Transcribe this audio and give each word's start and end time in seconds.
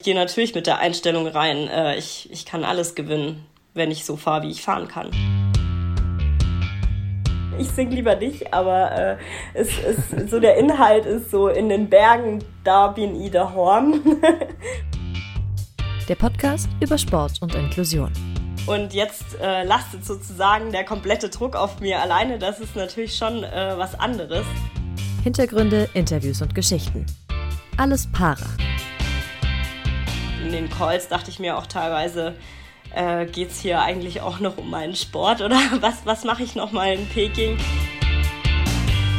Ich 0.00 0.04
gehe 0.04 0.14
natürlich 0.14 0.54
mit 0.54 0.66
der 0.66 0.78
Einstellung 0.78 1.26
rein, 1.26 1.68
äh, 1.68 1.98
ich, 1.98 2.26
ich 2.32 2.46
kann 2.46 2.64
alles 2.64 2.94
gewinnen, 2.94 3.44
wenn 3.74 3.90
ich 3.90 4.06
so 4.06 4.16
fahre, 4.16 4.44
wie 4.44 4.50
ich 4.50 4.62
fahren 4.62 4.88
kann. 4.88 5.10
Ich 7.58 7.68
singe 7.68 7.96
lieber 7.96 8.16
nicht, 8.16 8.54
aber 8.54 8.92
äh, 8.92 9.16
es 9.52 9.68
ist, 9.78 10.30
so 10.30 10.40
der 10.40 10.56
Inhalt 10.56 11.04
ist 11.04 11.30
so 11.30 11.48
in 11.48 11.68
den 11.68 11.90
Bergen, 11.90 12.42
da 12.64 12.88
bin 12.88 13.20
ich 13.20 13.30
der 13.30 13.54
Horn. 13.54 14.00
der 16.08 16.14
Podcast 16.14 16.70
über 16.80 16.96
Sport 16.96 17.32
und 17.42 17.54
Inklusion. 17.54 18.10
Und 18.66 18.94
jetzt 18.94 19.38
äh, 19.38 19.64
lastet 19.64 20.06
sozusagen 20.06 20.72
der 20.72 20.84
komplette 20.84 21.28
Druck 21.28 21.54
auf 21.54 21.78
mir 21.80 22.00
alleine. 22.00 22.38
Das 22.38 22.58
ist 22.58 22.74
natürlich 22.74 23.18
schon 23.18 23.44
äh, 23.44 23.74
was 23.76 24.00
anderes. 24.00 24.46
Hintergründe, 25.22 25.90
Interviews 25.92 26.40
und 26.40 26.54
Geschichten. 26.54 27.04
Alles 27.76 28.10
para 28.10 28.46
den 30.52 30.70
Calls 30.70 31.08
dachte 31.08 31.30
ich 31.30 31.38
mir 31.38 31.56
auch 31.56 31.66
teilweise, 31.66 32.36
äh, 32.94 33.26
geht 33.26 33.50
es 33.50 33.60
hier 33.60 33.80
eigentlich 33.80 34.20
auch 34.20 34.40
noch 34.40 34.58
um 34.58 34.70
meinen 34.70 34.96
Sport 34.96 35.40
oder 35.40 35.56
was, 35.80 36.04
was 36.04 36.24
mache 36.24 36.42
ich 36.42 36.54
noch 36.54 36.72
mal 36.72 36.92
in 36.92 37.06
Peking? 37.08 37.58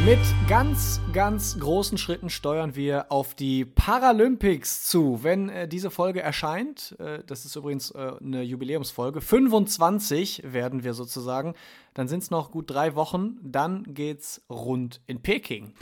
Mit 0.03 0.19
ganz, 0.47 0.99
ganz 1.13 1.59
großen 1.59 1.99
Schritten 1.99 2.31
steuern 2.31 2.75
wir 2.75 3.11
auf 3.11 3.35
die 3.35 3.65
Paralympics 3.65 4.87
zu. 4.87 5.19
Wenn 5.21 5.49
äh, 5.49 5.67
diese 5.67 5.91
Folge 5.91 6.21
erscheint, 6.21 6.95
äh, 6.99 7.19
das 7.27 7.45
ist 7.45 7.55
übrigens 7.55 7.91
äh, 7.91 8.13
eine 8.19 8.41
Jubiläumsfolge, 8.41 9.21
25 9.21 10.41
werden 10.43 10.83
wir 10.83 10.95
sozusagen, 10.95 11.53
dann 11.93 12.07
sind 12.07 12.23
es 12.23 12.31
noch 12.31 12.49
gut 12.49 12.71
drei 12.71 12.95
Wochen, 12.95 13.37
dann 13.43 13.83
geht's 13.93 14.41
rund 14.49 15.01
in 15.05 15.21
Peking. 15.21 15.75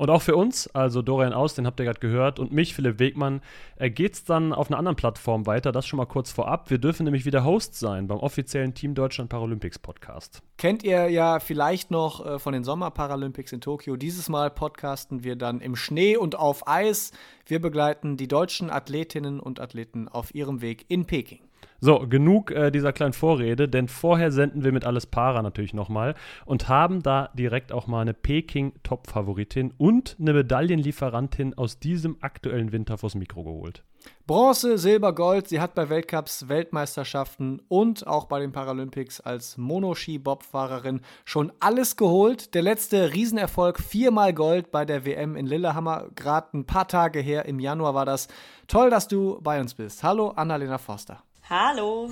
Und 0.00 0.08
auch 0.08 0.22
für 0.22 0.34
uns, 0.34 0.66
also 0.68 1.02
Dorian 1.02 1.34
Aus, 1.34 1.52
den 1.52 1.66
habt 1.66 1.78
ihr 1.78 1.84
gerade 1.84 2.00
gehört, 2.00 2.38
und 2.38 2.52
mich, 2.52 2.74
Philipp 2.74 2.98
Wegmann, 2.98 3.42
äh, 3.76 3.90
geht 3.90 4.14
es 4.14 4.24
dann 4.24 4.54
auf 4.54 4.70
einer 4.70 4.78
anderen 4.78 4.96
Plattform 4.96 5.44
weiter. 5.44 5.72
Das 5.72 5.86
schon 5.86 5.98
mal 5.98 6.06
kurz 6.06 6.30
vorab. 6.30 6.70
Wir 6.70 6.78
dürfen 6.78 7.04
nämlich 7.04 7.26
wieder 7.26 7.44
Host 7.44 7.74
sein 7.74 8.06
beim 8.06 8.16
offiziellen 8.16 8.72
Team 8.72 8.94
Deutschland 8.94 9.28
Paralympics 9.28 9.78
Podcast. 9.78 10.40
Kennt 10.56 10.84
ihr 10.84 11.10
ja 11.10 11.38
vielleicht 11.38 11.90
noch 11.90 12.24
äh, 12.24 12.38
von 12.38 12.54
den 12.54 12.64
Sommerparalympics 12.64 13.52
in 13.52 13.60
Tokio. 13.60 13.96
Dieses 13.96 14.30
Mal 14.30 14.48
podcasten 14.48 15.22
wir 15.22 15.36
dann 15.36 15.60
im 15.60 15.76
Schnee 15.76 16.16
und 16.16 16.34
auf 16.34 16.66
Eis. 16.66 17.12
Wir 17.44 17.60
begleiten 17.60 18.16
die 18.16 18.26
deutschen 18.26 18.70
Athletinnen 18.70 19.38
und 19.38 19.60
Athleten 19.60 20.08
auf 20.08 20.34
ihrem 20.34 20.62
Weg 20.62 20.86
in 20.88 21.04
Peking. 21.04 21.49
So, 21.82 22.06
genug 22.06 22.50
äh, 22.50 22.70
dieser 22.70 22.92
kleinen 22.92 23.14
Vorrede, 23.14 23.66
denn 23.66 23.88
vorher 23.88 24.30
senden 24.30 24.64
wir 24.64 24.72
mit 24.72 24.84
Alles 24.84 25.06
Para 25.06 25.40
natürlich 25.40 25.72
nochmal 25.72 26.14
und 26.44 26.68
haben 26.68 27.02
da 27.02 27.30
direkt 27.32 27.72
auch 27.72 27.86
mal 27.86 28.02
eine 28.02 28.12
Peking-Top-Favoritin 28.12 29.72
und 29.78 30.16
eine 30.20 30.34
Medaillenlieferantin 30.34 31.54
aus 31.56 31.78
diesem 31.78 32.18
aktuellen 32.20 32.72
Winter 32.72 32.98
vors 32.98 33.14
Mikro 33.14 33.44
geholt. 33.44 33.82
Bronze, 34.26 34.78
Silber, 34.78 35.14
Gold. 35.14 35.48
Sie 35.48 35.60
hat 35.60 35.74
bei 35.74 35.88
Weltcups, 35.88 36.48
Weltmeisterschaften 36.48 37.60
und 37.68 38.06
auch 38.06 38.26
bei 38.26 38.40
den 38.40 38.52
Paralympics 38.52 39.20
als 39.20 39.56
Monoski-Bob-Fahrerin 39.56 41.00
schon 41.24 41.50
alles 41.60 41.96
geholt. 41.96 42.54
Der 42.54 42.62
letzte 42.62 43.12
Riesenerfolg, 43.12 43.80
viermal 43.80 44.32
Gold 44.32 44.70
bei 44.70 44.84
der 44.84 45.04
WM 45.04 45.34
in 45.34 45.46
Lillehammer. 45.46 46.08
Gerade 46.14 46.58
ein 46.58 46.66
paar 46.66 46.88
Tage 46.88 47.20
her, 47.20 47.46
im 47.46 47.58
Januar 47.58 47.94
war 47.94 48.06
das. 48.06 48.28
Toll, 48.68 48.90
dass 48.90 49.08
du 49.08 49.40
bei 49.42 49.60
uns 49.60 49.74
bist. 49.74 50.02
Hallo, 50.02 50.28
Annalena 50.30 50.78
Forster. 50.78 51.22
Hallo. 51.50 52.08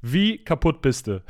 Wie 0.00 0.38
kaputt 0.38 0.80
bist 0.80 1.08
du? 1.08 1.20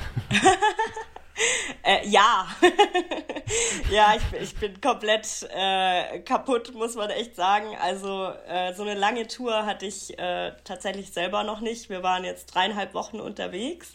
äh, 1.83 2.07
ja. 2.07 2.47
ja, 3.91 4.15
ich, 4.15 4.43
ich, 4.43 4.55
bin 4.57 4.79
komplett 4.83 5.49
äh, 5.49 6.19
kaputt, 6.19 6.75
muss 6.75 6.95
man 6.95 7.09
echt 7.09 7.37
sagen. 7.37 7.75
Also 7.81 8.29
äh, 8.47 8.75
so 8.75 8.83
eine 8.83 8.93
lange 8.93 9.27
Tour 9.27 9.65
hatte 9.65 9.87
ich 9.87 10.19
äh, 10.19 10.53
tatsächlich 10.65 11.11
selber 11.11 11.43
noch 11.43 11.61
nicht. 11.61 11.89
Wir 11.89 12.03
waren 12.03 12.23
jetzt 12.23 12.55
dreieinhalb 12.55 12.93
Wochen 12.93 13.19
unterwegs. 13.19 13.95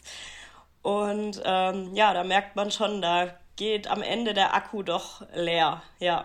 Und 0.82 1.40
ähm, 1.44 1.94
ja, 1.94 2.12
da 2.12 2.24
merkt 2.24 2.56
man 2.56 2.72
schon, 2.72 3.00
da 3.00 3.28
geht 3.54 3.86
am 3.86 4.02
Ende 4.02 4.34
der 4.34 4.52
Akku 4.52 4.82
doch 4.82 5.22
leer. 5.32 5.80
Ja. 6.00 6.24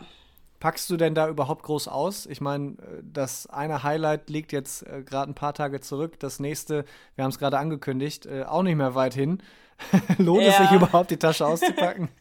Packst 0.60 0.90
du 0.90 0.98
denn 0.98 1.16
da 1.16 1.28
überhaupt 1.28 1.64
groß 1.64 1.88
aus? 1.88 2.26
Ich 2.26 2.42
meine, 2.42 2.72
äh, 2.72 3.02
das 3.04 3.48
eine 3.48 3.84
Highlight 3.84 4.30
liegt 4.30 4.52
jetzt 4.52 4.88
äh, 4.88 5.04
gerade 5.04 5.32
ein 5.32 5.36
paar 5.36 5.54
Tage 5.54 5.82
zurück. 5.82 6.20
Das 6.20 6.40
nächste, 6.40 6.86
wir 7.16 7.24
haben 7.24 7.32
es 7.32 7.40
gerade 7.40 7.58
angekündigt, 7.58 8.26
äh, 8.26 8.44
auch 8.44 8.64
nicht 8.64 8.76
mehr 8.76 8.96
weit 8.96 9.14
hin. 9.14 9.42
Lohnt 10.18 10.44
ja. 10.44 10.50
es 10.50 10.58
sich 10.58 10.72
überhaupt, 10.72 11.12
die 11.12 11.18
Tasche 11.18 11.46
auszupacken? 11.46 12.10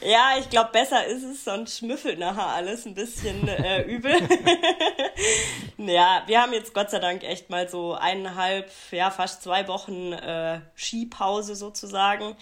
Ja, 0.00 0.34
ich 0.38 0.48
glaube, 0.48 0.70
besser 0.72 1.06
ist 1.06 1.24
es, 1.24 1.44
sonst 1.44 1.78
schmüffelt 1.78 2.18
nachher 2.18 2.46
alles 2.46 2.86
ein 2.86 2.94
bisschen 2.94 3.48
äh, 3.48 3.82
übel. 3.86 4.12
ja, 5.76 6.22
wir 6.26 6.42
haben 6.42 6.52
jetzt 6.52 6.72
Gott 6.72 6.90
sei 6.90 6.98
Dank 7.00 7.24
echt 7.24 7.50
mal 7.50 7.68
so 7.68 7.94
eineinhalb, 7.94 8.70
ja, 8.90 9.10
fast 9.10 9.42
zwei 9.42 9.66
Wochen 9.66 10.12
äh, 10.12 10.60
Skipause 10.76 11.56
sozusagen. 11.56 12.36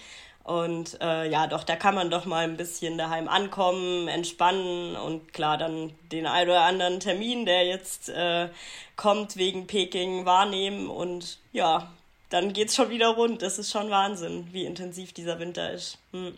Und 0.47 0.97
äh, 1.01 1.29
ja, 1.29 1.45
doch, 1.45 1.65
da 1.65 1.75
kann 1.75 1.93
man 1.93 2.09
doch 2.09 2.23
mal 2.23 2.45
ein 2.45 2.55
bisschen 2.55 2.97
daheim 2.97 3.27
ankommen, 3.27 4.07
entspannen 4.07 4.95
und 4.95 5.33
klar 5.33 5.57
dann 5.57 5.91
den 6.13 6.25
ein 6.25 6.47
oder 6.47 6.61
anderen 6.61 7.01
Termin, 7.01 7.45
der 7.45 7.65
jetzt 7.65 8.07
äh, 8.07 8.47
kommt 8.95 9.35
wegen 9.35 9.67
Peking, 9.67 10.25
wahrnehmen 10.25 10.87
und 10.87 11.39
ja, 11.51 11.89
dann 12.29 12.53
geht's 12.53 12.77
schon 12.77 12.89
wieder 12.89 13.09
rund. 13.09 13.41
Das 13.41 13.59
ist 13.59 13.71
schon 13.71 13.89
Wahnsinn, 13.89 14.47
wie 14.53 14.63
intensiv 14.63 15.11
dieser 15.11 15.37
Winter 15.39 15.69
ist. 15.73 15.97
Hm. 16.13 16.31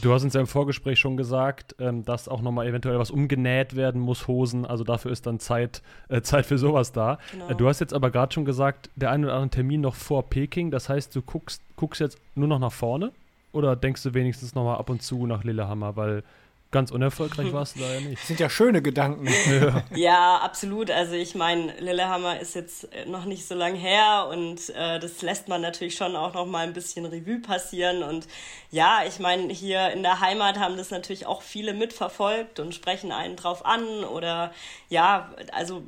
Du 0.00 0.14
hast 0.14 0.22
uns 0.22 0.32
ja 0.32 0.40
im 0.40 0.46
Vorgespräch 0.46 0.98
schon 0.98 1.18
gesagt, 1.18 1.76
ähm, 1.80 2.06
dass 2.06 2.28
auch 2.28 2.40
nochmal 2.40 2.66
eventuell 2.66 2.98
was 2.98 3.10
umgenäht 3.10 3.76
werden 3.76 4.00
muss, 4.00 4.26
Hosen. 4.26 4.64
Also 4.64 4.84
dafür 4.84 5.10
ist 5.10 5.26
dann 5.26 5.38
Zeit, 5.38 5.82
äh, 6.08 6.22
Zeit 6.22 6.46
für 6.46 6.56
sowas 6.56 6.92
da. 6.92 7.18
Genau. 7.32 7.50
Äh, 7.50 7.56
du 7.56 7.68
hast 7.68 7.80
jetzt 7.80 7.92
aber 7.92 8.10
gerade 8.10 8.32
schon 8.32 8.46
gesagt, 8.46 8.88
der 8.96 9.10
ein 9.10 9.22
oder 9.22 9.34
andere 9.34 9.50
Termin 9.50 9.82
noch 9.82 9.96
vor 9.96 10.22
Peking. 10.22 10.70
Das 10.70 10.88
heißt, 10.88 11.14
du 11.14 11.20
guckst, 11.20 11.60
guckst 11.76 12.00
jetzt 12.00 12.16
nur 12.34 12.48
noch 12.48 12.58
nach 12.58 12.72
vorne? 12.72 13.12
Oder 13.52 13.76
denkst 13.76 14.02
du 14.02 14.14
wenigstens 14.14 14.54
noch 14.54 14.64
mal 14.64 14.76
ab 14.76 14.90
und 14.90 15.02
zu 15.02 15.26
nach 15.26 15.44
Lillehammer, 15.44 15.96
weil 15.96 16.22
ganz 16.70 16.90
unerfolgreich 16.90 17.52
warst 17.52 17.76
du 17.76 17.80
da 17.80 17.94
ja 17.94 18.00
nicht. 18.00 18.20
Das 18.20 18.28
sind 18.28 18.40
ja 18.40 18.48
schöne 18.48 18.80
Gedanken. 18.80 19.26
ja. 19.50 19.84
ja, 19.94 20.36
absolut. 20.38 20.90
Also 20.90 21.14
ich 21.14 21.34
meine, 21.34 21.72
Lillehammer 21.80 22.38
ist 22.38 22.54
jetzt 22.54 22.88
noch 23.06 23.24
nicht 23.24 23.46
so 23.46 23.54
lang 23.54 23.74
her 23.74 24.28
und 24.30 24.70
äh, 24.70 25.00
das 25.00 25.22
lässt 25.22 25.48
man 25.48 25.60
natürlich 25.60 25.96
schon 25.96 26.14
auch 26.14 26.34
noch 26.34 26.46
mal 26.46 26.66
ein 26.66 26.72
bisschen 26.72 27.06
Revue 27.06 27.40
passieren. 27.40 28.02
Und 28.02 28.28
ja, 28.70 29.00
ich 29.06 29.18
meine, 29.18 29.52
hier 29.52 29.90
in 29.90 30.02
der 30.02 30.20
Heimat 30.20 30.58
haben 30.58 30.76
das 30.76 30.90
natürlich 30.90 31.26
auch 31.26 31.42
viele 31.42 31.74
mitverfolgt 31.74 32.60
und 32.60 32.74
sprechen 32.74 33.10
einen 33.10 33.36
drauf 33.36 33.66
an. 33.66 34.04
Oder 34.04 34.52
ja, 34.88 35.30
also 35.52 35.82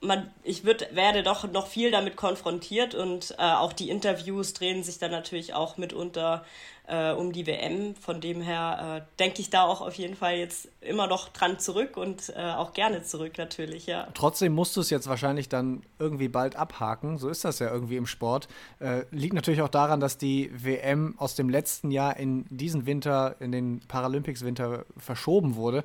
man, 0.00 0.30
ich 0.44 0.64
würd, 0.64 0.94
werde 0.94 1.22
doch 1.22 1.50
noch 1.50 1.66
viel 1.66 1.90
damit 1.90 2.16
konfrontiert 2.16 2.94
und 2.94 3.34
äh, 3.38 3.42
auch 3.42 3.72
die 3.72 3.90
Interviews 3.90 4.52
drehen 4.52 4.82
sich 4.82 4.98
dann 4.98 5.10
natürlich 5.10 5.54
auch 5.54 5.76
mitunter 5.76 6.44
äh, 6.86 7.12
um 7.12 7.32
die 7.32 7.46
WM. 7.46 7.94
Von 7.96 8.20
dem 8.20 8.40
her 8.40 9.04
äh, 9.04 9.18
denke 9.18 9.40
ich 9.40 9.50
da 9.50 9.64
auch 9.64 9.80
auf 9.80 9.94
jeden 9.94 10.16
Fall 10.16 10.36
jetzt 10.36 10.68
immer 10.80 11.06
noch 11.06 11.28
dran 11.28 11.58
zurück 11.58 11.96
und 11.96 12.32
äh, 12.36 12.52
auch 12.52 12.72
gerne 12.72 13.02
zurück 13.02 13.38
natürlich, 13.38 13.86
ja. 13.86 14.08
Trotzdem 14.14 14.52
musst 14.54 14.76
du 14.76 14.80
es 14.80 14.90
jetzt 14.90 15.08
wahrscheinlich 15.08 15.48
dann 15.48 15.82
irgendwie 15.98 16.28
bald 16.28 16.56
abhaken. 16.56 17.18
So 17.18 17.28
ist 17.28 17.44
das 17.44 17.58
ja 17.58 17.70
irgendwie 17.70 17.96
im 17.96 18.06
Sport. 18.06 18.48
Äh, 18.80 19.02
liegt 19.10 19.34
natürlich 19.34 19.62
auch 19.62 19.68
daran, 19.68 20.00
dass 20.00 20.16
die 20.16 20.50
WM 20.52 21.14
aus 21.18 21.34
dem 21.34 21.48
letzten 21.48 21.90
Jahr 21.90 22.16
in 22.16 22.46
diesen 22.50 22.86
Winter, 22.86 23.36
in 23.40 23.52
den 23.52 23.80
Paralympics-Winter 23.86 24.84
verschoben 24.96 25.56
wurde. 25.56 25.84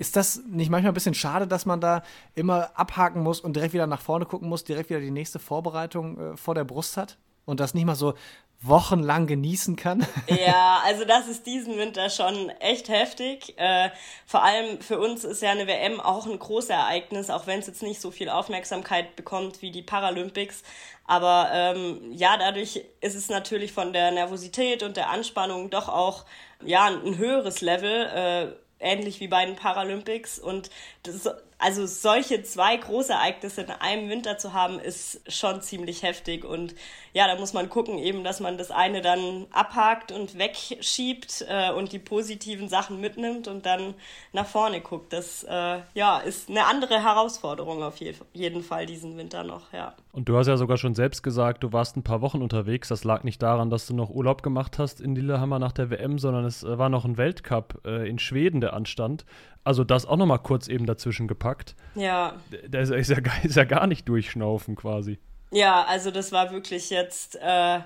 Ist 0.00 0.16
das 0.16 0.40
nicht 0.48 0.70
manchmal 0.70 0.92
ein 0.92 0.94
bisschen 0.94 1.12
schade, 1.12 1.46
dass 1.46 1.66
man 1.66 1.78
da 1.78 2.02
immer 2.34 2.70
abhaken 2.74 3.22
muss 3.22 3.38
und 3.38 3.54
direkt 3.54 3.74
wieder 3.74 3.86
nach 3.86 4.00
vorne 4.00 4.24
gucken 4.24 4.48
muss, 4.48 4.64
direkt 4.64 4.88
wieder 4.88 4.98
die 4.98 5.10
nächste 5.10 5.38
Vorbereitung 5.38 6.18
äh, 6.18 6.36
vor 6.38 6.54
der 6.54 6.64
Brust 6.64 6.96
hat? 6.96 7.18
Und 7.44 7.60
das 7.60 7.74
nicht 7.74 7.84
mal 7.84 7.96
so 7.96 8.14
wochenlang 8.62 9.26
genießen 9.26 9.76
kann. 9.76 10.06
Ja, 10.26 10.80
also 10.86 11.04
das 11.04 11.28
ist 11.28 11.46
diesen 11.46 11.76
Winter 11.76 12.08
schon 12.08 12.48
echt 12.60 12.88
heftig. 12.88 13.58
Äh, 13.58 13.90
vor 14.24 14.42
allem 14.42 14.80
für 14.80 14.98
uns 14.98 15.24
ist 15.24 15.42
ja 15.42 15.50
eine 15.50 15.66
WM 15.66 16.00
auch 16.00 16.26
ein 16.26 16.38
großes 16.38 16.70
Ereignis, 16.70 17.28
auch 17.28 17.46
wenn 17.46 17.58
es 17.58 17.66
jetzt 17.66 17.82
nicht 17.82 18.00
so 18.00 18.10
viel 18.10 18.30
Aufmerksamkeit 18.30 19.16
bekommt 19.16 19.60
wie 19.60 19.70
die 19.70 19.82
Paralympics. 19.82 20.62
Aber 21.04 21.50
ähm, 21.52 22.10
ja, 22.10 22.38
dadurch 22.38 22.86
ist 23.02 23.16
es 23.16 23.28
natürlich 23.28 23.72
von 23.72 23.92
der 23.92 24.12
Nervosität 24.12 24.82
und 24.82 24.96
der 24.96 25.10
Anspannung 25.10 25.68
doch 25.68 25.90
auch 25.90 26.24
ja 26.64 26.86
ein 26.86 27.18
höheres 27.18 27.60
Level. 27.60 28.06
Äh, 28.06 28.69
ähnlich 28.80 29.20
wie 29.20 29.28
bei 29.28 29.44
den 29.46 29.56
Paralympics. 29.56 30.38
Und 30.38 30.70
das, 31.02 31.28
also 31.60 31.86
solche 31.86 32.42
zwei 32.42 32.76
Großereignisse 32.76 33.62
in 33.62 33.70
einem 33.70 34.08
Winter 34.08 34.38
zu 34.38 34.52
haben, 34.52 34.80
ist 34.80 35.20
schon 35.30 35.60
ziemlich 35.60 36.02
heftig. 36.02 36.44
Und 36.44 36.74
ja, 37.12 37.26
da 37.26 37.38
muss 37.38 37.52
man 37.52 37.68
gucken, 37.68 37.98
eben, 37.98 38.24
dass 38.24 38.40
man 38.40 38.56
das 38.56 38.70
eine 38.70 39.02
dann 39.02 39.46
abhakt 39.50 40.10
und 40.10 40.38
wegschiebt 40.38 41.44
äh, 41.48 41.70
und 41.72 41.92
die 41.92 41.98
positiven 41.98 42.68
Sachen 42.68 43.00
mitnimmt 43.00 43.46
und 43.46 43.66
dann 43.66 43.94
nach 44.32 44.46
vorne 44.46 44.80
guckt. 44.80 45.12
Das 45.12 45.44
äh, 45.44 45.80
ja, 45.94 46.18
ist 46.18 46.48
eine 46.48 46.66
andere 46.66 47.02
Herausforderung 47.02 47.82
auf 47.82 47.96
je 47.98 48.14
jeden 48.32 48.62
Fall 48.62 48.86
diesen 48.86 49.16
Winter 49.16 49.44
noch, 49.44 49.72
ja. 49.72 49.94
Und 50.12 50.28
du 50.28 50.36
hast 50.36 50.48
ja 50.48 50.56
sogar 50.56 50.76
schon 50.76 50.94
selbst 50.94 51.22
gesagt, 51.22 51.62
du 51.62 51.72
warst 51.72 51.96
ein 51.96 52.02
paar 52.02 52.20
Wochen 52.20 52.42
unterwegs. 52.42 52.88
Das 52.88 53.04
lag 53.04 53.22
nicht 53.22 53.42
daran, 53.42 53.70
dass 53.70 53.86
du 53.86 53.94
noch 53.94 54.10
Urlaub 54.10 54.42
gemacht 54.42 54.78
hast 54.78 55.00
in 55.00 55.14
Lillehammer 55.14 55.58
nach 55.58 55.72
der 55.72 55.90
WM, 55.90 56.18
sondern 56.18 56.44
es 56.44 56.64
äh, 56.64 56.78
war 56.78 56.88
noch 56.88 57.04
ein 57.04 57.16
Weltcup 57.16 57.82
äh, 57.84 58.08
in 58.08 58.18
Schweden, 58.18 58.60
der 58.60 58.72
anstand. 58.72 59.24
Also 59.64 59.84
das 59.84 60.06
auch 60.06 60.16
nochmal 60.16 60.38
kurz 60.38 60.68
eben 60.68 60.86
dazwischen 60.86 61.28
gepackt. 61.28 61.74
Ja. 61.94 62.34
Der 62.66 62.80
ist, 62.80 62.90
ist, 62.90 63.10
ja, 63.10 63.18
ist 63.42 63.56
ja 63.56 63.64
gar 63.64 63.86
nicht 63.86 64.08
durchschnaufen 64.08 64.76
quasi. 64.76 65.18
Ja, 65.50 65.84
also 65.84 66.10
das 66.10 66.32
war 66.32 66.50
wirklich 66.52 66.90
jetzt 66.90 67.36
äh, 67.36 67.80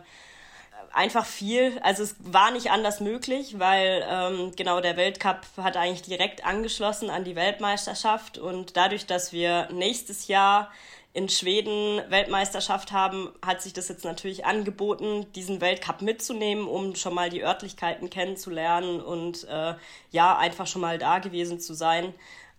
einfach 0.92 1.26
viel. 1.26 1.78
Also 1.82 2.02
es 2.02 2.16
war 2.20 2.50
nicht 2.50 2.70
anders 2.70 3.00
möglich, 3.00 3.58
weil 3.58 4.04
ähm, 4.08 4.52
genau 4.56 4.80
der 4.80 4.96
Weltcup 4.96 5.40
hat 5.56 5.76
eigentlich 5.76 6.02
direkt 6.02 6.44
angeschlossen 6.44 7.10
an 7.10 7.24
die 7.24 7.36
Weltmeisterschaft 7.36 8.38
und 8.38 8.76
dadurch, 8.76 9.06
dass 9.06 9.32
wir 9.32 9.68
nächstes 9.72 10.28
Jahr 10.28 10.70
in 11.14 11.28
Schweden 11.28 12.02
Weltmeisterschaft 12.10 12.90
haben, 12.90 13.30
hat 13.40 13.62
sich 13.62 13.72
das 13.72 13.88
jetzt 13.88 14.04
natürlich 14.04 14.44
angeboten, 14.44 15.26
diesen 15.34 15.60
Weltcup 15.60 16.02
mitzunehmen, 16.02 16.66
um 16.66 16.96
schon 16.96 17.14
mal 17.14 17.30
die 17.30 17.44
Örtlichkeiten 17.44 18.10
kennenzulernen 18.10 19.00
und 19.00 19.44
äh, 19.44 19.74
ja, 20.10 20.36
einfach 20.36 20.66
schon 20.66 20.82
mal 20.82 20.98
da 20.98 21.20
gewesen 21.20 21.60
zu 21.60 21.72
sein. 21.72 22.12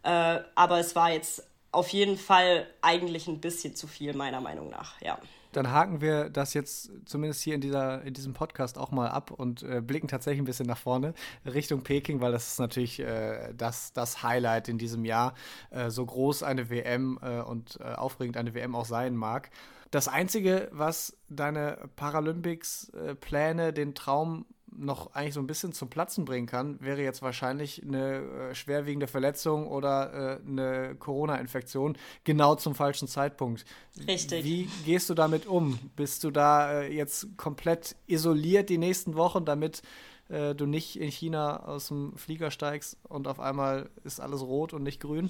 Äh, 0.03 0.39
aber 0.55 0.79
es 0.79 0.95
war 0.95 1.11
jetzt 1.11 1.45
auf 1.73 1.89
jeden 1.89 2.17
Fall 2.17 2.65
eigentlich 2.81 3.27
ein 3.27 3.41
bisschen 3.41 3.75
zu 3.75 3.87
viel, 3.87 4.13
meiner 4.13 4.39
Meinung 4.39 4.69
nach, 4.69 5.01
ja. 5.01 5.19
Dann 5.55 5.71
haken 5.71 6.01
wir 6.01 6.29
das 6.29 6.53
jetzt 6.53 6.91
zumindest 7.05 7.41
hier 7.41 7.55
in, 7.55 7.61
dieser, 7.61 8.01
in 8.01 8.13
diesem 8.13 8.33
Podcast 8.33 8.77
auch 8.77 8.91
mal 8.91 9.07
ab 9.07 9.31
und 9.31 9.63
äh, 9.63 9.79
blicken 9.79 10.09
tatsächlich 10.09 10.41
ein 10.41 10.45
bisschen 10.45 10.65
nach 10.65 10.77
vorne 10.77 11.13
Richtung 11.45 11.81
Peking, 11.81 12.19
weil 12.19 12.33
das 12.33 12.49
ist 12.49 12.59
natürlich 12.59 12.99
äh, 12.99 13.53
das, 13.55 13.93
das 13.93 14.21
Highlight 14.21 14.67
in 14.67 14.77
diesem 14.77 15.05
Jahr, 15.05 15.33
äh, 15.69 15.89
so 15.89 16.05
groß 16.05 16.43
eine 16.43 16.69
WM 16.69 17.17
äh, 17.21 17.39
und 17.39 17.79
äh, 17.79 17.83
aufregend 17.83 18.35
eine 18.35 18.53
WM 18.53 18.75
auch 18.75 18.83
sein 18.83 19.15
mag. 19.15 19.49
Das 19.91 20.09
Einzige, 20.09 20.67
was 20.73 21.15
deine 21.29 21.87
Paralympics-Pläne, 21.95 23.67
äh, 23.67 23.73
den 23.73 23.95
Traum 23.95 24.45
noch 24.77 25.13
eigentlich 25.13 25.33
so 25.33 25.39
ein 25.39 25.47
bisschen 25.47 25.73
zum 25.73 25.89
Platzen 25.89 26.25
bringen 26.25 26.47
kann, 26.47 26.79
wäre 26.81 27.01
jetzt 27.01 27.21
wahrscheinlich 27.21 27.83
eine 27.83 28.17
äh, 28.17 28.55
schwerwiegende 28.55 29.07
Verletzung 29.07 29.67
oder 29.67 30.39
äh, 30.41 30.47
eine 30.47 30.95
Corona-Infektion 30.95 31.97
genau 32.23 32.55
zum 32.55 32.75
falschen 32.75 33.07
Zeitpunkt. 33.07 33.65
Richtig. 34.07 34.43
Wie 34.43 34.69
gehst 34.85 35.09
du 35.09 35.13
damit 35.13 35.45
um? 35.45 35.79
Bist 35.95 36.23
du 36.23 36.31
da 36.31 36.81
äh, 36.81 36.93
jetzt 36.93 37.37
komplett 37.37 37.95
isoliert 38.07 38.69
die 38.69 38.77
nächsten 38.77 39.15
Wochen, 39.15 39.45
damit 39.45 39.81
äh, 40.29 40.55
du 40.55 40.65
nicht 40.65 40.99
in 40.99 41.09
China 41.09 41.63
aus 41.63 41.87
dem 41.87 42.17
Flieger 42.17 42.51
steigst 42.51 42.97
und 43.03 43.27
auf 43.27 43.39
einmal 43.39 43.89
ist 44.03 44.19
alles 44.19 44.41
rot 44.41 44.73
und 44.73 44.83
nicht 44.83 45.01
grün? 45.01 45.29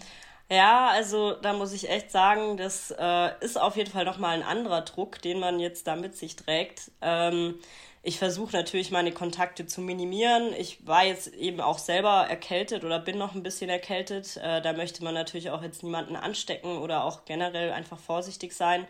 Ja, 0.50 0.90
also 0.90 1.34
da 1.34 1.54
muss 1.54 1.74
ich 1.74 1.90
echt 1.90 2.12
sagen, 2.12 2.56
das 2.58 2.92
äh, 2.98 3.32
ist 3.44 3.60
auf 3.60 3.78
jeden 3.78 3.90
Fall 3.90 4.06
nochmal 4.06 4.36
ein 4.36 4.44
anderer 4.44 4.82
Druck, 4.82 5.20
den 5.22 5.40
man 5.40 5.60
jetzt 5.60 5.88
da 5.88 5.96
mit 5.96 6.16
sich 6.16 6.36
trägt. 6.36 6.92
Ähm, 7.02 7.56
ich 8.04 8.20
versuche 8.20 8.56
natürlich 8.56 8.92
meine 8.92 9.12
Kontakte 9.12 9.66
zu 9.66 9.82
minimieren. 9.82 10.54
Ich 10.54 10.86
war 10.86 11.04
jetzt 11.04 11.34
eben 11.34 11.60
auch 11.62 11.80
selber 11.80 12.28
erkältet 12.30 12.84
oder 12.84 13.00
bin 13.00 13.18
noch 13.18 13.34
ein 13.34 13.42
bisschen 13.42 13.72
erkältet. 13.72 14.38
Äh, 14.38 14.62
da 14.62 14.74
möchte 14.74 15.04
man 15.04 15.16
natürlich 15.16 15.50
auch 15.50 15.64
jetzt 15.64 15.82
niemanden 15.82 16.16
anstecken 16.16 16.78
oder 16.78 17.04
auch 17.06 17.26
generell 17.26 17.72
einfach 17.72 17.98
vorsichtig 17.98 18.54
sein 18.54 18.86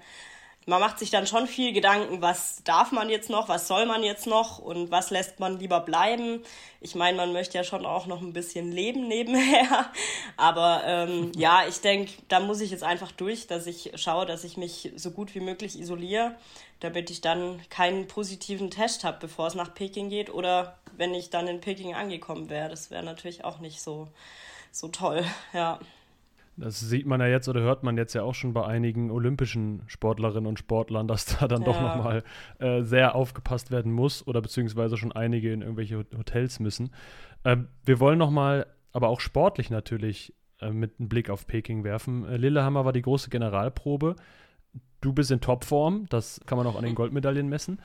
man 0.68 0.80
macht 0.80 0.98
sich 0.98 1.12
dann 1.12 1.28
schon 1.28 1.46
viel 1.46 1.74
Gedanken, 1.74 2.22
was 2.22 2.64
darf 2.64 2.92
man 2.92 3.10
jetzt 3.10 3.30
noch, 3.30 3.48
was 3.50 3.68
soll 3.68 3.86
man 3.86 4.04
jetzt 4.04 4.26
noch 4.26 4.58
und 4.58 4.90
was 4.90 5.12
lässt 5.12 5.40
man 5.40 5.60
lieber 5.60 5.80
bleiben. 5.80 6.42
Ich 6.82 6.96
meine, 6.96 7.18
man 7.18 7.34
möchte 7.34 7.58
ja 7.58 7.64
schon 7.64 7.86
auch 7.86 8.08
noch 8.08 8.22
ein 8.22 8.34
bisschen 8.34 8.72
leben 8.72 9.08
nebenher. 9.08 9.92
Aber 10.38 10.82
ähm, 10.86 11.32
ja, 11.36 11.68
ich 11.68 11.82
denke, 11.82 12.14
da 12.30 12.40
muss 12.40 12.62
ich 12.62 12.72
jetzt 12.72 12.84
einfach 12.84 13.12
durch, 13.12 13.46
dass 13.46 13.68
ich 13.68 13.92
schaue, 13.96 14.26
dass 14.26 14.44
ich 14.44 14.58
mich 14.58 14.92
so 14.96 15.12
gut 15.12 15.36
wie 15.36 15.40
möglich 15.40 15.80
isoliere, 15.80 16.36
damit 16.80 17.12
ich 17.12 17.22
dann 17.22 17.62
keinen 17.70 18.08
positiven 18.08 18.72
Test 18.72 19.04
habe, 19.04 19.20
bevor 19.20 19.48
es 19.48 19.56
nach 19.56 19.74
Peking 19.76 20.10
geht 20.10 20.34
oder 20.34 20.80
wenn 20.98 21.14
ich 21.14 21.30
dann 21.30 21.48
in 21.48 21.62
Peking 21.62 21.94
angekommen 21.94 22.50
wäre. 22.50 22.70
Das 22.70 22.90
wäre 22.90 23.04
natürlich 23.04 23.46
auch 23.46 23.60
nicht 23.60 23.82
so, 23.82 24.08
so 24.72 24.88
toll, 24.88 25.24
ja. 25.54 25.80
Das 26.58 26.80
sieht 26.80 27.06
man 27.06 27.20
ja 27.20 27.28
jetzt 27.28 27.50
oder 27.50 27.62
hört 27.62 27.84
man 27.84 27.98
jetzt 27.98 28.14
ja 28.14 28.24
auch 28.24 28.36
schon 28.36 28.54
bei 28.54 28.66
einigen 28.66 29.12
olympischen 29.12 29.84
Sportlerinnen 29.88 30.48
und 30.48 30.60
Sportlern, 30.60 31.08
dass 31.10 31.26
da 31.26 31.48
dann 31.48 31.62
ja. 31.62 31.66
doch 31.66 31.82
nochmal 31.82 32.24
äh, 32.60 32.84
sehr 32.84 33.16
aufgepasst 33.16 33.72
werden 33.72 33.92
muss 33.92 34.26
oder 34.26 34.42
beziehungsweise 34.42 34.98
schon 34.98 35.12
einige 35.12 35.52
in 35.52 35.62
irgendwelche 35.62 36.06
Hotels 36.18 36.60
müssen. 36.60 36.92
Ähm, 37.44 37.68
wir 37.84 38.00
wollen 38.00 38.18
nochmal, 38.18 38.68
aber 38.94 39.10
auch 39.10 39.20
sportlich 39.20 39.70
natürlich, 39.70 40.34
äh, 40.62 40.72
mit 40.72 41.00
einem 41.00 41.10
Blick 41.10 41.30
auf 41.30 41.48
Peking 41.48 41.84
werfen. 41.84 42.26
Äh, 42.26 42.38
Lillehammer 42.38 42.86
war 42.86 42.94
die 42.94 43.02
große 43.02 43.30
Generalprobe. 43.30 44.16
Du 45.02 45.14
bist 45.14 45.32
in 45.32 45.42
Topform, 45.42 46.06
das 46.10 46.40
kann 46.46 46.58
man 46.58 46.66
auch 46.68 46.78
an 46.78 46.86
den 46.86 46.96
Goldmedaillen 46.96 47.48
messen. 47.48 47.80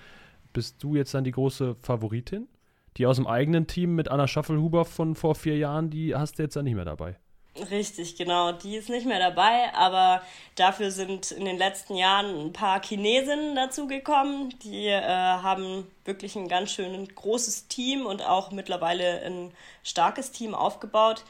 Bist 0.53 0.83
du 0.83 0.95
jetzt 0.97 1.13
dann 1.13 1.25
die 1.25 1.33
große 1.33 1.77
Favoritin? 1.81 2.49
Die 2.97 3.07
aus 3.07 3.17
dem 3.17 3.27
eigenen 3.27 3.67
Team 3.67 3.95
mit 3.95 4.09
Anna 4.09 4.27
Schaffelhuber 4.27 4.85
von 4.85 5.15
vor 5.15 5.35
vier 5.35 5.57
Jahren, 5.57 5.91
die 5.91 6.15
hast 6.15 6.39
du 6.39 6.43
jetzt 6.43 6.57
dann 6.57 6.65
nicht 6.65 6.75
mehr 6.75 6.85
dabei. 6.85 7.17
Richtig, 7.57 8.17
genau. 8.17 8.53
Die 8.53 8.77
ist 8.77 8.89
nicht 8.89 9.07
mehr 9.07 9.19
dabei, 9.19 9.75
aber 9.75 10.23
dafür 10.55 10.93
sind 10.93 11.33
in 11.33 11.45
den 11.45 11.59
letzten 11.59 11.97
Jahren 11.97 12.47
ein 12.47 12.53
paar 12.53 12.81
Chinesinnen 12.83 13.57
dazugekommen. 13.57 14.55
Die 14.61 14.87
äh, 14.87 15.03
haben 15.03 15.91
wirklich 16.05 16.37
ein 16.37 16.49
ganz 16.49 16.71
schön 16.71 17.09
großes 17.13 17.67
Team 17.67 18.07
und 18.07 18.23
auch 18.23 18.53
mittlerweile 18.53 19.23
ein 19.23 19.53
starkes 19.83 20.31
Team 20.31 20.55
aufgebaut. 20.55 21.25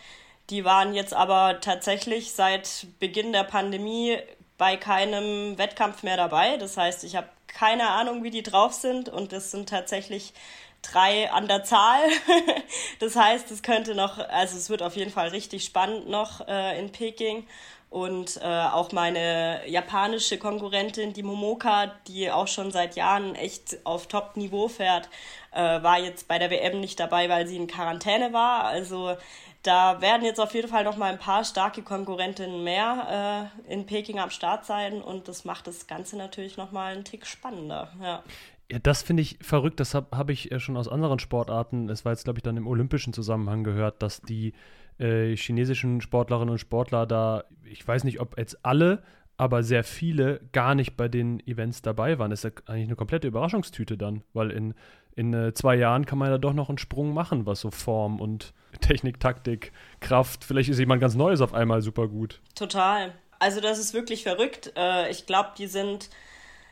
Die 0.50 0.64
waren 0.64 0.94
jetzt 0.94 1.14
aber 1.14 1.60
tatsächlich 1.60 2.32
seit 2.32 2.86
Beginn 2.98 3.32
der 3.32 3.44
Pandemie 3.44 4.18
bei 4.58 4.76
keinem 4.76 5.56
Wettkampf 5.56 6.02
mehr 6.02 6.18
dabei. 6.18 6.58
Das 6.58 6.76
heißt, 6.76 7.02
ich 7.04 7.16
habe 7.16 7.28
keine 7.46 7.88
Ahnung, 7.88 8.22
wie 8.24 8.30
die 8.30 8.42
drauf 8.42 8.74
sind 8.74 9.08
und 9.08 9.32
das 9.32 9.50
sind 9.50 9.70
tatsächlich 9.70 10.34
drei 10.82 11.30
an 11.30 11.48
der 11.48 11.64
Zahl. 11.64 12.00
das 12.98 13.16
heißt, 13.16 13.50
es 13.50 13.62
könnte 13.62 13.94
noch, 13.94 14.18
also 14.18 14.56
es 14.56 14.70
wird 14.70 14.82
auf 14.82 14.96
jeden 14.96 15.10
Fall 15.10 15.28
richtig 15.28 15.64
spannend 15.64 16.08
noch 16.08 16.46
äh, 16.48 16.78
in 16.78 16.92
Peking. 16.92 17.46
Und 17.90 18.40
äh, 18.40 18.46
auch 18.46 18.92
meine 18.92 19.68
japanische 19.68 20.38
Konkurrentin, 20.38 21.12
die 21.12 21.24
Momoka, 21.24 21.88
die 22.06 22.30
auch 22.30 22.46
schon 22.46 22.70
seit 22.70 22.94
Jahren 22.94 23.34
echt 23.34 23.84
auf 23.84 24.06
Top-Niveau 24.06 24.68
fährt, 24.68 25.08
äh, 25.50 25.82
war 25.82 25.98
jetzt 25.98 26.28
bei 26.28 26.38
der 26.38 26.50
WM 26.52 26.80
nicht 26.80 27.00
dabei, 27.00 27.28
weil 27.28 27.48
sie 27.48 27.56
in 27.56 27.66
Quarantäne 27.66 28.32
war. 28.32 28.62
Also 28.62 29.16
da 29.64 30.00
werden 30.00 30.24
jetzt 30.24 30.40
auf 30.40 30.54
jeden 30.54 30.68
Fall 30.68 30.84
noch 30.84 30.96
mal 30.96 31.10
ein 31.10 31.18
paar 31.18 31.44
starke 31.44 31.82
Konkurrentinnen 31.82 32.62
mehr 32.62 33.50
äh, 33.68 33.72
in 33.72 33.86
Peking 33.86 34.20
am 34.20 34.30
Start 34.30 34.64
sein 34.64 35.02
und 35.02 35.26
das 35.26 35.44
macht 35.44 35.66
das 35.66 35.88
Ganze 35.88 36.16
natürlich 36.16 36.56
noch 36.56 36.70
mal 36.70 36.92
einen 36.92 37.04
Tick 37.04 37.26
spannender. 37.26 37.92
Ja. 38.00 38.22
Ja, 38.70 38.78
das 38.78 39.02
finde 39.02 39.22
ich 39.22 39.38
verrückt. 39.40 39.80
Das 39.80 39.94
habe 39.94 40.16
hab 40.16 40.30
ich 40.30 40.50
schon 40.58 40.76
aus 40.76 40.88
anderen 40.88 41.18
Sportarten, 41.18 41.88
es 41.88 42.04
war 42.04 42.12
jetzt, 42.12 42.24
glaube 42.24 42.38
ich, 42.38 42.42
dann 42.42 42.56
im 42.56 42.66
olympischen 42.66 43.12
Zusammenhang 43.12 43.64
gehört, 43.64 44.02
dass 44.02 44.20
die 44.20 44.52
äh, 44.98 45.34
chinesischen 45.36 46.00
Sportlerinnen 46.00 46.50
und 46.50 46.58
Sportler 46.58 47.06
da, 47.06 47.44
ich 47.64 47.86
weiß 47.86 48.04
nicht, 48.04 48.20
ob 48.20 48.38
jetzt 48.38 48.64
alle, 48.64 49.02
aber 49.36 49.62
sehr 49.62 49.82
viele 49.82 50.40
gar 50.52 50.74
nicht 50.74 50.96
bei 50.96 51.08
den 51.08 51.40
Events 51.46 51.82
dabei 51.82 52.18
waren. 52.18 52.30
Das 52.30 52.44
ist 52.44 52.54
ja 52.54 52.62
eigentlich 52.66 52.88
eine 52.88 52.96
komplette 52.96 53.26
Überraschungstüte 53.26 53.96
dann, 53.96 54.22
weil 54.34 54.50
in, 54.50 54.74
in 55.16 55.32
äh, 55.32 55.54
zwei 55.54 55.76
Jahren 55.76 56.04
kann 56.04 56.18
man 56.18 56.30
ja 56.30 56.38
doch 56.38 56.52
noch 56.52 56.68
einen 56.68 56.78
Sprung 56.78 57.14
machen, 57.14 57.46
was 57.46 57.60
so 57.60 57.70
Form 57.70 58.20
und 58.20 58.52
Technik, 58.82 59.18
Taktik, 59.18 59.72
Kraft, 60.00 60.44
vielleicht 60.44 60.68
ist 60.68 60.78
jemand 60.78 61.00
ganz 61.00 61.14
Neues 61.14 61.40
auf 61.40 61.54
einmal 61.54 61.80
super 61.82 62.06
gut. 62.06 62.40
Total. 62.54 63.12
Also 63.38 63.60
das 63.60 63.78
ist 63.78 63.94
wirklich 63.94 64.22
verrückt. 64.22 64.72
Äh, 64.76 65.10
ich 65.10 65.26
glaube, 65.26 65.50
die 65.56 65.66
sind 65.66 66.10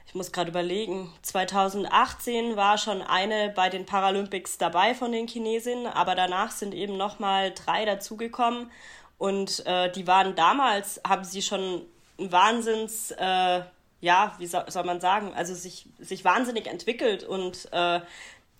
ich 0.08 0.14
muss 0.14 0.32
gerade 0.32 0.48
überlegen, 0.50 1.12
2018 1.20 2.56
war 2.56 2.78
schon 2.78 3.02
eine 3.02 3.50
bei 3.50 3.68
den 3.68 3.84
Paralympics 3.84 4.56
dabei 4.56 4.94
von 4.94 5.12
den 5.12 5.28
Chinesinnen, 5.28 5.86
aber 5.86 6.14
danach 6.14 6.50
sind 6.50 6.72
eben 6.72 6.96
nochmal 6.96 7.52
drei 7.52 7.84
dazugekommen 7.84 8.70
und 9.18 9.66
äh, 9.66 9.92
die 9.92 10.06
waren 10.06 10.34
damals, 10.34 11.02
haben 11.06 11.24
sie 11.24 11.42
schon 11.42 11.82
ein 12.18 12.32
Wahnsinns, 12.32 13.10
äh, 13.10 13.60
ja, 14.00 14.34
wie 14.38 14.46
soll, 14.46 14.64
soll, 14.70 14.84
man 14.84 15.02
sagen, 15.02 15.34
also 15.34 15.54
sich, 15.54 15.84
sich 15.98 16.24
wahnsinnig 16.24 16.68
entwickelt 16.68 17.22
und 17.22 17.68
äh, 17.72 18.00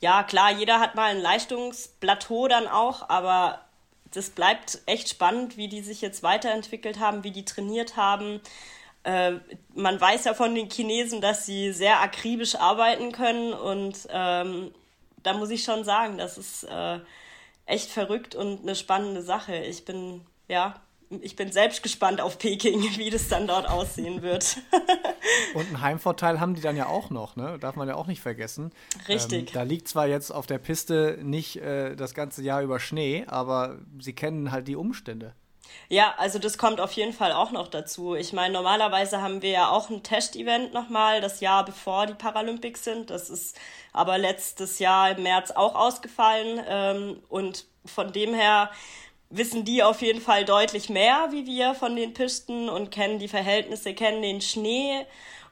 ja, 0.01 0.23
klar, 0.25 0.53
jeder 0.53 0.81
hat 0.81 0.97
mal 0.97 1.11
ein 1.11 1.21
Leistungsplateau 1.23 2.49
dann 2.49 2.67
auch, 2.67 3.09
aber 3.09 3.61
das 4.13 4.29
bleibt 4.29 4.81
echt 4.85 5.09
spannend, 5.09 5.57
wie 5.57 5.69
die 5.69 5.81
sich 5.81 6.03
jetzt 6.03 6.23
weiterentwickelt 6.23 7.01
haben, 7.01 7.25
wie 7.25 7.31
die 7.31 7.47
trainiert 7.47 7.97
haben. 7.97 8.43
Äh, 9.09 9.41
man 9.75 9.99
weiß 9.99 10.25
ja 10.25 10.35
von 10.35 10.55
den 10.55 10.69
Chinesen, 10.69 11.23
dass 11.23 11.47
sie 11.47 11.73
sehr 11.73 12.03
akribisch 12.03 12.57
arbeiten 12.57 13.11
können 13.11 13.55
und 13.55 14.07
ähm, 14.11 14.71
da 15.23 15.33
muss 15.33 15.49
ich 15.49 15.65
schon 15.65 15.83
sagen, 15.83 16.19
das 16.19 16.37
ist 16.37 16.65
äh, 16.65 16.99
echt 17.65 17.91
verrückt 17.91 18.35
und 18.35 18.61
eine 18.61 18.75
spannende 18.75 19.23
Sache. 19.23 19.57
Ich 19.57 19.87
bin, 19.87 20.21
ja, 20.47 20.75
ich 21.23 21.37
bin 21.37 21.51
selbst 21.53 21.83
gespannt 21.83 22.21
auf 22.21 22.39
Peking, 22.39 22.83
wie 22.99 23.09
das 23.09 23.29
dann 23.29 23.47
dort 23.47 23.67
aussehen 23.67 24.21
wird. 24.21 24.59
und 25.55 25.69
einen 25.69 25.81
Heimvorteil 25.81 26.39
haben 26.39 26.55
die 26.55 26.61
dann 26.61 26.77
ja 26.77 26.85
auch 26.85 27.09
noch, 27.09 27.35
ne? 27.35 27.57
Darf 27.59 27.77
man 27.77 27.89
ja 27.89 27.95
auch 27.95 28.09
nicht 28.09 28.21
vergessen. 28.21 28.73
Richtig. 29.09 29.49
Ähm, 29.49 29.55
da 29.55 29.63
liegt 29.63 29.89
zwar 29.89 30.07
jetzt 30.07 30.31
auf 30.31 30.47
der 30.47 30.59
Piste 30.59 31.19
nicht 31.23 31.57
äh, 31.57 31.97
das 31.97 32.13
ganze 32.13 32.43
Jahr 32.43 32.61
über 32.61 32.79
Schnee, 32.79 33.25
aber 33.27 33.79
sie 33.99 34.13
kennen 34.13 34.53
halt 34.53 34.69
die 34.69 34.77
Umstände. 34.77 35.33
Ja, 35.89 36.15
also 36.19 36.39
das 36.39 36.59
kommt 36.59 36.81
auf 36.81 36.93
jeden 36.93 37.13
Fall 37.13 37.33
auch 37.33 37.51
noch 37.51 37.69
dazu. 37.69 38.15
Ich 38.15 38.33
meine, 38.33 38.53
normalerweise 38.53 39.23
haben 39.23 39.43
wir 39.43 39.51
ja 39.51 39.71
auch 39.71 39.89
ein 39.89 40.03
Test-Event 40.03 40.75
nochmal, 40.75 41.21
das 41.21 41.41
Jahr 41.41 41.65
bevor 41.65 42.07
die 42.07 42.15
Paralympics 42.15 42.85
sind. 42.85 43.11
Das 43.11 43.31
ist 43.31 43.59
aber 43.93 44.19
letztes 44.19 44.79
Jahr 44.79 45.13
im 45.13 45.23
März 45.23 45.51
auch 45.51 45.75
ausgefallen. 45.75 46.61
Ähm, 46.69 47.23
und 47.29 47.67
von 47.87 48.13
dem 48.13 48.35
her 48.35 48.71
wissen 49.31 49.65
die 49.65 49.83
auf 49.83 50.03
jeden 50.03 50.21
Fall 50.21 50.45
deutlich 50.45 50.89
mehr 50.89 51.29
wie 51.31 51.47
wir 51.47 51.75
von 51.75 51.97
den 51.97 52.15
Pisten 52.15 52.69
und 52.69 52.91
kennen 52.91 53.19
die 53.19 53.29
Verhältnisse, 53.29 53.95
kennen 53.95 54.23
den 54.23 54.41
Schnee. 54.41 55.07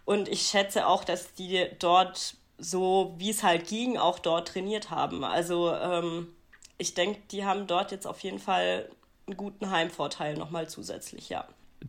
Und 0.05 0.29
ich 0.29 0.43
schätze 0.43 0.87
auch, 0.87 1.05
dass 1.05 1.35
die 1.35 1.67
dort 1.79 2.37
so, 2.59 3.15
wie 3.19 3.31
es 3.31 3.43
halt 3.43 3.67
ging, 3.67 3.99
auch 3.99 4.19
dort 4.19 4.49
trainiert 4.49 4.91
haben. 4.91 5.25
Also 5.25 5.73
ähm, 5.73 6.35
ich 6.79 6.95
denke, 6.95 7.21
die 7.31 7.45
haben 7.45 7.67
dort 7.67 7.91
jetzt 7.91 8.07
auf 8.07 8.21
jeden 8.21 8.39
Fall 8.39 8.89
einen 9.27 9.37
guten 9.37 9.71
Heimvorteil 9.71 10.37
nochmal 10.37 10.69
zusätzlich, 10.69 11.29
ja. 11.29 11.47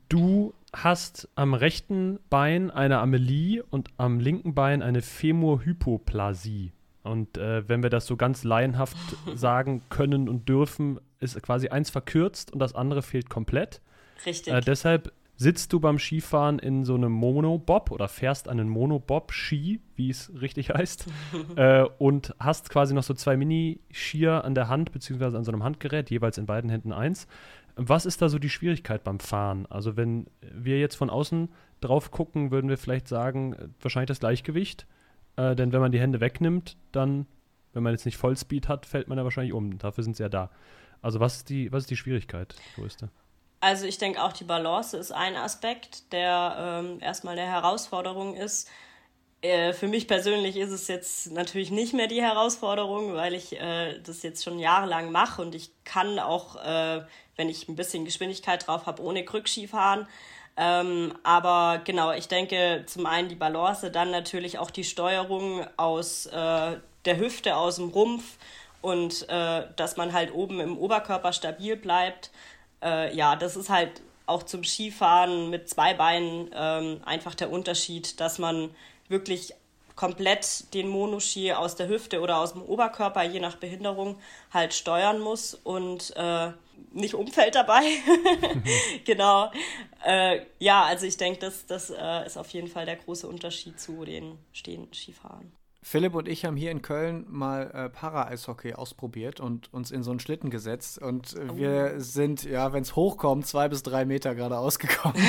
Du 0.10 0.54
hast 0.74 1.30
am 1.36 1.54
rechten 1.54 2.20
Bein 2.30 2.72
eine 2.72 3.00
Amelie 3.00 3.64
und 3.70 3.90
am 3.98 4.20
linken 4.20 4.54
Bein 4.54 4.82
eine 4.82 5.02
Femorhypoplasie. 5.02 6.72
Und 7.04 7.38
äh, 7.38 7.68
wenn 7.70 7.84
wir 7.84 7.90
das 7.90 8.06
so 8.06 8.18
ganz 8.18 8.44
laienhaft 8.44 8.98
sagen 9.36 9.82
können 9.90 10.28
und 10.28 10.50
dürfen, 10.50 11.00
ist 11.20 11.42
quasi 11.42 11.70
eins 11.70 11.90
verkürzt 11.90 12.52
und 12.52 12.60
das 12.60 12.76
andere 12.76 13.02
fehlt 13.02 13.30
komplett. 13.30 13.82
Richtig. 14.26 14.54
Äh, 14.54 14.62
deshalb 14.62 15.14
sitzt 15.38 15.72
du 15.72 15.80
beim 15.80 16.00
Skifahren 16.00 16.60
in 16.60 16.84
so 16.84 16.96
einem 16.96 17.12
Monobob 17.12 17.92
oder 17.92 18.08
fährst 18.08 18.50
einen 18.50 18.68
Monobob-Ski, 18.68 19.80
wie 19.96 20.10
es 20.10 20.32
richtig 20.42 20.70
heißt, 20.74 21.08
äh, 21.56 21.84
und 22.00 22.36
hast 22.40 22.70
quasi 22.70 22.94
noch 22.94 23.04
so 23.04 23.14
zwei 23.14 23.38
Mini-Skier 23.38 24.44
an 24.44 24.56
der 24.56 24.68
Hand, 24.68 24.92
beziehungsweise 24.92 25.38
an 25.38 25.44
so 25.44 25.52
einem 25.52 25.64
Handgerät, 25.64 26.10
jeweils 26.10 26.38
in 26.38 26.48
beiden 26.48 26.70
Händen 26.70 26.92
eins. 26.92 27.28
Was 27.76 28.08
ist 28.08 28.24
da 28.24 28.30
so 28.30 28.40
die 28.40 28.50
Schwierigkeit 28.50 29.04
beim 29.04 29.20
Fahren? 29.20 29.68
Also, 29.68 29.96
wenn 29.96 30.26
wir 30.42 30.80
jetzt 30.80 30.96
von 30.96 31.12
außen 31.12 31.50
drauf 31.80 32.10
gucken, 32.10 32.50
würden 32.50 32.70
wir 32.72 32.78
vielleicht 32.78 33.08
sagen, 33.08 33.54
äh, 33.54 33.68
wahrscheinlich 33.80 34.08
das 34.08 34.20
Gleichgewicht. 34.20 34.88
Äh, 35.36 35.56
denn 35.56 35.72
wenn 35.72 35.82
man 35.82 35.92
die 35.92 36.00
Hände 36.00 36.20
wegnimmt, 36.20 36.76
dann, 36.92 37.28
wenn 37.74 37.84
man 37.84 37.94
jetzt 37.94 38.06
nicht 38.06 38.18
Vollspeed 38.18 38.68
hat, 38.68 38.88
fällt 38.88 39.08
man 39.08 39.20
ja 39.20 39.24
wahrscheinlich 39.24 39.54
um. 39.54 39.78
Dafür 39.78 40.04
sind 40.04 40.16
sie 40.16 40.24
ja 40.24 40.30
da. 40.30 40.50
Also, 41.04 41.20
was 41.20 41.38
ist 41.38 41.50
die, 41.50 41.72
was 41.72 41.84
ist 41.84 41.92
die 41.92 41.98
Schwierigkeit, 41.98 42.56
größte? 42.74 43.12
Also 43.60 43.86
ich 43.86 43.98
denke 43.98 44.24
auch 44.24 44.34
die 44.34 44.44
Balance 44.44 44.96
ist 44.98 45.12
ein 45.12 45.36
Aspekt, 45.36 46.12
der 46.14 46.82
ähm, 46.84 47.00
erstmal 47.02 47.36
der 47.36 47.48
Herausforderung 47.48 48.36
ist. 48.36 48.70
Äh, 49.42 49.74
für 49.74 49.88
mich 49.88 50.08
persönlich 50.08 50.58
ist 50.58 50.72
es 50.72 50.88
jetzt 50.88 51.32
natürlich 51.32 51.72
nicht 51.72 51.94
mehr 51.94 52.08
die 52.08 52.22
Herausforderung, 52.22 53.14
weil 53.16 53.34
ich 53.34 53.60
äh, 53.60 54.00
das 54.00 54.22
jetzt 54.24 54.44
schon 54.44 54.60
jahrelang 54.60 55.12
mache 55.12 55.42
und 55.42 55.56
ich 55.56 55.72
kann 55.86 56.20
auch, 56.20 56.56
äh, 56.64 57.02
wenn 57.36 57.50
ich 57.50 57.68
ein 57.68 57.76
bisschen 57.76 58.06
Geschwindigkeit 58.06 58.68
drauf 58.68 58.86
habe, 58.86 59.02
ohne 59.02 59.26
Krückski 59.26 59.68
fahren. 59.68 60.08
Ähm, 60.56 61.14
aber 61.24 61.82
genau, 61.84 62.12
ich 62.12 62.28
denke 62.28 62.84
zum 62.88 63.06
einen 63.06 63.30
die 63.30 63.36
Balance, 63.36 63.92
dann 63.92 64.12
natürlich 64.12 64.58
auch 64.60 64.72
die 64.72 64.84
Steuerung 64.84 65.66
aus 65.78 66.26
äh, 66.28 66.78
der 67.06 67.18
Hüfte, 67.18 67.56
aus 67.56 67.76
dem 67.78 67.90
Rumpf 67.90 68.38
und 68.82 69.28
äh, 69.30 69.68
dass 69.76 69.98
man 69.98 70.14
halt 70.14 70.34
oben 70.34 70.60
im 70.60 70.78
Oberkörper 70.78 71.32
stabil 71.34 71.76
bleibt 71.76 72.32
äh, 72.84 73.16
ja, 73.16 73.36
das 73.36 73.56
ist 73.56 73.70
halt 73.70 74.02
auch 74.26 74.44
zum 74.44 74.64
Skifahren 74.64 75.50
mit 75.50 75.70
zwei 75.70 75.94
Beinen 75.94 76.52
ähm, 76.54 77.02
einfach 77.06 77.34
der 77.34 77.50
Unterschied, 77.52 78.20
dass 78.20 78.40
man 78.40 78.70
wirklich 79.08 79.54
komplett 79.96 80.74
den 80.74 80.88
Monoski 80.88 81.54
aus 81.54 81.76
der 81.76 81.88
Hüfte 81.90 82.22
oder 82.22 82.38
aus 82.38 82.54
dem 82.54 82.62
Oberkörper, 82.62 83.24
je 83.24 83.40
nach 83.40 83.56
Behinderung, 83.56 84.18
halt 84.54 84.74
steuern 84.74 85.20
muss 85.20 85.56
und 85.56 86.16
äh, 86.16 86.52
nicht 86.92 87.16
umfällt 87.16 87.56
dabei. 87.56 87.82
genau. 89.06 89.52
Äh, 90.06 90.42
ja, 90.60 90.84
also 90.84 91.06
ich 91.06 91.18
denke, 91.18 91.40
das, 91.40 91.66
das 91.66 91.90
äh, 91.90 92.26
ist 92.26 92.38
auf 92.38 92.50
jeden 92.52 92.68
Fall 92.68 92.86
der 92.86 92.98
große 92.98 93.28
Unterschied 93.28 93.80
zu 93.80 94.06
den 94.06 94.38
stehenden 94.54 94.94
Skifahren. 94.94 95.52
Philipp 95.82 96.16
und 96.16 96.28
ich 96.28 96.44
haben 96.44 96.58
hier 96.58 96.72
in 96.72 96.82
Köln 96.82 97.26
mal 97.30 97.72
äh, 97.72 97.90
Para-Eishockey 97.90 98.74
ausprobiert 98.74 99.40
und 99.40 99.72
uns 99.74 99.92
in 99.92 100.04
so 100.04 100.12
einen 100.12 100.20
Schlitten 100.20 100.50
gesetzt. 100.50 101.00
Und 101.00 101.36
äh, 101.36 101.48
oh. 101.50 101.58
wir 101.58 102.02
sind, 102.02 102.44
ja, 102.44 102.74
wenn 102.74 102.82
es 102.82 102.96
hochkommt, 102.96 103.46
zwei 103.46 103.70
bis 103.70 103.84
drei 103.84 104.06
Meter 104.06 104.36
gerade 104.36 104.58
ausgekommen. 104.58 105.22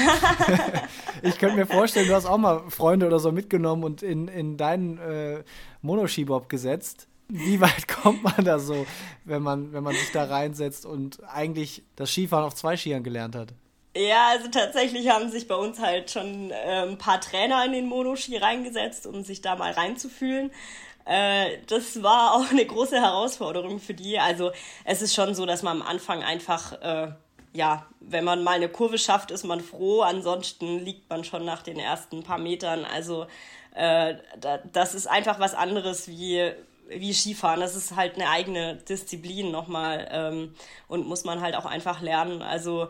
ich 1.23 1.39
könnte 1.39 1.57
mir 1.57 1.67
vorstellen, 1.67 2.09
du 2.09 2.15
hast 2.15 2.27
auch 2.27 2.39
mal 2.39 2.63
Freunde 2.71 3.07
oder 3.07 3.19
so 3.19 3.31
mitgenommen 3.31 3.85
und 3.85 4.03
in, 4.03 4.27
in 4.29 4.57
deinen 4.57 4.99
äh, 4.99 5.45
Monoschibob 5.83 6.49
gesetzt. 6.49 7.09
Wie 7.29 7.61
weit 7.61 7.87
kommt 8.03 8.23
man 8.23 8.45
da 8.45 8.59
so, 8.59 8.87
wenn 9.25 9.43
man, 9.43 9.73
wenn 9.73 9.85
man 9.85 9.95
sich 9.95 10.11
da 10.13 10.25
reinsetzt 10.25 10.87
und 10.87 11.23
eigentlich 11.29 11.85
das 11.95 12.11
Skifahren 12.11 12.47
auf 12.47 12.55
zwei 12.55 12.77
Skiern 12.77 13.03
gelernt 13.03 13.37
hat? 13.37 13.55
Ja, 13.99 14.29
also 14.29 14.47
tatsächlich 14.49 15.09
haben 15.09 15.29
sich 15.29 15.49
bei 15.49 15.57
uns 15.57 15.81
halt 15.81 16.13
schon 16.13 16.53
äh, 16.53 16.83
ein 16.87 16.99
paar 16.99 17.21
Trainer 17.21 17.65
in 17.65 17.73
den 17.73 17.87
Monoski 17.87 18.37
reingesetzt, 18.37 19.09
um 19.09 19.25
sich 19.25 19.43
da 19.43 19.57
mal 19.57 19.73
reinzufühlen. 19.73 20.53
Äh, 21.05 21.59
das 21.67 22.01
war 22.01 22.35
auch 22.37 22.49
eine 22.49 22.65
große 22.65 22.95
Herausforderung 23.01 23.81
für 23.81 23.95
die. 23.95 24.21
Also 24.21 24.53
es 24.85 25.03
ist 25.03 25.17
schon 25.17 25.35
so, 25.35 25.47
dass 25.47 25.65
man 25.65 25.81
am 25.81 25.87
Anfang 25.87 26.23
einfach, 26.23 26.81
äh, 26.81 27.11
ja, 27.55 27.87
wenn 27.99 28.23
man 28.23 28.45
mal 28.45 28.53
eine 28.55 28.69
Kurve 28.69 28.99
schafft, 28.99 29.33
ist 29.33 29.45
man 29.45 29.61
froh. 29.61 30.03
Ansonsten 30.03 30.79
liegt 30.79 31.11
man 31.11 31.25
schon 31.25 31.45
nach 31.45 31.63
den 31.63 31.81
ersten 31.81 32.23
paar 32.23 32.39
Metern. 32.39 32.85
Also 32.85 33.27
äh, 33.75 34.15
da, 34.41 34.59
das 34.73 34.95
ist 34.95 35.09
einfach 35.09 35.41
was 35.41 35.55
anderes 35.55 36.07
wie 36.07 36.53
wie 36.89 37.13
Skifahren. 37.13 37.61
Das 37.61 37.77
ist 37.77 37.97
halt 37.97 38.15
eine 38.15 38.31
eigene 38.31 38.77
Disziplin 38.77 39.51
nochmal 39.51 40.09
ähm, 40.11 40.55
und 40.87 41.07
muss 41.07 41.25
man 41.25 41.41
halt 41.41 41.55
auch 41.55 41.67
einfach 41.67 42.01
lernen. 42.01 42.43
Also 42.43 42.89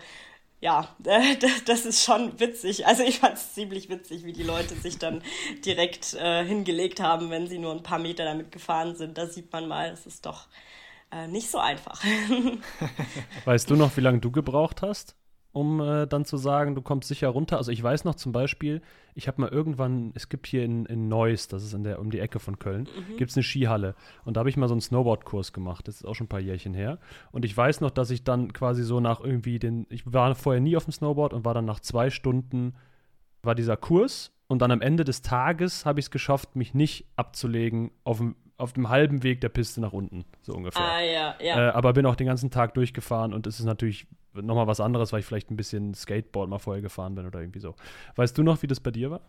ja, 0.61 0.89
das 1.67 1.87
ist 1.87 2.05
schon 2.05 2.39
witzig. 2.41 2.87
Also 2.87 3.03
ich 3.03 3.19
fand 3.21 3.35
es 3.35 3.55
ziemlich 3.55 3.89
witzig, 3.89 4.25
wie 4.25 4.33
die 4.33 4.43
Leute 4.43 4.75
sich 4.75 4.99
dann 4.99 5.23
direkt 5.65 6.15
äh, 6.15 6.45
hingelegt 6.45 7.01
haben, 7.01 7.31
wenn 7.31 7.47
sie 7.47 7.59
nur 7.59 7.73
ein 7.73 7.83
paar 7.83 7.99
Meter 7.99 8.25
damit 8.25 8.51
gefahren 8.51 8.97
sind. 8.97 9.17
Da 9.19 9.27
sieht 9.27 9.53
man 9.53 9.69
mal, 9.69 9.91
es 9.91 10.07
ist 10.07 10.27
doch 10.27 10.49
äh, 11.13 11.29
nicht 11.29 11.51
so 11.51 11.59
einfach. 11.59 12.03
weißt 13.45 13.71
du 13.71 13.77
noch, 13.77 13.97
wie 13.97 14.01
lange 14.01 14.19
du 14.19 14.31
gebraucht 14.31 14.83
hast? 14.83 15.15
Um 15.53 15.81
äh, 15.81 16.07
dann 16.07 16.25
zu 16.25 16.37
sagen, 16.37 16.75
du 16.75 16.83
kommst 16.83 17.09
sicher 17.09 17.29
runter. 17.29 17.57
Also 17.57 17.73
ich 17.73 17.83
weiß 17.83 18.05
noch 18.05 18.15
zum 18.15 18.33
Beispiel, 18.33 18.83
ich 19.15 19.29
habe 19.29 19.41
mal 19.41 19.51
irgendwann, 19.51 20.13
es 20.15 20.29
gibt 20.29 20.47
hier 20.47 20.65
in, 20.65 20.87
in 20.87 21.09
Neuss, 21.09 21.49
das 21.49 21.65
ist 21.65 21.73
in 21.73 21.85
der, 21.85 22.01
um 22.01 22.11
die 22.11 22.21
Ecke 22.21 22.39
von 22.39 22.59
Köln, 22.59 22.83
mhm. 22.83 23.17
gibt 23.17 23.31
es 23.31 23.37
eine 23.37 23.43
Skihalle. 23.43 23.95
Und 24.25 24.37
da 24.37 24.41
habe 24.41 24.51
ich 24.51 24.57
mal 24.57 24.69
so 24.69 24.75
einen 24.75 24.81
Snowboard-Kurs 24.81 25.53
gemacht. 25.53 25.89
Das 25.89 25.97
ist 25.97 26.05
auch 26.05 26.15
schon 26.15 26.27
ein 26.27 26.29
paar 26.29 26.41
Jährchen 26.41 26.75
her. 26.75 26.99
Und 27.33 27.45
ich 27.45 27.57
weiß 27.57 27.81
noch, 27.81 27.91
dass 27.91 28.11
ich 28.11 28.25
dann 28.25 28.53
quasi 28.53 28.83
so 28.83 29.01
nach 29.01 29.21
irgendwie 29.21 29.59
den, 29.59 29.87
ich 29.89 30.13
war 30.13 30.35
vorher 30.35 30.61
nie 30.61 30.77
auf 30.77 30.85
dem 30.85 30.93
Snowboard 30.93 31.33
und 31.33 31.45
war 31.45 31.55
dann 31.55 31.65
nach 31.65 31.81
zwei 31.81 32.11
Stunden, 32.11 32.75
war 33.43 33.55
dieser 33.55 33.77
Kurs. 33.77 34.33
Und 34.49 34.61
dann 34.63 34.71
am 34.71 34.81
Ende 34.81 35.05
des 35.05 35.23
Tages 35.23 35.87
habe 35.87 36.01
ich 36.01 36.07
es 36.07 36.11
geschafft, 36.11 36.57
mich 36.57 36.75
nicht 36.75 37.07
abzulegen 37.17 37.91
auf 38.05 38.19
dem 38.19 38.37
auf 38.59 38.73
dem 38.73 38.89
halben 38.89 39.23
Weg 39.23 39.41
der 39.41 39.49
Piste 39.51 39.81
nach 39.81 39.93
unten, 39.93 40.25
so 40.43 40.53
ungefähr. 40.53 40.83
Ah, 40.83 41.01
ja, 41.01 41.35
ja. 41.41 41.69
Äh, 41.69 41.71
aber 41.71 41.93
bin 41.93 42.05
auch 42.07 42.17
den 42.17 42.27
ganzen 42.27 42.51
Tag 42.51 42.75
durchgefahren 42.75 43.33
und 43.33 43.47
es 43.47 43.61
ist 43.61 43.67
natürlich 43.67 44.09
nochmal 44.35 44.67
was 44.67 44.81
anderes, 44.81 45.13
weil 45.13 45.21
ich 45.21 45.27
vielleicht 45.27 45.51
ein 45.51 45.57
bisschen 45.57 45.95
Skateboard 45.95 46.49
mal 46.49 46.59
vorher 46.59 46.83
gefahren 46.83 47.15
bin 47.15 47.27
oder 47.27 47.41
irgendwie 47.41 47.61
so. 47.61 47.75
Weißt 48.17 48.37
du 48.37 48.43
noch, 48.43 48.63
wie 48.63 48.67
das 48.67 48.81
bei 48.81 48.91
dir 48.91 49.11
war? 49.11 49.21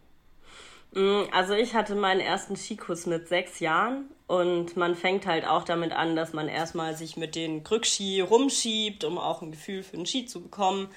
Mm, 0.93 1.23
also 1.31 1.53
ich 1.53 1.75
hatte 1.75 1.95
meinen 1.95 2.19
ersten 2.19 2.55
Skikurs 2.55 3.05
mit 3.05 3.27
sechs 3.27 3.59
Jahren 3.59 4.05
und 4.27 4.75
man 4.75 4.95
fängt 4.95 5.25
halt 5.25 5.47
auch 5.47 5.63
damit 5.63 5.91
an, 5.91 6.15
dass 6.15 6.33
man 6.33 6.47
erstmal 6.47 6.95
sich 6.95 7.17
mit 7.17 7.35
den 7.35 7.63
Krückski 7.63 8.21
rumschiebt, 8.21 9.03
um 9.03 9.17
auch 9.17 9.41
ein 9.41 9.51
Gefühl 9.51 9.83
für 9.83 9.97
den 9.97 10.05
Ski 10.05 10.25
zu 10.25 10.41
bekommen 10.41 10.89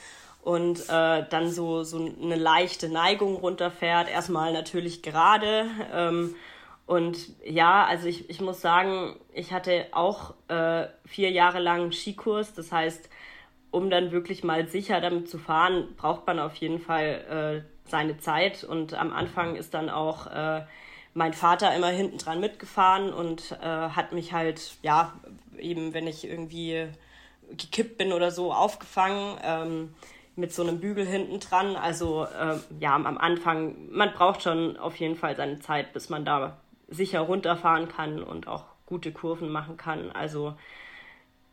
und 0.43 0.81
äh, 0.89 1.25
dann 1.29 1.51
so, 1.51 1.85
so 1.85 1.99
eine 1.99 2.37
leichte 2.37 2.89
Neigung 2.89 3.37
runterfährt. 3.37 4.11
Erstmal 4.11 4.53
natürlich 4.53 5.03
gerade. 5.03 5.67
Ähm, 5.93 6.35
und 6.87 7.17
ja, 7.45 7.85
also 7.85 8.09
ich, 8.09 8.29
ich 8.29 8.41
muss 8.41 8.61
sagen, 8.61 9.17
ich 9.33 9.53
hatte 9.53 9.87
auch 9.93 10.35
äh, 10.49 10.89
vier 11.07 11.31
Jahre 11.31 11.61
lang 11.61 11.93
Skikurs. 11.93 12.55
Das 12.55 12.73
heißt, 12.73 13.09
um 13.73 13.91
dann 13.91 14.13
wirklich 14.13 14.45
mal 14.45 14.69
sicher 14.69 15.01
damit 15.01 15.29
zu 15.29 15.39
fahren, 15.39 15.89
braucht 15.97 16.27
man 16.29 16.39
auf 16.39 16.55
jeden 16.55 16.79
Fall 16.79 17.65
äh, 17.67 17.91
seine 17.91 18.19
Zeit. 18.19 18.63
Und 18.63 18.95
am 18.95 19.13
Anfang 19.13 19.57
ist 19.57 19.75
dann 19.75 19.91
auch 19.91 20.29
äh, 20.29 20.65
mein 21.15 21.33
Vater 21.33 21.75
immer 21.75 21.89
hinten 21.89 22.19
dran 22.19 22.39
mitgefahren 22.39 23.13
und 23.13 23.53
äh, 23.61 23.67
hat 23.67 24.13
mich 24.13 24.33
halt, 24.33 24.77
ja, 24.83 25.15
eben 25.59 25.93
wenn 25.95 26.07
ich 26.07 26.25
irgendwie 26.25 26.87
gekippt 27.51 27.99
bin 27.99 28.13
oder 28.13 28.31
so, 28.31 28.53
aufgefangen. 28.53 29.39
Ähm, 29.43 29.95
mit 30.35 30.53
so 30.53 30.63
einem 30.63 30.81
Bügel 30.81 31.07
hinten 31.07 31.41
dran. 31.41 31.77
Also 31.77 32.25
äh, 32.25 32.57
ja, 32.81 32.95
am 32.95 33.19
Anfang, 33.19 33.91
man 33.91 34.13
braucht 34.13 34.43
schon 34.43 34.77
auf 34.77 34.97
jeden 34.97 35.17
Fall 35.17 35.37
seine 35.37 35.61
Zeit, 35.61 35.93
bis 35.93 36.09
man 36.09 36.25
da 36.25 36.57
sicher 36.89 37.21
runterfahren 37.21 37.89
kann 37.89 38.23
und 38.23 38.49
auch 38.49 38.65
gute 38.87 39.13
Kurven 39.13 39.51
machen 39.51 39.77
kann. 39.77 40.11
Also 40.11 40.55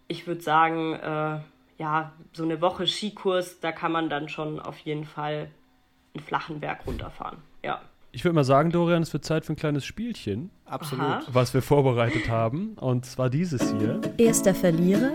ich 0.07 0.27
würde 0.27 0.41
sagen, 0.41 0.93
äh, 0.93 1.39
ja, 1.79 2.11
so 2.33 2.43
eine 2.43 2.61
Woche 2.61 2.85
Skikurs, 2.85 3.59
da 3.61 3.71
kann 3.71 3.91
man 3.91 4.09
dann 4.09 4.29
schon 4.29 4.59
auf 4.59 4.77
jeden 4.79 5.05
Fall 5.05 5.49
einen 6.13 6.23
flachen 6.23 6.59
Berg 6.59 6.85
runterfahren. 6.85 7.39
Ja. 7.63 7.81
Ich 8.11 8.25
würde 8.25 8.35
mal 8.35 8.43
sagen, 8.43 8.71
Dorian, 8.71 9.01
es 9.01 9.13
wird 9.13 9.23
Zeit 9.23 9.45
für 9.45 9.53
ein 9.53 9.55
kleines 9.55 9.85
Spielchen. 9.85 10.49
Absolut. 10.65 11.05
Aha. 11.05 11.21
Was 11.31 11.53
wir 11.53 11.61
vorbereitet 11.61 12.27
haben. 12.27 12.73
Und 12.73 13.05
zwar 13.05 13.29
dieses 13.29 13.71
hier. 13.71 14.01
Erster 14.17 14.53
Verlierer 14.53 15.11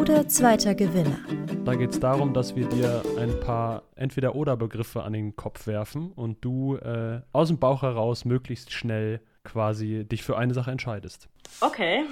oder 0.00 0.26
zweiter 0.28 0.74
Gewinner. 0.74 1.18
Da 1.64 1.74
geht 1.74 1.90
es 1.90 2.00
darum, 2.00 2.32
dass 2.32 2.56
wir 2.56 2.68
dir 2.68 3.02
ein 3.18 3.38
paar 3.40 3.82
Entweder-Oder-Begriffe 3.96 5.02
an 5.02 5.12
den 5.12 5.36
Kopf 5.36 5.66
werfen 5.66 6.10
und 6.12 6.44
du 6.44 6.76
äh, 6.76 7.20
aus 7.32 7.48
dem 7.48 7.58
Bauch 7.58 7.82
heraus 7.82 8.24
möglichst 8.24 8.72
schnell 8.72 9.20
quasi 9.44 10.04
dich 10.04 10.22
für 10.22 10.38
eine 10.38 10.54
Sache 10.54 10.70
entscheidest. 10.70 11.28
Okay. 11.60 12.04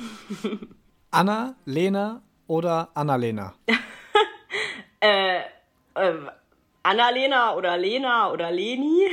Anna, 1.12 1.56
Lena 1.64 2.22
oder 2.46 2.88
Annalena? 2.94 3.54
äh, 5.00 5.38
äh, 5.38 6.14
Annalena 6.84 7.54
oder 7.56 7.76
Lena 7.76 8.30
oder 8.30 8.52
Leni? 8.52 9.08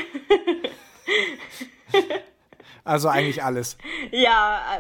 also 2.84 3.10
eigentlich 3.10 3.44
alles. 3.44 3.80
Ja, 4.12 4.80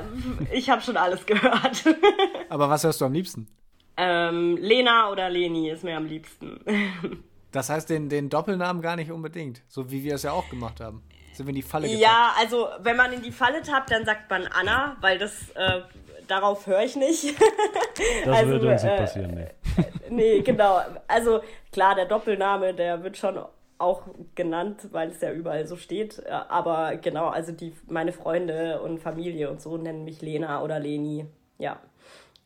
ich 0.51 0.69
habe 0.69 0.81
schon 0.81 0.95
alles 0.95 1.25
gehört. 1.25 1.85
Aber 2.49 2.69
was 2.69 2.83
hörst 2.83 3.01
du 3.01 3.05
am 3.05 3.13
liebsten? 3.13 3.47
Ähm, 3.97 4.57
Lena 4.57 5.09
oder 5.09 5.27
Leni 5.31 5.71
ist 5.71 5.83
mir 5.83 5.97
am 5.97 6.05
liebsten. 6.05 6.59
Das 7.51 7.71
heißt, 7.71 7.89
den, 7.89 8.09
den 8.09 8.29
Doppelnamen 8.29 8.83
gar 8.83 8.95
nicht 8.95 9.11
unbedingt, 9.11 9.63
so 9.67 9.89
wie 9.89 10.03
wir 10.03 10.15
es 10.15 10.23
ja 10.23 10.33
auch 10.33 10.47
gemacht 10.49 10.79
haben. 10.81 11.01
Sind 11.33 11.47
wir 11.47 11.49
in 11.49 11.55
die 11.55 11.61
Falle 11.63 11.87
getappt? 11.87 12.03
Ja, 12.03 12.33
also 12.37 12.67
wenn 12.79 12.95
man 12.95 13.11
in 13.11 13.23
die 13.23 13.31
Falle 13.31 13.63
tappt, 13.63 13.89
dann 13.89 14.05
sagt 14.05 14.29
man 14.29 14.45
Anna, 14.45 14.97
weil 15.01 15.17
das 15.17 15.49
äh, 15.55 15.81
darauf 16.27 16.67
höre 16.67 16.83
ich 16.83 16.95
nicht. 16.95 17.35
das 18.25 18.35
also, 18.35 18.51
würde 18.51 18.71
uns 18.71 18.83
nicht 18.83 18.93
äh, 18.93 18.97
passieren, 18.97 19.33
nee. 19.33 19.47
nee, 20.09 20.41
genau. 20.41 20.81
Also 21.07 21.41
klar, 21.71 21.95
der 21.95 22.05
Doppelname, 22.05 22.73
der 22.73 23.03
wird 23.03 23.17
schon 23.17 23.39
auch 23.79 24.03
genannt, 24.35 24.87
weil 24.91 25.09
es 25.09 25.21
ja 25.21 25.31
überall 25.31 25.67
so 25.67 25.75
steht. 25.75 26.25
Aber 26.27 26.95
genau, 26.97 27.27
also 27.27 27.51
die, 27.51 27.73
meine 27.87 28.11
Freunde 28.11 28.81
und 28.81 28.99
Familie 28.99 29.49
und 29.49 29.61
so 29.61 29.77
nennen 29.77 30.03
mich 30.03 30.21
Lena 30.21 30.61
oder 30.61 30.79
Leni. 30.79 31.25
Ja. 31.57 31.79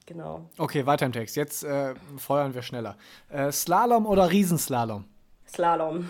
Genau. 0.06 0.50
Okay, 0.58 0.86
weiter 0.86 1.06
im 1.06 1.14
Text. 1.14 1.36
Jetzt 1.36 1.64
äh, 1.64 1.94
feuern 2.18 2.54
wir 2.54 2.64
schneller. 2.64 2.98
Äh, 3.30 3.52
Slalom 3.52 4.06
oder 4.06 4.30
Riesenslalom? 4.30 5.06
Slalom. 5.48 6.10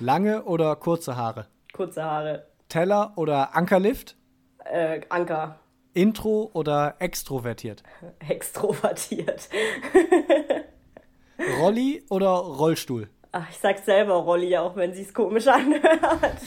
Lange 0.00 0.44
oder 0.44 0.76
kurze 0.76 1.16
Haare? 1.16 1.46
Kurze 1.72 2.02
Haare. 2.04 2.46
Teller 2.68 3.12
oder 3.16 3.54
Ankerlift? 3.54 4.16
Äh, 4.64 5.00
Anker. 5.08 5.58
Intro 5.98 6.48
oder 6.52 6.94
extrovertiert? 7.00 7.82
Extrovertiert. 8.28 9.48
Rolli 11.58 12.04
oder 12.08 12.28
Rollstuhl? 12.28 13.08
Ach, 13.32 13.50
ich 13.50 13.58
sag 13.58 13.78
selber 13.78 14.14
Rolli, 14.14 14.56
auch 14.56 14.76
wenn 14.76 14.94
sie 14.94 15.02
es 15.02 15.12
komisch 15.12 15.48
anhört. 15.48 16.38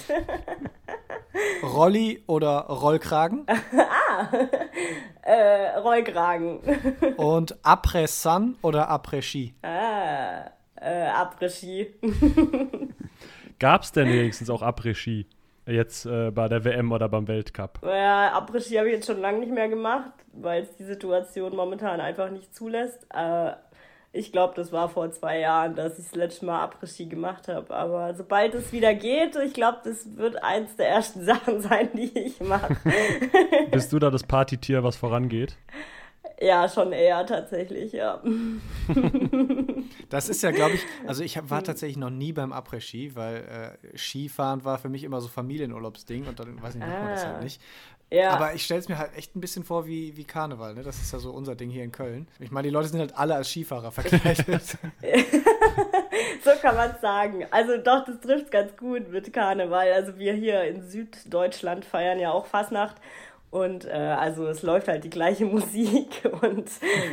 Rolli 1.63 2.23
oder 2.27 2.61
Rollkragen? 2.61 3.45
ah, 3.47 4.29
äh, 5.21 5.77
Rollkragen. 5.79 6.59
Und 7.17 7.57
Après-Sun 7.65 8.55
oder 8.61 8.89
Après-Ski? 8.89 9.53
Ah, 9.63 10.49
äh, 10.75 11.07
Après-Ski. 11.07 11.93
Gab 13.59 13.83
es 13.83 13.91
denn 13.91 14.07
wenigstens 14.07 14.49
auch 14.49 14.61
Après-Ski? 14.61 15.27
Jetzt 15.65 16.05
äh, 16.05 16.31
bei 16.31 16.47
der 16.47 16.63
WM 16.65 16.91
oder 16.91 17.07
beim 17.07 17.27
Weltcup? 17.27 17.79
Ja, 17.83 18.35
Après-Ski 18.37 18.77
habe 18.77 18.87
ich 18.87 18.95
jetzt 18.95 19.07
schon 19.07 19.21
lange 19.21 19.39
nicht 19.39 19.51
mehr 19.51 19.69
gemacht, 19.69 20.11
weil 20.33 20.63
es 20.63 20.75
die 20.75 20.83
Situation 20.83 21.55
momentan 21.55 22.01
einfach 22.01 22.31
nicht 22.31 22.55
zulässt. 22.55 23.05
Äh, 23.13 23.51
ich 24.13 24.31
glaube, 24.31 24.53
das 24.55 24.71
war 24.73 24.89
vor 24.89 25.09
zwei 25.11 25.39
Jahren, 25.39 25.75
dass 25.75 25.97
ich 25.97 26.05
das 26.05 26.15
letzte 26.15 26.45
Mal 26.45 26.63
Après-Ski 26.65 27.05
gemacht 27.05 27.47
habe. 27.47 27.73
Aber 27.73 28.13
sobald 28.15 28.53
es 28.55 28.73
wieder 28.73 28.93
geht, 28.93 29.35
ich 29.37 29.53
glaube, 29.53 29.79
das 29.83 30.17
wird 30.17 30.43
eins 30.43 30.75
der 30.75 30.89
ersten 30.89 31.21
Sachen 31.25 31.61
sein, 31.61 31.89
die 31.93 32.11
ich 32.17 32.39
mache. 32.41 32.75
Bist 33.71 33.93
du 33.93 33.99
da 33.99 34.09
das 34.09 34.23
Partytier, 34.23 34.83
was 34.83 34.97
vorangeht? 34.97 35.57
Ja, 36.41 36.67
schon 36.67 36.91
eher 36.91 37.25
tatsächlich, 37.25 37.93
ja. 37.93 38.21
Das 40.09 40.27
ist 40.27 40.41
ja, 40.41 40.51
glaube 40.51 40.75
ich, 40.75 40.81
also 41.07 41.23
ich 41.23 41.39
war 41.49 41.63
tatsächlich 41.63 41.97
noch 41.97 42.09
nie 42.09 42.33
beim 42.33 42.51
Après-Ski, 42.51 43.15
weil 43.15 43.77
äh, 43.93 43.97
Skifahren 43.97 44.65
war 44.65 44.77
für 44.77 44.89
mich 44.89 45.03
immer 45.03 45.21
so 45.21 45.27
Familienurlaubsding 45.27 46.27
und 46.27 46.39
dann 46.39 46.61
weiß 46.61 46.75
ich, 46.75 46.81
macht 46.81 46.89
man 46.91 47.09
das 47.09 47.25
halt 47.25 47.37
ah. 47.37 47.41
nicht. 47.41 47.61
Ja. 48.11 48.31
Aber 48.31 48.53
ich 48.53 48.65
stelle 48.65 48.81
es 48.81 48.89
mir 48.89 48.97
halt 48.97 49.15
echt 49.15 49.35
ein 49.35 49.41
bisschen 49.41 49.63
vor 49.63 49.87
wie, 49.87 50.17
wie 50.17 50.25
Karneval, 50.25 50.73
ne? 50.73 50.83
Das 50.83 50.99
ist 50.99 51.13
ja 51.13 51.19
so 51.19 51.31
unser 51.31 51.55
Ding 51.55 51.69
hier 51.69 51.83
in 51.83 51.93
Köln. 51.93 52.27
Ich 52.39 52.51
meine, 52.51 52.67
die 52.67 52.73
Leute 52.73 52.89
sind 52.89 52.99
halt 52.99 53.15
alle 53.17 53.35
als 53.35 53.49
Skifahrer 53.49 53.91
verkleidet. 53.91 54.63
so 56.43 56.51
kann 56.61 56.75
man 56.75 56.91
es 56.91 56.99
sagen. 56.99 57.45
Also 57.51 57.77
doch, 57.77 58.03
das 58.03 58.19
trifft 58.19 58.51
ganz 58.51 58.75
gut 58.75 59.09
mit 59.09 59.31
Karneval. 59.31 59.93
Also 59.93 60.17
wir 60.17 60.33
hier 60.33 60.63
in 60.65 60.81
Süddeutschland 60.81 61.85
feiern 61.85 62.19
ja 62.19 62.31
auch 62.31 62.47
Fasnacht. 62.47 62.97
Und 63.51 63.85
äh, 63.85 63.91
also 63.91 64.47
es 64.47 64.63
läuft 64.63 64.87
halt 64.87 65.03
die 65.03 65.09
gleiche 65.09 65.45
Musik 65.45 66.23
und 66.41 66.69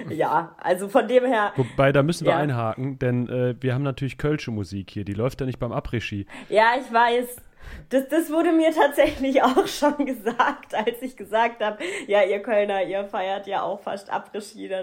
ja, 0.08 0.54
also 0.58 0.88
von 0.88 1.06
dem 1.08 1.24
her. 1.24 1.52
Wobei, 1.56 1.92
da 1.92 2.02
müssen 2.04 2.24
wir 2.24 2.32
ja. 2.32 2.38
einhaken, 2.38 2.98
denn 2.98 3.28
äh, 3.28 3.56
wir 3.60 3.74
haben 3.74 3.82
natürlich 3.82 4.18
kölsche 4.18 4.52
Musik 4.52 4.90
hier, 4.90 5.04
die 5.04 5.14
läuft 5.14 5.40
ja 5.40 5.46
nicht 5.46 5.58
beim 5.58 5.72
Après-Ski. 5.72 6.26
Ja, 6.48 6.74
ich 6.80 6.92
weiß. 6.92 7.36
Das, 7.90 8.08
das 8.08 8.30
wurde 8.30 8.52
mir 8.52 8.70
tatsächlich 8.72 9.42
auch 9.42 9.66
schon 9.66 10.06
gesagt, 10.06 10.74
als 10.74 11.02
ich 11.02 11.16
gesagt 11.16 11.60
habe, 11.62 11.78
ja, 12.06 12.22
ihr 12.22 12.40
Kölner, 12.40 12.84
ihr 12.84 13.04
feiert 13.04 13.46
ja 13.48 13.62
auch 13.62 13.80
fast 13.80 14.10
Après-Ski. 14.10 14.68
Äh, 14.68 14.82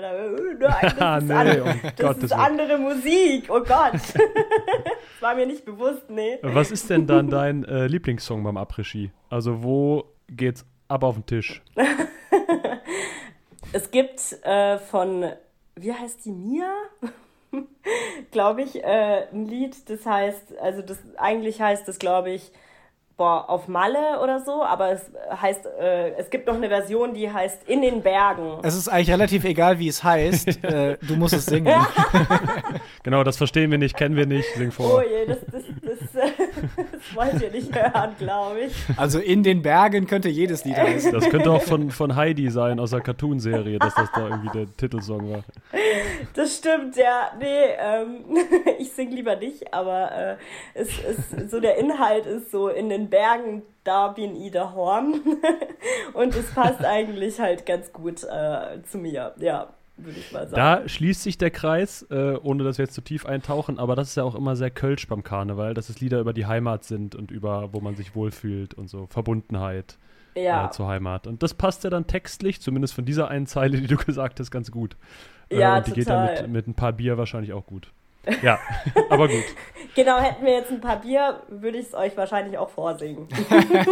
nein, 0.59 0.59
das, 0.59 0.93
ist, 0.93 1.27
nee, 1.27 1.33
andere, 1.33 1.63
um 1.63 1.81
das 1.97 2.17
ist 2.17 2.31
andere 2.33 2.77
Musik, 2.77 3.45
oh 3.49 3.61
Gott. 3.61 3.93
das 3.93 5.21
war 5.21 5.35
mir 5.35 5.47
nicht 5.47 5.63
bewusst, 5.63 6.09
nee. 6.09 6.37
Was 6.41 6.69
ist 6.69 6.89
denn 6.89 7.07
dann 7.07 7.29
dein 7.29 7.63
äh, 7.63 7.87
Lieblingssong 7.87 8.43
beim 8.43 8.57
Après-Ski? 8.57 9.11
Also 9.29 9.63
wo 9.63 10.11
geht's 10.27 10.65
ab 10.87 11.03
auf 11.03 11.15
den 11.15 11.25
Tisch? 11.25 11.61
es 13.73 13.91
gibt 13.91 14.19
äh, 14.43 14.77
von, 14.77 15.31
wie 15.75 15.93
heißt 15.93 16.25
die, 16.25 16.31
Mia? 16.31 16.71
glaube 18.31 18.63
ich, 18.63 18.83
äh, 18.83 19.27
ein 19.31 19.45
Lied, 19.45 19.89
das 19.89 20.05
heißt, 20.05 20.57
also 20.61 20.81
das 20.81 20.97
eigentlich 21.17 21.61
heißt 21.61 21.87
das, 21.87 21.99
glaube 21.99 22.31
ich, 22.31 22.51
boah, 23.17 23.49
auf 23.49 23.67
Malle 23.67 24.19
oder 24.21 24.41
so, 24.41 24.63
aber 24.63 24.91
es 24.91 25.01
heißt, 25.41 25.65
äh, 25.79 26.09
es 26.17 26.29
gibt 26.29 26.47
noch 26.47 26.55
eine 26.55 26.67
Version, 26.67 27.13
die 27.13 27.31
heißt 27.31 27.63
In 27.67 27.81
den 27.81 28.01
Bergen. 28.01 28.59
Es 28.63 28.75
ist 28.75 28.89
eigentlich 28.89 29.11
relativ 29.11 29.45
egal, 29.45 29.79
wie 29.79 29.87
es 29.87 30.03
heißt. 30.03 30.47
äh, 30.63 30.97
du 31.01 31.15
musst 31.15 31.33
es 31.33 31.45
singen. 31.45 31.73
genau, 33.03 33.23
das 33.23 33.37
verstehen 33.37 33.71
wir 33.71 33.77
nicht, 33.77 33.95
kennen 33.95 34.17
wir 34.17 34.25
nicht, 34.25 34.47
sing 34.55 34.71
vor. 34.71 34.97
Oh 34.97 35.01
je, 35.01 35.25
das, 35.27 35.37
wollt 37.13 37.41
ihr 37.41 37.51
nicht 37.51 37.73
hören, 37.73 38.15
glaube 38.17 38.61
ich. 38.61 38.73
Also 38.97 39.19
In 39.19 39.43
den 39.43 39.61
Bergen 39.61 40.07
könnte 40.07 40.29
jedes 40.29 40.65
Lied 40.65 40.77
heißen. 40.77 41.11
Das 41.11 41.29
könnte 41.29 41.51
auch 41.51 41.61
von, 41.61 41.91
von 41.91 42.15
Heidi 42.15 42.49
sein, 42.49 42.79
aus 42.79 42.91
der 42.91 43.01
Cartoon-Serie, 43.01 43.79
dass 43.79 43.93
das 43.95 44.11
da 44.13 44.27
irgendwie 44.27 44.49
der 44.57 44.77
Titelsong 44.77 45.31
war. 45.31 45.43
Das 46.33 46.57
stimmt, 46.57 46.95
ja. 46.95 47.31
Nee, 47.39 47.45
ähm, 47.79 48.25
ich 48.79 48.91
sing 48.91 49.11
lieber 49.11 49.35
nicht, 49.35 49.73
aber 49.73 50.11
äh, 50.11 50.35
es, 50.73 50.89
es, 51.03 51.51
so 51.51 51.59
der 51.59 51.77
Inhalt 51.77 52.25
ist 52.25 52.51
so 52.51 52.69
in 52.69 52.89
den 52.89 53.09
Bergen, 53.09 53.63
da 53.83 54.09
bin 54.09 54.35
ich 54.35 54.51
daheim. 54.51 55.21
Und 56.13 56.35
es 56.35 56.51
passt 56.53 56.83
eigentlich 56.83 57.39
halt 57.39 57.65
ganz 57.65 57.91
gut 57.93 58.23
äh, 58.23 58.81
zu 58.83 58.97
mir, 58.97 59.33
ja. 59.37 59.69
Würde 59.97 60.19
ich 60.19 60.31
mal 60.31 60.47
sagen. 60.47 60.55
Da 60.55 60.89
schließt 60.89 61.23
sich 61.23 61.37
der 61.37 61.51
Kreis, 61.51 62.05
äh, 62.09 62.37
ohne 62.41 62.63
dass 62.63 62.77
wir 62.77 62.85
jetzt 62.85 62.95
zu 62.95 63.01
tief 63.01 63.25
eintauchen, 63.25 63.79
aber 63.79 63.95
das 63.95 64.09
ist 64.09 64.15
ja 64.15 64.23
auch 64.23 64.35
immer 64.35 64.55
sehr 64.55 64.69
kölsch 64.69 65.07
beim 65.07 65.23
Karneval, 65.23 65.73
dass 65.73 65.89
es 65.89 66.01
Lieder 66.01 66.19
über 66.19 66.33
die 66.33 66.45
Heimat 66.45 66.83
sind 66.83 67.15
und 67.15 67.31
über, 67.31 67.73
wo 67.73 67.79
man 67.79 67.95
sich 67.95 68.15
wohlfühlt 68.15 68.73
und 68.73 68.89
so, 68.89 69.07
Verbundenheit 69.07 69.97
ja. 70.35 70.67
äh, 70.67 70.71
zur 70.71 70.87
Heimat. 70.87 71.27
Und 71.27 71.43
das 71.43 71.53
passt 71.53 71.83
ja 71.83 71.89
dann 71.89 72.07
textlich, 72.07 72.61
zumindest 72.61 72.93
von 72.93 73.05
dieser 73.05 73.29
einen 73.29 73.47
Zeile, 73.47 73.79
die 73.79 73.87
du 73.87 73.95
gesagt 74.05 74.39
hast, 74.39 74.51
ganz 74.51 74.69
gut. 74.69 74.97
Äh, 75.49 75.59
ja, 75.59 75.77
und 75.77 75.87
die 75.87 75.91
total. 75.91 76.27
geht 76.27 76.37
dann 76.37 76.51
mit, 76.51 76.51
mit 76.51 76.67
ein 76.67 76.73
paar 76.73 76.93
Bier 76.93 77.17
wahrscheinlich 77.17 77.53
auch 77.53 77.65
gut. 77.65 77.91
Ja, 78.41 78.59
aber 79.09 79.27
gut. 79.27 79.43
Genau, 79.95 80.19
hätten 80.19 80.43
wir 80.43 80.51
jetzt 80.51 80.71
ein 80.73 80.81
paar 80.81 80.99
Bier, 80.99 81.41
würde 81.47 81.77
ich 81.77 81.85
es 81.85 81.93
euch 81.93 82.17
wahrscheinlich 82.17 82.57
auch 82.57 82.69
vorsingen. 82.69 83.29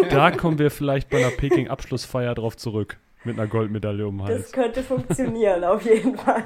da 0.09 0.31
kommen 0.31 0.59
wir 0.59 0.69
vielleicht 0.69 1.09
bei 1.09 1.19
einer 1.19 1.29
Peking-Abschlussfeier 1.29 2.35
drauf 2.35 2.57
zurück. 2.57 2.97
Mit 3.23 3.39
einer 3.39 3.47
Goldmedaille 3.47 4.07
um 4.07 4.17
den 4.17 4.27
Hals. 4.27 4.41
Das 4.43 4.51
könnte 4.51 4.83
funktionieren, 4.83 5.63
auf 5.63 5.83
jeden 5.83 6.17
Fall. 6.17 6.43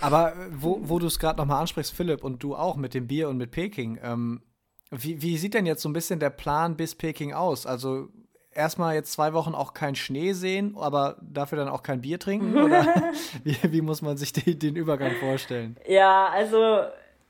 Aber 0.00 0.34
wo, 0.52 0.80
wo 0.82 0.98
du 0.98 1.06
es 1.06 1.18
gerade 1.18 1.38
nochmal 1.38 1.60
ansprichst, 1.60 1.94
Philipp, 1.94 2.24
und 2.24 2.42
du 2.42 2.54
auch 2.54 2.76
mit 2.76 2.94
dem 2.94 3.06
Bier 3.06 3.28
und 3.28 3.36
mit 3.36 3.50
Peking, 3.50 3.98
ähm, 4.02 4.42
wie, 4.90 5.22
wie 5.22 5.36
sieht 5.36 5.54
denn 5.54 5.66
jetzt 5.66 5.82
so 5.82 5.88
ein 5.88 5.92
bisschen 5.92 6.20
der 6.20 6.30
Plan 6.30 6.76
bis 6.76 6.94
Peking 6.94 7.32
aus? 7.32 7.66
Also 7.66 8.08
erstmal 8.52 8.94
jetzt 8.94 9.12
zwei 9.12 9.32
Wochen 9.32 9.54
auch 9.54 9.72
kein 9.74 9.94
Schnee 9.94 10.32
sehen, 10.32 10.76
aber 10.76 11.16
dafür 11.22 11.58
dann 11.58 11.68
auch 11.68 11.82
kein 11.82 12.00
Bier 12.00 12.18
trinken? 12.18 12.56
Oder 12.56 12.86
wie, 13.44 13.56
wie 13.62 13.80
muss 13.80 14.02
man 14.02 14.16
sich 14.16 14.32
die, 14.32 14.58
den 14.58 14.76
Übergang 14.76 15.12
vorstellen? 15.20 15.76
Ja, 15.86 16.28
also 16.28 16.80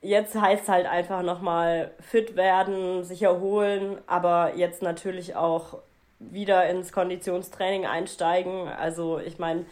jetzt 0.00 0.40
heißt 0.40 0.62
es 0.64 0.68
halt 0.68 0.86
einfach 0.86 1.22
nochmal 1.22 1.92
fit 2.00 2.36
werden, 2.36 3.04
sich 3.04 3.22
erholen, 3.22 3.98
aber 4.06 4.56
jetzt 4.56 4.82
natürlich 4.82 5.36
auch 5.36 5.78
wieder 6.20 6.68
ins 6.68 6.92
Konditionstraining 6.92 7.86
einsteigen. 7.86 8.68
Also 8.68 9.18
ich 9.18 9.38
meine, 9.38 9.64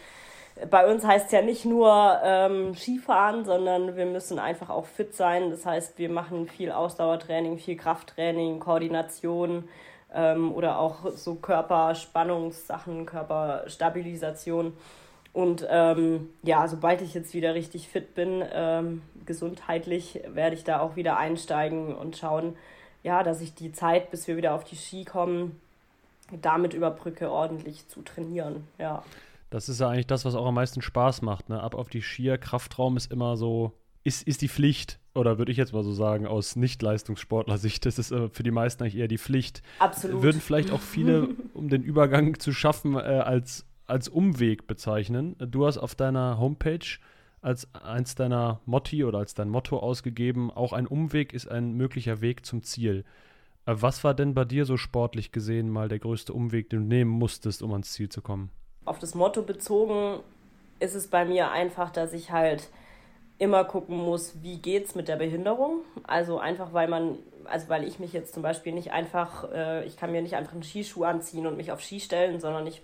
bei 0.71 0.91
uns 0.91 1.05
heißt 1.05 1.27
es 1.27 1.33
ja 1.33 1.43
nicht 1.43 1.65
nur 1.65 2.21
ähm, 2.25 2.75
Skifahren, 2.75 3.45
sondern 3.45 3.97
wir 3.97 4.07
müssen 4.07 4.39
einfach 4.39 4.71
auch 4.71 4.87
fit 4.87 5.15
sein. 5.15 5.51
Das 5.51 5.65
heißt, 5.65 5.99
wir 5.99 6.09
machen 6.09 6.49
viel 6.49 6.73
Ausdauertraining, 6.73 7.59
viel 7.59 7.77
Krafttraining, 7.77 8.59
Koordination 8.59 9.69
ähm, 10.13 10.53
oder 10.53 10.81
auch 10.81 11.11
so 11.13 11.37
Körperspannungssachen, 11.37 13.07
Körperstabilisation. 13.07 14.73
Und 15.33 15.67
ähm, 15.71 16.31
ja, 16.43 16.67
sobald 16.67 17.03
ich 17.03 17.15
jetzt 17.15 17.35
wieder 17.35 17.55
richtig 17.55 17.89
fit 17.89 18.15
bin, 18.15 18.43
ähm, 18.53 19.03
gesundheitlich, 19.25 20.21
werde 20.27 20.57
ich 20.57 20.65
da 20.65 20.81
auch 20.81 20.97
wieder 20.97 21.19
einsteigen 21.19 21.95
und 21.95 22.17
schauen, 22.17 22.57
ja, 23.05 23.23
dass 23.23 23.41
ich 23.41 23.55
die 23.55 23.71
Zeit, 23.71 24.11
bis 24.11 24.27
wir 24.27 24.37
wieder 24.37 24.55
auf 24.55 24.65
die 24.65 24.77
Ski 24.77 25.05
kommen, 25.05 25.61
damit 26.41 26.75
überbrücke, 26.75 27.31
ordentlich 27.31 27.89
zu 27.89 28.03
trainieren. 28.03 28.65
Ja. 28.79 29.03
Das 29.51 29.69
ist 29.69 29.81
ja 29.81 29.89
eigentlich 29.89 30.07
das, 30.07 30.25
was 30.25 30.35
auch 30.35 30.47
am 30.47 30.55
meisten 30.55 30.83
Spaß 30.83 31.23
macht. 31.23 31.49
Ne? 31.49 31.61
Ab 31.63 31.75
auf 31.75 31.89
die 31.89 32.03
Skier, 32.03 32.39
Kraftraum 32.39 32.97
ist 32.97 33.11
immer 33.11 33.37
so, 33.37 33.73
ist, 34.05 34.27
ist 34.27 34.43
die 34.43 34.49
Pflicht. 34.49 34.99
Oder 35.15 35.39
würde 35.39 35.51
ich 35.51 35.59
jetzt 35.59 35.73
mal 35.73 35.83
so 35.83 35.93
sagen, 35.93 36.27
aus 36.27 36.55
Nicht-Leistungssportler-Sicht, 36.55 37.87
das 37.87 37.99
ist 37.99 38.13
äh, 38.13 38.29
für 38.29 38.43
die 38.43 38.51
meisten 38.51 38.83
eigentlich 38.83 38.97
eher 38.97 39.09
die 39.09 39.19
Pflicht. 39.19 39.63
Absolut. 39.79 40.23
Würden 40.23 40.41
vielleicht 40.41 40.71
auch 40.71 40.81
viele, 40.81 41.29
um 41.55 41.69
den 41.69 41.83
Übergang 41.83 42.39
zu 42.39 42.53
schaffen, 42.53 42.95
äh, 42.95 42.99
als, 42.99 43.67
als 43.87 44.09
Umweg 44.09 44.67
bezeichnen. 44.67 45.35
Du 45.39 45.67
hast 45.67 45.79
auf 45.79 45.95
deiner 45.95 46.39
Homepage 46.39 46.99
als 47.41 47.73
eins 47.75 48.15
deiner 48.15 48.61
Motti 48.67 49.05
oder 49.05 49.19
als 49.19 49.35
dein 49.35 49.49
Motto 49.49 49.79
ausgegeben, 49.79 50.51
auch 50.51 50.73
ein 50.73 50.87
Umweg 50.87 51.33
ist 51.33 51.49
ein 51.49 51.73
möglicher 51.73 52.21
Weg 52.21 52.45
zum 52.45 52.63
Ziel. 52.63 53.05
Äh, 53.69 53.83
was 53.83 54.03
war 54.03 54.15
denn 54.15 54.35
bei 54.35 54.45
dir 54.45 54.65
so 54.65 54.77
sportlich 54.77 55.31
gesehen 55.31 55.69
mal 55.69 55.89
der 55.89 55.99
größte 55.99 56.33
Umweg, 56.33 56.71
den 56.71 56.81
du 56.81 56.87
nehmen 56.87 57.11
musstest, 57.11 57.63
um 57.63 57.73
ans 57.73 57.93
Ziel 57.93 58.09
zu 58.09 58.23
kommen? 58.23 58.51
Auf 58.85 58.99
das 58.99 59.15
Motto 59.15 59.43
bezogen 59.43 60.21
ist 60.81 60.95
es 60.95 61.09
bei 61.09 61.25
mir 61.25 61.51
einfach, 61.51 61.91
dass 61.91 62.13
ich 62.15 62.31
halt 62.31 62.69
immer 63.37 63.65
gucken 63.65 63.97
muss, 63.99 64.43
wie 64.43 64.57
geht's 64.57 64.95
mit 64.95 65.07
der 65.07 65.17
Behinderung. 65.17 65.83
Also 66.05 66.39
einfach, 66.39 66.73
weil 66.73 66.89
man, 66.89 67.19
also 67.45 67.69
weil 67.69 67.85
ich 67.85 67.99
mich 67.99 68.13
jetzt 68.13 68.33
zum 68.33 68.43
Beispiel 68.43 68.73
nicht 68.73 68.93
einfach, 68.93 69.53
äh, 69.53 69.85
ich 69.85 69.97
kann 69.97 70.11
mir 70.11 70.23
nicht 70.23 70.35
einfach 70.35 70.55
einen 70.55 70.63
Skischuh 70.63 71.05
anziehen 71.05 71.47
und 71.47 71.57
mich 71.57 71.71
auf 71.71 71.81
Ski 71.81 72.01
stellen, 72.01 72.41
sondern 72.41 72.67
ich 72.67 72.83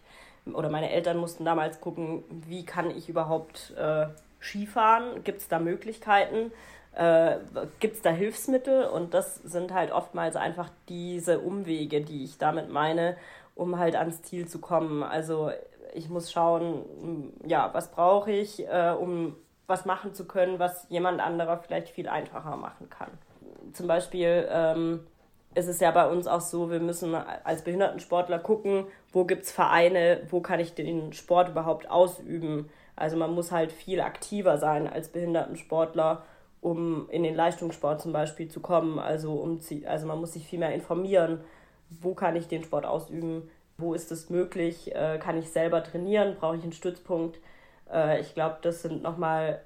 oder 0.53 0.69
meine 0.69 0.91
Eltern 0.91 1.17
mussten 1.17 1.47
damals 1.47 1.81
gucken, 1.81 2.23
wie 2.47 2.67
kann 2.67 2.91
ich 2.91 3.09
überhaupt 3.09 3.73
äh, 3.79 4.07
Skifahren? 4.41 5.25
Gibt 5.25 5.41
es 5.41 5.49
da 5.49 5.59
Möglichkeiten? 5.59 6.53
Äh, 6.97 7.39
Gibt 7.81 7.97
es 7.97 8.03
da 8.03 8.11
Hilfsmittel? 8.11 8.85
Und 8.87 9.15
das 9.15 9.37
sind 9.37 9.73
halt 9.73 9.93
oftmals 9.93 10.37
einfach 10.37 10.71
diese 10.89 11.41
Umwege, 11.41 12.01
die 12.01 12.25
ich 12.25 12.39
damit 12.39 12.71
meine, 12.71 13.17
um 13.55 13.79
halt 13.79 13.97
ans 13.97 14.23
Ziel 14.23 14.47
zu 14.47 14.61
kommen. 14.61 15.03
Also 15.03 15.51
ich 15.95 16.09
muss 16.09 16.33
schauen, 16.33 17.33
ja, 17.47 17.71
was 17.73 17.91
brauche 17.91 18.33
ich, 18.33 18.67
äh, 18.67 18.95
um 18.99 19.37
was 19.67 19.87
machen 19.87 20.13
zu 20.13 20.27
können, 20.27 20.59
was 20.59 20.87
jemand 20.91 21.21
anderer 21.21 21.59
vielleicht 21.59 21.89
viel 21.89 22.09
einfacher 22.09 22.57
machen 22.57 22.91
kann. 22.91 23.11
Zum 23.73 23.87
Beispiel 23.87 24.47
ähm, 24.51 25.07
ist 25.55 25.69
es 25.69 25.81
ja 25.81 25.91
bei 25.91 26.07
uns 26.09 26.27
auch 26.27 26.41
so, 26.41 26.71
wir 26.71 26.81
müssen 26.81 27.15
als 27.15 27.63
Behindertensportler 27.63 28.39
gucken, 28.41 28.87
wo 29.13 29.25
gibt 29.25 29.45
es 29.45 29.53
Vereine, 29.53 30.23
wo 30.31 30.41
kann 30.41 30.61
ich 30.61 30.75
den 30.75 31.13
Sport 31.13 31.51
überhaupt 31.51 31.91
ausüben. 31.91 32.69
Also 32.97 33.17
man 33.17 33.33
muss 33.33 33.53
halt 33.53 33.73
viel 33.73 34.01
aktiver 34.01 34.59
sein 34.59 34.87
als 34.87 35.09
Behindertensportler, 35.09 36.23
um 36.65 37.11
in 37.11 37.23
den 37.23 37.35
Leistungssport 37.35 38.01
zum 38.01 38.13
Beispiel 38.13 38.49
zu 38.49 38.61
kommen. 38.61 38.99
Also, 38.99 39.35
um, 39.35 39.61
also 39.85 40.07
man 40.07 40.19
muss 40.19 40.33
sich 40.33 40.47
viel 40.47 40.59
mehr 40.59 40.75
informieren, 40.75 41.41
wo 42.01 42.15
kann 42.15 42.37
ich 42.37 42.49
den 42.49 42.65
Sport 42.65 42.87
ausüben, 42.87 43.51
wo 43.77 43.93
ist 43.93 44.11
es 44.11 44.31
möglich, 44.31 44.95
äh, 44.95 45.19
kann 45.19 45.37
ich 45.37 45.51
selber 45.51 45.85
trainieren, 45.85 46.37
brauche 46.41 46.57
ich 46.57 46.63
einen 46.63 46.73
Stützpunkt. 46.73 47.39
Äh, 47.93 48.21
ich 48.23 48.33
glaube, 48.33 48.57
das 48.63 48.81
sind 48.81 49.03
nochmal 49.03 49.61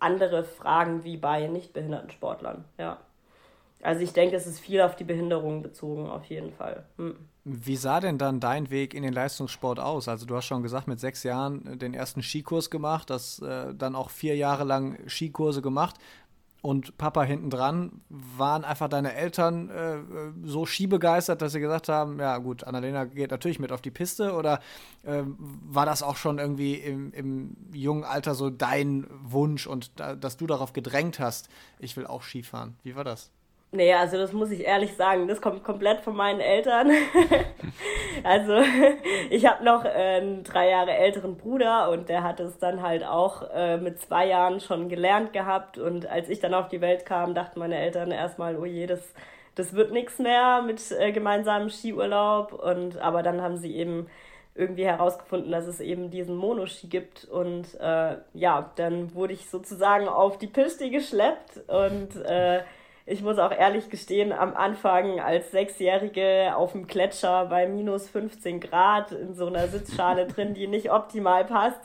andere 0.00 0.42
Fragen 0.42 1.04
wie 1.04 1.16
bei 1.16 1.46
Nichtbehindertensportlern. 1.46 2.64
Ja. 2.76 2.98
Also 3.80 4.02
ich 4.02 4.12
denke, 4.12 4.34
es 4.34 4.48
ist 4.48 4.58
viel 4.58 4.80
auf 4.80 4.96
die 4.96 5.04
Behinderung 5.04 5.62
bezogen, 5.62 6.10
auf 6.10 6.24
jeden 6.24 6.52
Fall. 6.52 6.84
Hm. 6.96 7.16
Wie 7.52 7.76
sah 7.76 8.00
denn 8.00 8.18
dann 8.18 8.38
dein 8.38 8.70
Weg 8.70 8.94
in 8.94 9.02
den 9.02 9.12
Leistungssport 9.12 9.80
aus? 9.80 10.08
Also 10.08 10.26
du 10.26 10.36
hast 10.36 10.46
schon 10.46 10.62
gesagt, 10.62 10.86
mit 10.86 11.00
sechs 11.00 11.22
Jahren 11.22 11.78
den 11.78 11.94
ersten 11.94 12.22
Skikurs 12.22 12.70
gemacht, 12.70 13.10
das 13.10 13.40
äh, 13.40 13.74
dann 13.74 13.94
auch 13.94 14.10
vier 14.10 14.36
Jahre 14.36 14.64
lang 14.64 14.98
Skikurse 15.08 15.62
gemacht 15.62 15.96
und 16.62 16.96
Papa 16.98 17.22
hinten 17.22 17.50
dran. 17.50 18.02
Waren 18.08 18.64
einfach 18.64 18.88
deine 18.88 19.14
Eltern 19.14 19.70
äh, 19.70 19.98
so 20.44 20.66
skibegeistert, 20.66 21.42
dass 21.42 21.52
sie 21.52 21.60
gesagt 21.60 21.88
haben, 21.88 22.18
ja 22.20 22.38
gut, 22.38 22.64
Annalena 22.64 23.04
geht 23.04 23.30
natürlich 23.30 23.58
mit 23.58 23.72
auf 23.72 23.80
die 23.80 23.90
Piste 23.90 24.34
oder 24.34 24.60
äh, 25.02 25.22
war 25.24 25.86
das 25.86 26.02
auch 26.02 26.16
schon 26.16 26.38
irgendwie 26.38 26.74
im, 26.74 27.12
im, 27.12 27.56
jungen 27.72 28.04
Alter 28.04 28.34
so 28.34 28.50
dein 28.50 29.06
Wunsch 29.22 29.66
und 29.66 29.98
da, 29.98 30.14
dass 30.14 30.36
du 30.36 30.46
darauf 30.46 30.72
gedrängt 30.72 31.18
hast, 31.18 31.48
ich 31.78 31.96
will 31.96 32.06
auch 32.06 32.22
Skifahren? 32.22 32.76
Wie 32.82 32.94
war 32.94 33.04
das? 33.04 33.30
Nee, 33.72 33.94
also 33.94 34.16
das 34.16 34.32
muss 34.32 34.50
ich 34.50 34.64
ehrlich 34.64 34.96
sagen, 34.96 35.28
das 35.28 35.40
kommt 35.40 35.62
komplett 35.62 36.00
von 36.00 36.16
meinen 36.16 36.40
Eltern. 36.40 36.90
also 38.24 38.60
ich 39.30 39.46
habe 39.46 39.64
noch 39.64 39.84
einen 39.84 40.42
drei 40.42 40.70
Jahre 40.70 40.90
älteren 40.92 41.36
Bruder 41.36 41.88
und 41.90 42.08
der 42.08 42.24
hat 42.24 42.40
es 42.40 42.58
dann 42.58 42.82
halt 42.82 43.04
auch 43.04 43.48
äh, 43.54 43.76
mit 43.76 44.00
zwei 44.00 44.26
Jahren 44.26 44.58
schon 44.58 44.88
gelernt 44.88 45.32
gehabt. 45.32 45.78
Und 45.78 46.06
als 46.06 46.28
ich 46.28 46.40
dann 46.40 46.52
auf 46.52 46.66
die 46.66 46.80
Welt 46.80 47.06
kam, 47.06 47.32
dachten 47.32 47.60
meine 47.60 47.78
Eltern 47.78 48.10
erstmal, 48.10 48.56
oh 48.56 48.64
je, 48.64 48.86
das, 48.86 49.14
das 49.54 49.72
wird 49.72 49.92
nichts 49.92 50.18
mehr 50.18 50.62
mit 50.62 50.82
äh, 50.90 51.12
gemeinsamem 51.12 51.70
Skiurlaub. 51.70 52.52
Und 52.52 52.98
aber 52.98 53.22
dann 53.22 53.40
haben 53.40 53.56
sie 53.56 53.76
eben 53.76 54.08
irgendwie 54.56 54.84
herausgefunden, 54.84 55.52
dass 55.52 55.68
es 55.68 55.78
eben 55.78 56.10
diesen 56.10 56.34
Monoski 56.34 56.88
gibt. 56.88 57.24
Und 57.26 57.78
äh, 57.80 58.16
ja, 58.34 58.72
dann 58.74 59.14
wurde 59.14 59.32
ich 59.32 59.48
sozusagen 59.48 60.08
auf 60.08 60.38
die 60.38 60.48
Piste 60.48 60.90
geschleppt 60.90 61.68
und 61.68 62.16
äh, 62.24 62.62
ich 63.10 63.22
muss 63.22 63.38
auch 63.38 63.50
ehrlich 63.50 63.90
gestehen, 63.90 64.32
am 64.32 64.54
Anfang 64.54 65.18
als 65.18 65.50
Sechsjährige 65.50 66.54
auf 66.54 66.72
dem 66.72 66.86
Gletscher 66.86 67.46
bei 67.46 67.66
minus 67.66 68.08
15 68.08 68.60
Grad 68.60 69.10
in 69.10 69.34
so 69.34 69.46
einer 69.46 69.66
Sitzschale 69.66 70.26
drin, 70.28 70.54
die 70.54 70.68
nicht 70.68 70.92
optimal 70.92 71.44
passt, 71.44 71.80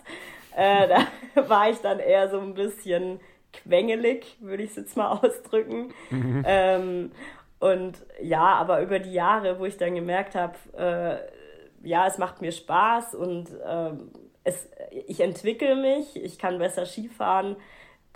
äh, 0.55 0.87
da 0.87 1.47
war 1.49 1.69
ich 1.69 1.79
dann 1.79 1.99
eher 1.99 2.29
so 2.29 2.39
ein 2.39 2.53
bisschen 2.53 3.19
quengelig, 3.53 4.37
würde 4.39 4.63
ich 4.63 4.71
es 4.71 4.75
jetzt 4.75 4.97
mal 4.97 5.11
ausdrücken. 5.23 5.93
Mhm. 6.11 6.43
Ähm, 6.45 7.11
und 7.59 7.97
ja, 8.21 8.43
aber 8.43 8.81
über 8.81 8.99
die 8.99 9.13
Jahre, 9.13 9.59
wo 9.59 9.65
ich 9.65 9.77
dann 9.77 9.95
gemerkt 9.95 10.35
habe, 10.35 10.53
äh, 10.77 11.87
ja, 11.87 12.05
es 12.05 12.19
macht 12.19 12.41
mir 12.41 12.51
Spaß 12.51 13.15
und 13.15 13.49
äh, 13.49 13.91
es, 14.43 14.69
ich 15.07 15.21
entwickle 15.21 15.75
mich, 15.75 16.15
ich 16.15 16.37
kann 16.37 16.59
besser 16.59 16.85
Skifahren, 16.85 17.55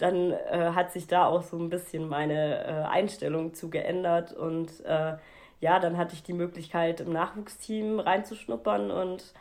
dann 0.01 0.31
äh, 0.31 0.71
hat 0.73 0.91
sich 0.91 1.07
da 1.07 1.25
auch 1.27 1.43
so 1.43 1.57
ein 1.57 1.69
bisschen 1.69 2.07
meine 2.07 2.63
äh, 2.65 2.71
Einstellung 2.87 3.53
zu 3.53 3.69
geändert 3.69 4.33
und 4.33 4.83
äh, 4.85 5.17
ja, 5.61 5.79
dann 5.79 5.97
hatte 5.97 6.13
ich 6.13 6.23
die 6.23 6.33
Möglichkeit, 6.33 7.01
im 7.01 7.11
Nachwuchsteam 7.11 7.99
reinzuschnuppern 7.99 8.91
und 8.91 9.33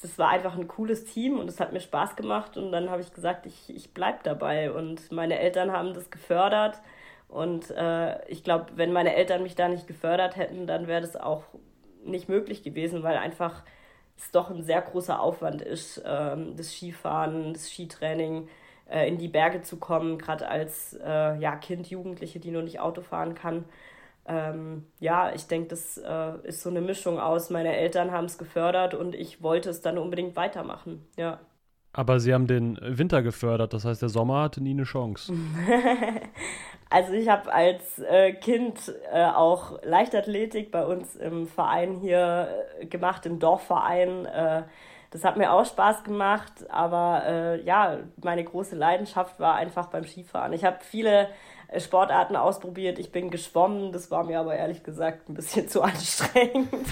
das 0.00 0.18
war 0.18 0.30
einfach 0.30 0.56
ein 0.56 0.68
cooles 0.68 1.04
Team 1.04 1.38
und 1.38 1.48
es 1.48 1.60
hat 1.60 1.72
mir 1.72 1.80
Spaß 1.80 2.16
gemacht 2.16 2.56
und 2.56 2.72
dann 2.72 2.90
habe 2.90 3.02
ich 3.02 3.12
gesagt, 3.12 3.46
ich, 3.46 3.74
ich 3.74 3.92
bleibe 3.92 4.18
dabei 4.22 4.72
und 4.72 5.12
meine 5.12 5.38
Eltern 5.38 5.72
haben 5.72 5.94
das 5.94 6.10
gefördert 6.10 6.80
und 7.28 7.70
äh, 7.70 8.26
ich 8.28 8.42
glaube, 8.42 8.66
wenn 8.76 8.92
meine 8.92 9.14
Eltern 9.14 9.42
mich 9.42 9.54
da 9.54 9.68
nicht 9.68 9.86
gefördert 9.86 10.36
hätten, 10.36 10.66
dann 10.66 10.86
wäre 10.86 11.00
das 11.00 11.16
auch 11.16 11.44
nicht 12.04 12.28
möglich 12.28 12.62
gewesen, 12.62 13.02
weil 13.02 13.16
einfach 13.16 13.64
es 14.16 14.30
doch 14.30 14.50
ein 14.50 14.62
sehr 14.62 14.80
großer 14.80 15.20
Aufwand 15.20 15.60
ist, 15.60 16.02
ähm, 16.06 16.56
das 16.56 16.72
Skifahren, 16.72 17.52
das 17.52 17.70
Skitraining, 17.70 18.48
äh, 18.90 19.08
in 19.08 19.18
die 19.18 19.28
Berge 19.28 19.62
zu 19.62 19.78
kommen, 19.78 20.18
gerade 20.18 20.48
als 20.48 20.94
äh, 21.04 21.38
ja, 21.38 21.56
Kind, 21.56 21.88
Jugendliche, 21.88 22.38
die 22.40 22.50
nur 22.50 22.62
nicht 22.62 22.80
Auto 22.80 23.02
fahren 23.02 23.34
kann. 23.34 23.64
Ähm, 24.28 24.86
ja, 24.98 25.32
ich 25.34 25.46
denke, 25.46 25.68
das 25.68 25.98
äh, 25.98 26.32
ist 26.44 26.62
so 26.62 26.70
eine 26.70 26.80
Mischung 26.80 27.18
aus, 27.20 27.50
meine 27.50 27.76
Eltern 27.76 28.10
haben 28.10 28.24
es 28.24 28.38
gefördert 28.38 28.94
und 28.94 29.14
ich 29.14 29.42
wollte 29.42 29.70
es 29.70 29.82
dann 29.82 29.98
unbedingt 29.98 30.36
weitermachen, 30.36 31.06
ja. 31.16 31.40
Aber 31.92 32.20
sie 32.20 32.34
haben 32.34 32.46
den 32.46 32.78
Winter 32.82 33.22
gefördert, 33.22 33.72
das 33.72 33.84
heißt, 33.84 34.02
der 34.02 34.08
Sommer 34.08 34.42
hatte 34.42 34.62
nie 34.62 34.72
eine 34.72 34.82
Chance. 34.82 35.32
also 36.90 37.12
ich 37.14 37.28
habe 37.28 37.52
als 37.52 37.98
äh, 38.00 38.32
Kind 38.34 38.92
äh, 39.12 39.24
auch 39.24 39.82
Leichtathletik 39.82 40.70
bei 40.70 40.84
uns 40.84 41.16
im 41.16 41.46
Verein 41.46 41.94
hier 42.00 42.48
äh, 42.80 42.86
gemacht, 42.86 43.24
im 43.26 43.38
Dorfverein. 43.38 44.26
Das 45.16 45.24
hat 45.24 45.38
mir 45.38 45.50
auch 45.50 45.64
Spaß 45.64 46.04
gemacht, 46.04 46.52
aber 46.68 47.22
äh, 47.24 47.62
ja, 47.64 48.00
meine 48.22 48.44
große 48.44 48.76
Leidenschaft 48.76 49.40
war 49.40 49.54
einfach 49.54 49.86
beim 49.86 50.04
Skifahren. 50.04 50.52
Ich 50.52 50.62
habe 50.62 50.76
viele 50.82 51.30
äh, 51.68 51.80
Sportarten 51.80 52.36
ausprobiert. 52.36 52.98
Ich 52.98 53.12
bin 53.12 53.30
geschwommen, 53.30 53.92
das 53.92 54.10
war 54.10 54.24
mir 54.24 54.38
aber 54.38 54.54
ehrlich 54.56 54.82
gesagt 54.82 55.30
ein 55.30 55.32
bisschen 55.32 55.68
zu 55.70 55.80
anstrengend. 55.80 56.68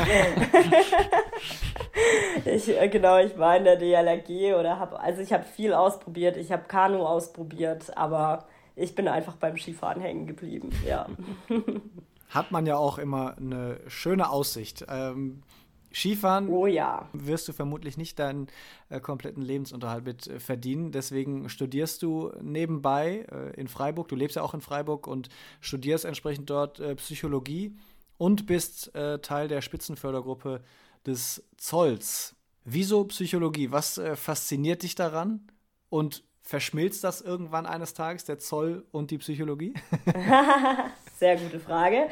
ich, 2.46 2.70
äh, 2.70 2.88
genau, 2.88 3.18
ich 3.18 3.36
war 3.36 3.58
in 3.58 3.64
der 3.64 3.76
DLRG 3.76 4.58
oder 4.58 4.78
habe, 4.78 4.98
also 4.98 5.20
ich 5.20 5.34
habe 5.34 5.44
viel 5.44 5.74
ausprobiert. 5.74 6.38
Ich 6.38 6.50
habe 6.50 6.62
Kanu 6.66 7.04
ausprobiert, 7.04 7.94
aber 7.94 8.46
ich 8.74 8.94
bin 8.94 9.06
einfach 9.06 9.36
beim 9.36 9.58
Skifahren 9.58 10.00
hängen 10.00 10.26
geblieben, 10.26 10.70
ja. 10.88 11.08
Hat 12.30 12.52
man 12.52 12.64
ja 12.64 12.78
auch 12.78 12.96
immer 12.96 13.36
eine 13.36 13.80
schöne 13.86 14.30
Aussicht. 14.30 14.86
Ähm, 14.88 15.42
Skifahren 15.94 16.48
oh, 16.48 16.66
ja. 16.66 17.08
wirst 17.12 17.46
du 17.46 17.52
vermutlich 17.52 17.96
nicht 17.96 18.18
deinen 18.18 18.48
äh, 18.88 19.00
kompletten 19.00 19.42
Lebensunterhalt 19.42 20.04
mit 20.04 20.26
äh, 20.26 20.40
verdienen. 20.40 20.90
Deswegen 20.90 21.48
studierst 21.48 22.02
du 22.02 22.32
nebenbei 22.42 23.26
äh, 23.30 23.58
in 23.58 23.68
Freiburg. 23.68 24.08
Du 24.08 24.16
lebst 24.16 24.36
ja 24.36 24.42
auch 24.42 24.54
in 24.54 24.60
Freiburg 24.60 25.06
und 25.06 25.28
studierst 25.60 26.04
entsprechend 26.04 26.50
dort 26.50 26.80
äh, 26.80 26.96
Psychologie 26.96 27.76
und 28.18 28.46
bist 28.46 28.94
äh, 28.94 29.20
Teil 29.20 29.48
der 29.48 29.60
Spitzenfördergruppe 29.60 30.62
des 31.06 31.44
Zolls. 31.56 32.34
Wieso 32.64 33.04
Psychologie? 33.04 33.70
Was 33.70 33.98
äh, 33.98 34.16
fasziniert 34.16 34.82
dich 34.82 34.94
daran? 34.94 35.46
Und 35.90 36.24
verschmilzt 36.42 37.04
das 37.04 37.20
irgendwann 37.20 37.66
eines 37.66 37.94
Tages, 37.94 38.24
der 38.24 38.38
Zoll 38.38 38.84
und 38.90 39.10
die 39.10 39.18
Psychologie? 39.18 39.74
Sehr 41.18 41.36
gute 41.36 41.60
Frage. 41.60 42.08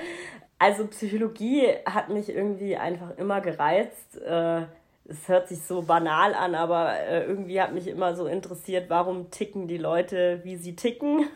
Also 0.63 0.87
Psychologie 0.87 1.67
hat 1.87 2.09
mich 2.09 2.29
irgendwie 2.29 2.77
einfach 2.77 3.19
immer 3.19 3.41
gereizt. 3.41 4.17
Äh, 4.23 4.63
es 5.05 5.29
hört 5.29 5.49
sich 5.49 5.61
so 5.63 5.83
banal 5.83 6.33
an, 6.33 6.55
aber 6.55 6.99
äh, 7.01 7.25
irgendwie 7.25 7.61
hat 7.61 7.75
mich 7.75 7.89
immer 7.89 8.15
so 8.15 8.27
interessiert, 8.27 8.89
warum 8.89 9.31
ticken 9.31 9.67
die 9.67 9.77
Leute, 9.77 10.41
wie 10.45 10.57
sie 10.57 10.77
ticken. 10.77 11.27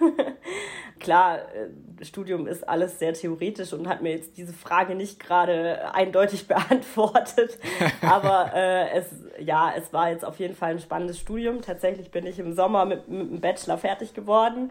Klar, 1.00 1.38
äh, 1.38 2.04
Studium 2.04 2.46
ist 2.46 2.68
alles 2.68 3.00
sehr 3.00 3.12
theoretisch 3.12 3.72
und 3.72 3.88
hat 3.88 4.02
mir 4.02 4.12
jetzt 4.12 4.36
diese 4.36 4.52
Frage 4.52 4.94
nicht 4.94 5.18
gerade 5.18 5.92
eindeutig 5.94 6.46
beantwortet. 6.48 7.58
aber 8.02 8.52
äh, 8.54 8.90
es, 8.98 9.06
ja, 9.40 9.72
es 9.76 9.92
war 9.92 10.10
jetzt 10.10 10.24
auf 10.24 10.38
jeden 10.38 10.54
Fall 10.54 10.70
ein 10.70 10.78
spannendes 10.78 11.18
Studium. 11.18 11.60
Tatsächlich 11.60 12.12
bin 12.12 12.24
ich 12.24 12.38
im 12.38 12.52
Sommer 12.52 12.84
mit, 12.84 13.08
mit 13.08 13.30
dem 13.30 13.40
Bachelor 13.40 13.78
fertig 13.78 14.14
geworden 14.14 14.70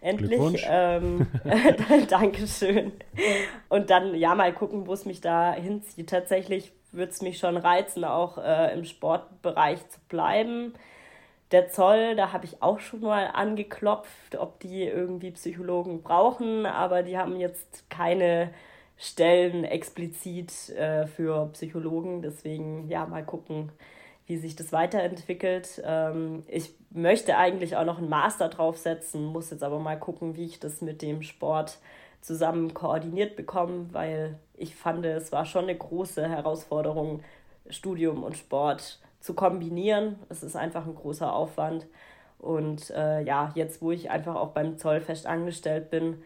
endlich. 0.00 0.64
Ähm, 0.68 1.26
Dankeschön. 2.08 2.92
Und 3.68 3.90
dann 3.90 4.14
ja 4.14 4.34
mal 4.34 4.52
gucken, 4.52 4.86
wo 4.86 4.92
es 4.92 5.04
mich 5.04 5.20
da 5.20 5.52
hinzieht. 5.52 6.08
Tatsächlich 6.08 6.72
würde 6.92 7.12
es 7.12 7.22
mich 7.22 7.38
schon 7.38 7.56
reizen, 7.56 8.04
auch 8.04 8.38
äh, 8.38 8.72
im 8.74 8.84
Sportbereich 8.84 9.88
zu 9.88 10.00
bleiben. 10.08 10.74
Der 11.52 11.68
Zoll, 11.68 12.16
da 12.16 12.32
habe 12.32 12.44
ich 12.44 12.60
auch 12.62 12.80
schon 12.80 13.00
mal 13.00 13.26
angeklopft, 13.32 14.36
ob 14.36 14.58
die 14.60 14.82
irgendwie 14.82 15.30
Psychologen 15.30 16.02
brauchen, 16.02 16.66
aber 16.66 17.02
die 17.02 17.16
haben 17.16 17.38
jetzt 17.38 17.88
keine 17.88 18.50
Stellen 18.96 19.64
explizit 19.64 20.70
äh, 20.70 21.06
für 21.06 21.46
Psychologen. 21.52 22.22
Deswegen 22.22 22.88
ja, 22.88 23.06
mal 23.06 23.24
gucken, 23.24 23.70
wie 24.26 24.36
sich 24.38 24.56
das 24.56 24.72
weiterentwickelt. 24.72 25.82
Ähm, 25.84 26.42
ich 26.48 26.74
möchte 26.90 27.36
eigentlich 27.36 27.76
auch 27.76 27.84
noch 27.84 27.98
einen 27.98 28.08
Master 28.08 28.48
draufsetzen, 28.48 29.24
muss 29.24 29.50
jetzt 29.50 29.62
aber 29.62 29.78
mal 29.78 29.98
gucken, 29.98 30.36
wie 30.36 30.46
ich 30.46 30.58
das 30.58 30.80
mit 30.80 31.02
dem 31.02 31.22
Sport 31.22 31.78
zusammen 32.26 32.74
koordiniert 32.74 33.36
bekomme, 33.36 33.86
weil 33.92 34.38
ich 34.54 34.74
fand, 34.74 35.06
es 35.06 35.30
war 35.30 35.46
schon 35.46 35.64
eine 35.64 35.76
große 35.76 36.28
Herausforderung, 36.28 37.22
Studium 37.70 38.24
und 38.24 38.36
Sport 38.36 38.98
zu 39.20 39.34
kombinieren. 39.34 40.16
Es 40.28 40.42
ist 40.42 40.56
einfach 40.56 40.86
ein 40.86 40.94
großer 40.94 41.32
Aufwand. 41.32 41.86
Und 42.38 42.90
äh, 42.90 43.22
ja, 43.22 43.52
jetzt, 43.54 43.80
wo 43.80 43.92
ich 43.92 44.10
einfach 44.10 44.34
auch 44.34 44.50
beim 44.50 44.76
Zoll 44.76 45.00
fest 45.00 45.26
angestellt 45.26 45.90
bin, 45.90 46.22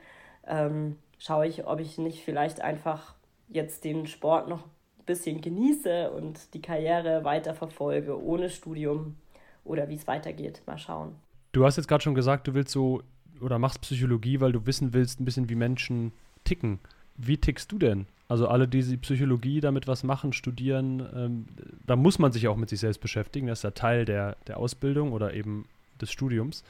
ähm, 0.47 0.97
schaue 1.19 1.47
ich, 1.47 1.67
ob 1.67 1.81
ich 1.81 1.99
nicht 1.99 2.25
vielleicht 2.25 2.63
einfach 2.63 3.15
jetzt 3.49 3.85
den 3.85 4.07
Sport 4.07 4.49
noch 4.49 4.65
ein 4.65 5.05
bisschen 5.05 5.41
genieße 5.41 6.11
und 6.11 6.55
die 6.55 6.63
Karriere 6.63 7.25
weiter 7.25 7.53
verfolge, 7.55 8.21
ohne 8.23 8.49
Studium 8.49 9.17
oder 9.65 9.89
wie 9.91 9.97
es 9.97 10.07
weitergeht. 10.07 10.63
Mal 10.67 10.79
schauen. 10.79 11.17
Du 11.53 11.65
hast 11.65 11.77
jetzt 11.77 11.89
gerade 11.89 12.03
schon 12.03 12.15
gesagt, 12.15 12.49
du 12.49 12.55
willst 12.55 12.73
so 12.73 13.03
oder 13.43 13.59
machst 13.59 13.81
Psychologie, 13.81 14.41
weil 14.41 14.53
du 14.53 14.67
wissen 14.67 14.93
willst, 14.93 15.21
ein 15.21 15.25
bisschen 15.25 15.49
wie 15.49 15.55
Menschen 15.55 16.13
ticken. 16.45 16.79
Wie 17.17 17.37
tickst 17.37 17.71
du 17.73 17.79
denn? 17.79 18.07
Also 18.29 18.47
alle, 18.47 18.69
die 18.69 18.83
die 18.83 18.97
Psychologie 18.97 19.61
damit 19.61 19.89
was 19.89 20.05
machen, 20.05 20.33
studieren, 20.33 21.07
ähm, 21.15 21.47
da 21.85 21.97
muss 21.97 22.19
man 22.19 22.31
sich 22.31 22.47
auch 22.47 22.57
mit 22.57 22.69
sich 22.69 22.79
selbst 22.79 23.01
beschäftigen. 23.01 23.49
Das 23.49 23.59
ist 23.59 23.63
ja 23.65 23.73
Teil 23.73 24.05
der, 24.05 24.37
der 24.47 24.59
Ausbildung 24.59 25.13
oder 25.13 25.35
eben 25.35 25.67
des 26.01 26.13
Studiums. 26.13 26.63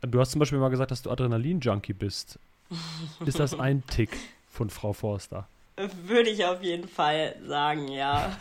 Du 0.00 0.20
hast 0.20 0.30
zum 0.30 0.38
Beispiel 0.38 0.60
mal 0.60 0.68
gesagt, 0.68 0.92
dass 0.92 1.02
du 1.02 1.10
Adrenalin-Junkie 1.10 1.92
bist. 1.92 2.38
Ist 3.26 3.40
das 3.40 3.54
ein 3.58 3.84
Tick 3.86 4.16
von 4.48 4.70
Frau 4.70 4.92
Forster? 4.92 5.48
Würde 6.06 6.30
ich 6.30 6.44
auf 6.44 6.62
jeden 6.62 6.88
Fall 6.88 7.34
sagen, 7.46 7.88
ja. 7.88 8.36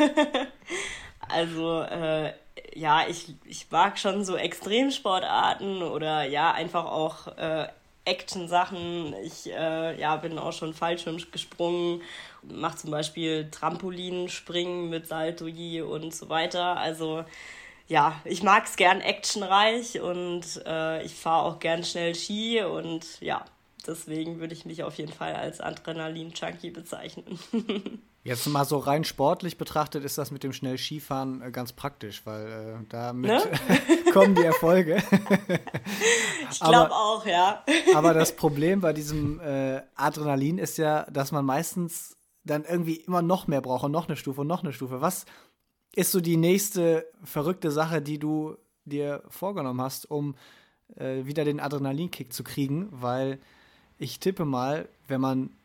also, 1.29 1.81
äh, 1.81 2.33
ja, 2.75 3.07
ich, 3.07 3.35
ich 3.45 3.69
mag 3.71 3.97
schon 3.97 4.23
so 4.23 4.35
Extremsportarten 4.35 5.81
oder 5.81 6.23
ja, 6.23 6.51
einfach 6.51 6.85
auch 6.85 7.27
äh, 7.37 7.67
Action-Sachen. 8.07 9.13
Ich 9.23 9.51
äh, 9.51 9.99
ja, 9.99 10.15
bin 10.15 10.39
auch 10.39 10.53
schon 10.53 10.73
Fallschirm 10.73 11.17
gesprungen, 11.31 12.01
mache 12.41 12.77
zum 12.77 12.91
Beispiel 12.91 13.49
Trampolinspringen 13.51 14.89
mit 14.89 15.07
Salto 15.07 15.45
und 15.45 16.15
so 16.15 16.29
weiter. 16.29 16.77
Also 16.77 17.25
ja, 17.87 18.19
ich 18.25 18.43
mag 18.43 18.65
es 18.65 18.75
gern 18.75 19.01
actionreich 19.01 20.01
und 20.01 20.43
äh, 20.65 21.03
ich 21.03 21.13
fahre 21.15 21.45
auch 21.45 21.59
gern 21.59 21.83
schnell 21.83 22.15
Ski 22.15 22.61
und 22.63 23.21
ja, 23.21 23.45
deswegen 23.85 24.39
würde 24.39 24.53
ich 24.53 24.65
mich 24.65 24.83
auf 24.83 24.95
jeden 24.95 25.13
Fall 25.13 25.35
als 25.35 25.61
Adrenalin-Junkie 25.61 26.71
bezeichnen. 26.71 27.39
Jetzt 28.27 28.45
mal 28.47 28.65
so 28.65 28.77
rein 28.77 29.05
sportlich 29.05 29.57
betrachtet 29.57 30.03
ist 30.03 30.17
das 30.17 30.31
mit 30.31 30.43
dem 30.43 30.51
schnell 30.51 30.77
Skifahren 30.77 31.41
äh, 31.41 31.49
ganz 31.49 31.71
praktisch, 31.71 32.25
weil 32.25 32.47
äh, 32.81 32.85
damit 32.89 33.31
ne? 33.31 33.41
kommen 34.13 34.35
die 34.35 34.43
Erfolge. 34.43 34.97
ich 36.51 36.59
glaube 36.59 36.91
auch, 36.91 37.25
ja. 37.25 37.63
aber 37.95 38.13
das 38.13 38.35
Problem 38.35 38.81
bei 38.81 38.91
diesem 38.91 39.39
äh, 39.39 39.81
Adrenalin 39.95 40.57
ist 40.57 40.77
ja, 40.77 41.05
dass 41.09 41.31
man 41.31 41.45
meistens 41.45 42.17
dann 42.43 42.65
irgendwie 42.65 42.95
immer 42.95 43.21
noch 43.21 43.47
mehr 43.47 43.61
braucht 43.61 43.85
und 43.85 43.93
noch 43.93 44.09
eine 44.09 44.17
Stufe 44.17 44.41
und 44.41 44.47
noch 44.47 44.61
eine 44.61 44.73
Stufe. 44.73 44.99
Was 44.99 45.25
ist 45.95 46.11
so 46.11 46.19
die 46.19 46.37
nächste 46.37 47.07
verrückte 47.23 47.71
Sache, 47.71 48.01
die 48.01 48.19
du 48.19 48.57
dir 48.83 49.23
vorgenommen 49.29 49.81
hast, 49.81 50.11
um 50.11 50.35
äh, 50.97 51.23
wieder 51.23 51.45
den 51.45 51.61
Adrenalinkick 51.61 52.33
zu 52.33 52.43
kriegen? 52.43 52.89
Weil 52.91 53.39
ich 53.97 54.19
tippe 54.19 54.43
mal, 54.43 54.89
wenn 55.07 55.21
man 55.21 55.56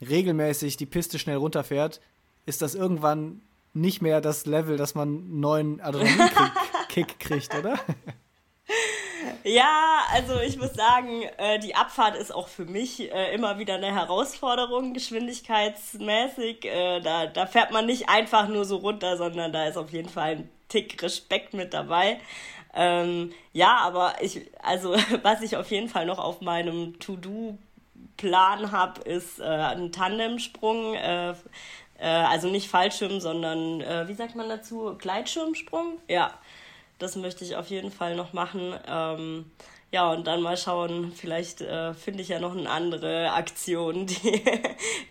regelmäßig 0.00 0.76
die 0.76 0.86
Piste 0.86 1.18
schnell 1.18 1.36
runterfährt, 1.36 2.00
ist 2.44 2.62
das 2.62 2.74
irgendwann 2.74 3.40
nicht 3.72 4.00
mehr 4.02 4.20
das 4.20 4.46
Level, 4.46 4.76
dass 4.76 4.94
man 4.94 5.08
einen 5.08 5.40
neuen 5.40 5.80
Adrenalinkick 5.80 7.18
kriegt, 7.18 7.54
oder? 7.54 7.78
Ja, 9.44 10.00
also 10.12 10.40
ich 10.40 10.56
muss 10.58 10.74
sagen, 10.74 11.22
äh, 11.38 11.58
die 11.58 11.74
Abfahrt 11.74 12.16
ist 12.16 12.34
auch 12.34 12.48
für 12.48 12.64
mich 12.64 13.12
äh, 13.12 13.32
immer 13.34 13.58
wieder 13.58 13.74
eine 13.74 13.94
Herausforderung, 13.94 14.92
geschwindigkeitsmäßig. 14.92 16.64
Äh, 16.64 17.00
da, 17.00 17.26
da 17.26 17.46
fährt 17.46 17.70
man 17.70 17.86
nicht 17.86 18.08
einfach 18.08 18.48
nur 18.48 18.64
so 18.64 18.76
runter, 18.78 19.16
sondern 19.16 19.52
da 19.52 19.66
ist 19.66 19.76
auf 19.76 19.92
jeden 19.92 20.08
Fall 20.08 20.36
ein 20.36 20.50
Tick 20.68 21.00
Respekt 21.02 21.54
mit 21.54 21.74
dabei. 21.74 22.18
Ähm, 22.74 23.32
ja, 23.52 23.78
aber 23.78 24.14
ich, 24.20 24.50
also 24.62 24.96
was 25.22 25.42
ich 25.42 25.56
auf 25.56 25.70
jeden 25.70 25.88
Fall 25.88 26.06
noch 26.06 26.18
auf 26.18 26.40
meinem 26.40 26.98
To-Do 26.98 27.56
Plan 28.16 28.72
habe, 28.72 29.02
ist 29.02 29.40
äh, 29.40 29.44
ein 29.44 29.92
Tandemsprung. 29.92 30.94
Äh, 30.94 31.34
äh, 31.98 32.06
also 32.06 32.48
nicht 32.48 32.68
Fallschirm, 32.68 33.20
sondern, 33.20 33.80
äh, 33.80 34.08
wie 34.08 34.14
sagt 34.14 34.36
man 34.36 34.48
dazu, 34.48 34.94
Gleitschirmsprung? 34.98 35.98
Ja, 36.08 36.32
das 36.98 37.16
möchte 37.16 37.44
ich 37.44 37.56
auf 37.56 37.68
jeden 37.68 37.90
Fall 37.90 38.16
noch 38.16 38.32
machen. 38.32 38.74
Ähm, 38.88 39.50
ja, 39.92 40.10
und 40.10 40.26
dann 40.26 40.42
mal 40.42 40.56
schauen, 40.56 41.12
vielleicht 41.14 41.60
äh, 41.60 41.94
finde 41.94 42.22
ich 42.22 42.28
ja 42.28 42.40
noch 42.40 42.56
eine 42.56 42.68
andere 42.68 43.32
Aktion, 43.32 44.06
die, 44.06 44.42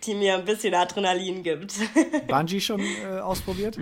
die 0.04 0.14
mir 0.14 0.34
ein 0.34 0.44
bisschen 0.44 0.74
Adrenalin 0.74 1.42
gibt. 1.42 1.74
Bungee 2.28 2.60
schon 2.60 2.80
äh, 2.80 3.20
ausprobiert? 3.20 3.78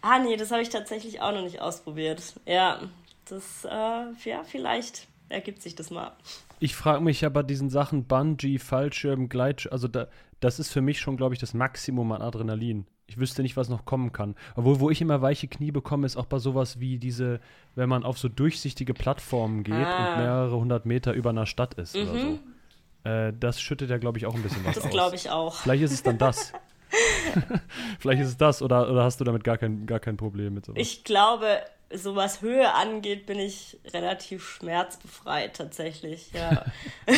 Ah, 0.00 0.18
nee, 0.18 0.36
das 0.36 0.50
habe 0.50 0.62
ich 0.62 0.68
tatsächlich 0.68 1.20
auch 1.20 1.32
noch 1.32 1.42
nicht 1.42 1.60
ausprobiert. 1.60 2.22
Ja, 2.44 2.80
das, 3.26 3.62
ja, 3.62 4.12
vielleicht 4.44 5.06
ergibt 5.30 5.62
sich 5.62 5.74
das 5.74 5.90
mal. 5.90 6.12
Ich 6.60 6.74
frage 6.74 7.02
mich 7.02 7.20
ja 7.20 7.28
bei 7.28 7.42
diesen 7.42 7.70
Sachen 7.70 8.04
Bungee, 8.04 8.58
Fallschirm, 8.58 9.28
Gleitschirm, 9.28 9.72
also 9.72 9.88
da, 9.88 10.08
das 10.40 10.58
ist 10.58 10.72
für 10.72 10.80
mich 10.80 11.00
schon, 11.00 11.16
glaube 11.16 11.34
ich, 11.34 11.40
das 11.40 11.54
Maximum 11.54 12.12
an 12.12 12.22
Adrenalin. 12.22 12.86
Ich 13.06 13.18
wüsste 13.18 13.42
nicht, 13.42 13.56
was 13.56 13.68
noch 13.68 13.84
kommen 13.84 14.12
kann. 14.12 14.34
Obwohl, 14.56 14.80
wo 14.80 14.90
ich 14.90 15.00
immer 15.00 15.20
weiche 15.20 15.46
Knie 15.46 15.70
bekomme, 15.70 16.06
ist 16.06 16.16
auch 16.16 16.24
bei 16.24 16.38
sowas 16.38 16.80
wie 16.80 16.98
diese, 16.98 17.40
wenn 17.74 17.88
man 17.88 18.02
auf 18.02 18.18
so 18.18 18.28
durchsichtige 18.28 18.94
Plattformen 18.94 19.62
geht 19.62 19.74
ah. 19.74 20.14
und 20.14 20.18
mehrere 20.22 20.56
hundert 20.56 20.86
Meter 20.86 21.12
über 21.12 21.30
einer 21.30 21.46
Stadt 21.46 21.74
ist 21.74 21.94
mhm. 21.94 22.02
oder 22.02 22.20
so. 22.20 22.38
Äh, 23.04 23.32
das 23.38 23.60
schüttet 23.60 23.90
ja, 23.90 23.98
glaube 23.98 24.18
ich, 24.18 24.26
auch 24.26 24.34
ein 24.34 24.42
bisschen 24.42 24.64
was 24.64 24.76
das 24.76 24.84
aus. 24.84 24.90
Das 24.90 24.92
glaube 24.92 25.16
ich 25.16 25.30
auch. 25.30 25.54
Vielleicht 25.56 25.82
ist 25.82 25.92
es 25.92 26.02
dann 26.02 26.16
das. 26.16 26.52
Vielleicht 27.98 28.22
ist 28.22 28.28
es 28.28 28.36
das 28.36 28.62
oder, 28.62 28.90
oder 28.90 29.04
hast 29.04 29.20
du 29.20 29.24
damit 29.24 29.44
gar 29.44 29.58
kein, 29.58 29.86
gar 29.86 30.00
kein 30.00 30.16
Problem 30.16 30.54
mit 30.54 30.64
sowas? 30.64 30.80
Ich 30.80 31.04
glaube, 31.04 31.58
so 31.94 32.16
was 32.16 32.42
Höhe 32.42 32.72
angeht, 32.74 33.26
bin 33.26 33.38
ich 33.38 33.78
relativ 33.92 34.48
schmerzbefreit 34.48 35.56
tatsächlich, 35.56 36.30
ja. 36.32 36.64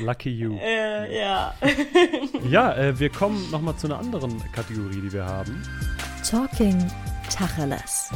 Lucky 0.00 0.30
you. 0.30 0.56
Äh, 0.58 1.20
ja. 1.20 1.54
ja, 2.48 2.76
äh, 2.76 2.98
wir 2.98 3.10
kommen 3.10 3.50
nochmal 3.50 3.76
zu 3.76 3.86
einer 3.86 3.98
anderen 3.98 4.42
Kategorie, 4.52 5.00
die 5.00 5.12
wir 5.12 5.24
haben. 5.24 5.62
Talking 6.28 6.90
Tacheles. 7.30 8.10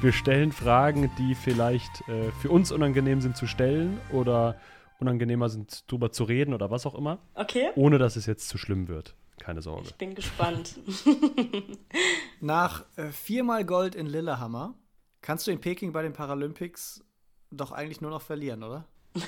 Wir 0.00 0.12
stellen 0.12 0.52
Fragen, 0.52 1.10
die 1.18 1.34
vielleicht 1.34 2.08
äh, 2.08 2.30
für 2.40 2.50
uns 2.50 2.72
unangenehm 2.72 3.20
sind 3.20 3.36
zu 3.36 3.46
stellen 3.46 4.00
oder 4.12 4.56
unangenehmer 4.98 5.48
sind, 5.48 5.90
drüber 5.90 6.12
zu 6.12 6.24
reden 6.24 6.54
oder 6.54 6.70
was 6.70 6.86
auch 6.86 6.94
immer. 6.94 7.18
Okay. 7.34 7.70
Ohne 7.74 7.98
dass 7.98 8.16
es 8.16 8.26
jetzt 8.26 8.48
zu 8.48 8.58
schlimm 8.58 8.88
wird. 8.88 9.14
Keine 9.40 9.62
Sorge. 9.62 9.88
Ich 9.88 9.94
bin 9.94 10.14
gespannt. 10.14 10.74
Nach 12.40 12.84
äh, 12.96 13.08
viermal 13.08 13.64
Gold 13.64 13.94
in 13.94 14.06
Lillehammer 14.06 14.74
kannst 15.22 15.46
du 15.46 15.50
in 15.50 15.60
Peking 15.60 15.92
bei 15.92 16.02
den 16.02 16.12
Paralympics 16.12 17.02
doch 17.50 17.72
eigentlich 17.72 18.02
nur 18.02 18.10
noch 18.10 18.22
verlieren, 18.22 18.62
oder? 18.62 18.84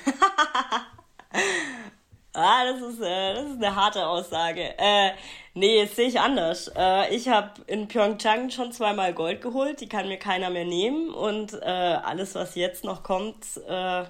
ah, 2.33 2.63
das 2.65 2.81
ist, 2.81 3.01
äh, 3.01 3.33
das 3.33 3.49
ist 3.49 3.57
eine 3.57 3.75
harte 3.75 4.07
Aussage. 4.07 4.77
Äh, 4.77 5.11
nee, 5.55 5.83
das 5.83 5.95
sehe 5.95 6.07
ich 6.07 6.19
anders. 6.19 6.71
Äh, 6.75 7.15
ich 7.15 7.27
habe 7.27 7.61
in 7.65 7.87
Pyeongchang 7.87 8.51
schon 8.51 8.71
zweimal 8.71 9.13
Gold 9.15 9.41
geholt, 9.41 9.81
die 9.81 9.89
kann 9.89 10.07
mir 10.07 10.19
keiner 10.19 10.51
mehr 10.51 10.65
nehmen. 10.65 11.09
Und 11.09 11.53
äh, 11.53 11.65
alles, 11.65 12.35
was 12.35 12.53
jetzt 12.55 12.83
noch 12.83 13.01
kommt, 13.01 13.45
äh, 13.67 14.05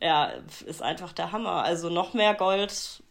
ja, 0.00 0.32
ist 0.64 0.82
einfach 0.82 1.12
der 1.12 1.32
Hammer. 1.32 1.62
Also 1.62 1.90
noch 1.90 2.14
mehr 2.14 2.34
Gold 2.34 3.02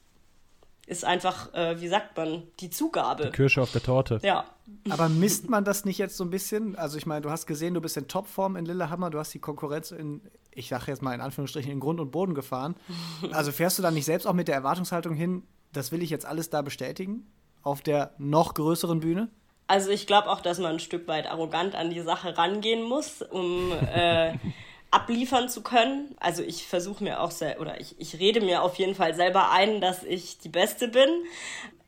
ist 0.85 1.03
einfach, 1.03 1.53
äh, 1.53 1.79
wie 1.81 1.87
sagt 1.87 2.15
man, 2.15 2.43
die 2.59 2.69
Zugabe. 2.69 3.25
Die 3.25 3.31
Kirsche 3.31 3.61
auf 3.61 3.71
der 3.71 3.81
Torte. 3.81 4.19
Ja. 4.23 4.45
Aber 4.89 5.09
misst 5.09 5.49
man 5.49 5.63
das 5.63 5.85
nicht 5.85 5.97
jetzt 5.97 6.17
so 6.17 6.23
ein 6.23 6.29
bisschen? 6.29 6.75
Also 6.75 6.97
ich 6.97 7.05
meine, 7.05 7.21
du 7.21 7.29
hast 7.29 7.47
gesehen, 7.47 7.73
du 7.73 7.81
bist 7.81 7.97
in 7.97 8.07
Topform 8.07 8.55
in 8.55 8.65
Lillehammer, 8.65 9.09
du 9.09 9.19
hast 9.19 9.33
die 9.33 9.39
Konkurrenz 9.39 9.91
in, 9.91 10.21
ich 10.51 10.69
sage 10.69 10.85
jetzt 10.87 11.01
mal 11.01 11.13
in 11.13 11.21
Anführungsstrichen, 11.21 11.71
in 11.71 11.79
Grund 11.79 11.99
und 11.99 12.11
Boden 12.11 12.35
gefahren. 12.35 12.75
Also 13.31 13.51
fährst 13.51 13.77
du 13.79 13.83
da 13.83 13.91
nicht 13.91 14.05
selbst 14.05 14.25
auch 14.27 14.33
mit 14.33 14.47
der 14.47 14.55
Erwartungshaltung 14.55 15.15
hin, 15.15 15.43
das 15.73 15.91
will 15.91 16.01
ich 16.01 16.09
jetzt 16.09 16.25
alles 16.25 16.49
da 16.49 16.61
bestätigen? 16.61 17.25
Auf 17.63 17.81
der 17.81 18.13
noch 18.17 18.53
größeren 18.53 18.99
Bühne? 18.99 19.29
Also 19.67 19.89
ich 19.89 20.05
glaube 20.05 20.29
auch, 20.29 20.41
dass 20.41 20.59
man 20.59 20.73
ein 20.73 20.79
Stück 20.79 21.07
weit 21.07 21.29
arrogant 21.29 21.73
an 21.73 21.89
die 21.89 22.01
Sache 22.01 22.37
rangehen 22.37 22.83
muss, 22.83 23.23
um 23.23 23.71
äh, 23.71 24.33
abliefern 24.95 25.49
zu 25.49 25.62
können. 25.62 26.15
Also 26.21 26.41
ich 26.41 26.65
versuche 26.65 27.03
mir 27.03 27.21
auch 27.21 27.31
sehr, 27.31 27.60
oder 27.60 27.81
ich, 27.81 27.95
ich 27.99 28.17
rede 28.17 28.39
mir 28.39 28.63
auf 28.63 28.75
jeden 28.75 28.95
Fall 28.95 29.13
selber 29.13 29.51
ein, 29.51 29.81
dass 29.81 30.03
ich 30.03 30.38
die 30.38 30.49
Beste 30.49 30.88
bin. 30.88 31.10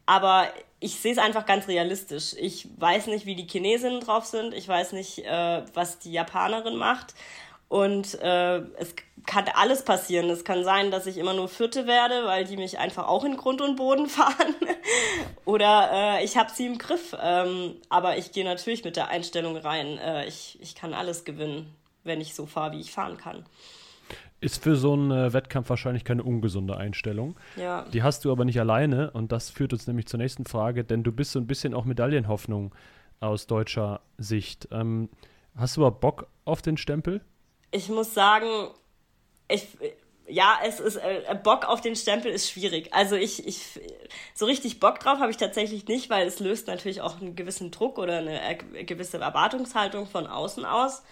Aber 0.06 0.48
ich 0.82 1.00
sehe 1.00 1.14
es 1.14 1.18
einfach 1.18 1.46
ganz 1.46 1.70
realistisch. 1.70 2.36
Ich 2.38 2.68
weiß 2.78 3.08
nicht, 3.08 3.26
wie 3.26 3.36
die 3.36 3.48
Chinesinnen 3.48 4.02
drauf 4.02 4.26
sind. 4.26 4.54
Ich 4.54 4.68
weiß 4.68 4.92
nicht, 4.92 5.20
äh, 5.20 5.64
was 5.74 6.00
die 6.00 6.12
Japanerin 6.12 6.76
macht. 6.76 7.14
Und 7.70 8.20
äh, 8.22 8.58
es 8.78 8.94
kann 9.26 9.46
alles 9.54 9.84
passieren. 9.84 10.30
Es 10.30 10.44
kann 10.44 10.66
sein, 10.66 10.92
dass 10.92 11.08
ich 11.08 11.18
immer 11.18 11.34
nur 11.34 11.48
Vierte 11.48 11.88
werde, 11.88 12.26
weil 12.26 12.44
die 12.44 12.58
mich 12.58 12.78
einfach 12.78 13.08
auch 13.08 13.24
in 13.24 13.38
Grund 13.38 13.62
und 13.62 13.78
Boden 13.78 14.08
fahren. 14.10 14.56
Oder 15.46 15.90
äh, 15.94 16.26
ich 16.26 16.36
habe 16.36 16.52
sie 16.54 16.66
im 16.66 16.78
Griff. 16.78 17.16
Ähm, 17.22 17.76
aber 17.88 18.18
ich 18.18 18.34
gehe 18.34 18.44
natürlich 18.44 18.84
mit 18.84 18.98
der 18.98 19.08
Einstellung 19.08 19.56
rein. 19.56 19.98
Äh, 19.98 20.28
ich, 20.28 20.58
ich 20.62 20.76
kann 20.76 20.94
alles 20.94 21.24
gewinnen, 21.24 21.74
wenn 22.08 22.22
ich 22.22 22.34
so 22.34 22.46
fahre, 22.46 22.74
wie 22.74 22.80
ich 22.80 22.92
fahren 22.92 23.18
kann. 23.18 23.46
Ist 24.40 24.64
für 24.64 24.76
so 24.76 24.94
einen 24.94 25.12
äh, 25.12 25.34
Wettkampf 25.34 25.70
wahrscheinlich 25.70 26.04
keine 26.04 26.24
ungesunde 26.24 26.78
Einstellung. 26.78 27.36
Ja. 27.56 27.86
Die 27.92 28.04
hast 28.04 28.24
du 28.24 28.32
aber 28.32 28.46
nicht 28.46 28.60
alleine 28.60 29.12
und 29.12 29.32
das 29.32 29.50
führt 29.50 29.74
uns 29.74 29.88
nämlich 29.88 30.08
zur 30.08 30.20
nächsten 30.20 30.46
Frage, 30.46 30.84
denn 30.84 31.04
du 31.04 31.12
bist 31.12 31.32
so 31.32 31.40
ein 31.40 31.48
bisschen 31.48 31.74
auch 31.74 31.86
Medaillenhoffnung 31.86 32.74
aus 33.20 33.48
deutscher 33.48 34.02
Sicht. 34.18 34.68
Ähm, 34.72 35.10
hast 35.56 35.76
du 35.76 35.82
überhaupt 35.82 36.02
Bock 36.02 36.28
auf 36.46 36.62
den 36.62 36.78
Stempel? 36.78 37.22
Ich 37.72 37.90
muss 37.90 38.14
sagen, 38.14 38.48
ich, 39.50 39.68
ja, 40.28 40.60
es 40.66 40.80
ist, 40.80 40.98
äh, 40.98 41.36
Bock 41.42 41.66
auf 41.66 41.82
den 41.82 41.96
Stempel 41.96 42.32
ist 42.32 42.50
schwierig. 42.50 42.94
Also 42.94 43.16
ich, 43.16 43.48
ich, 43.48 43.80
so 44.34 44.46
richtig 44.46 44.80
Bock 44.80 45.00
drauf 45.00 45.20
habe 45.20 45.32
ich 45.32 45.38
tatsächlich 45.38 45.88
nicht, 45.88 46.10
weil 46.10 46.28
es 46.28 46.40
löst 46.40 46.68
natürlich 46.68 47.02
auch 47.02 47.20
einen 47.20 47.36
gewissen 47.36 47.72
Druck 47.72 47.98
oder 47.98 48.18
eine 48.18 48.40
äh, 48.42 48.84
gewisse 48.84 49.18
Erwartungshaltung 49.18 50.06
von 50.06 50.28
außen 50.28 50.66
aus. 50.66 51.04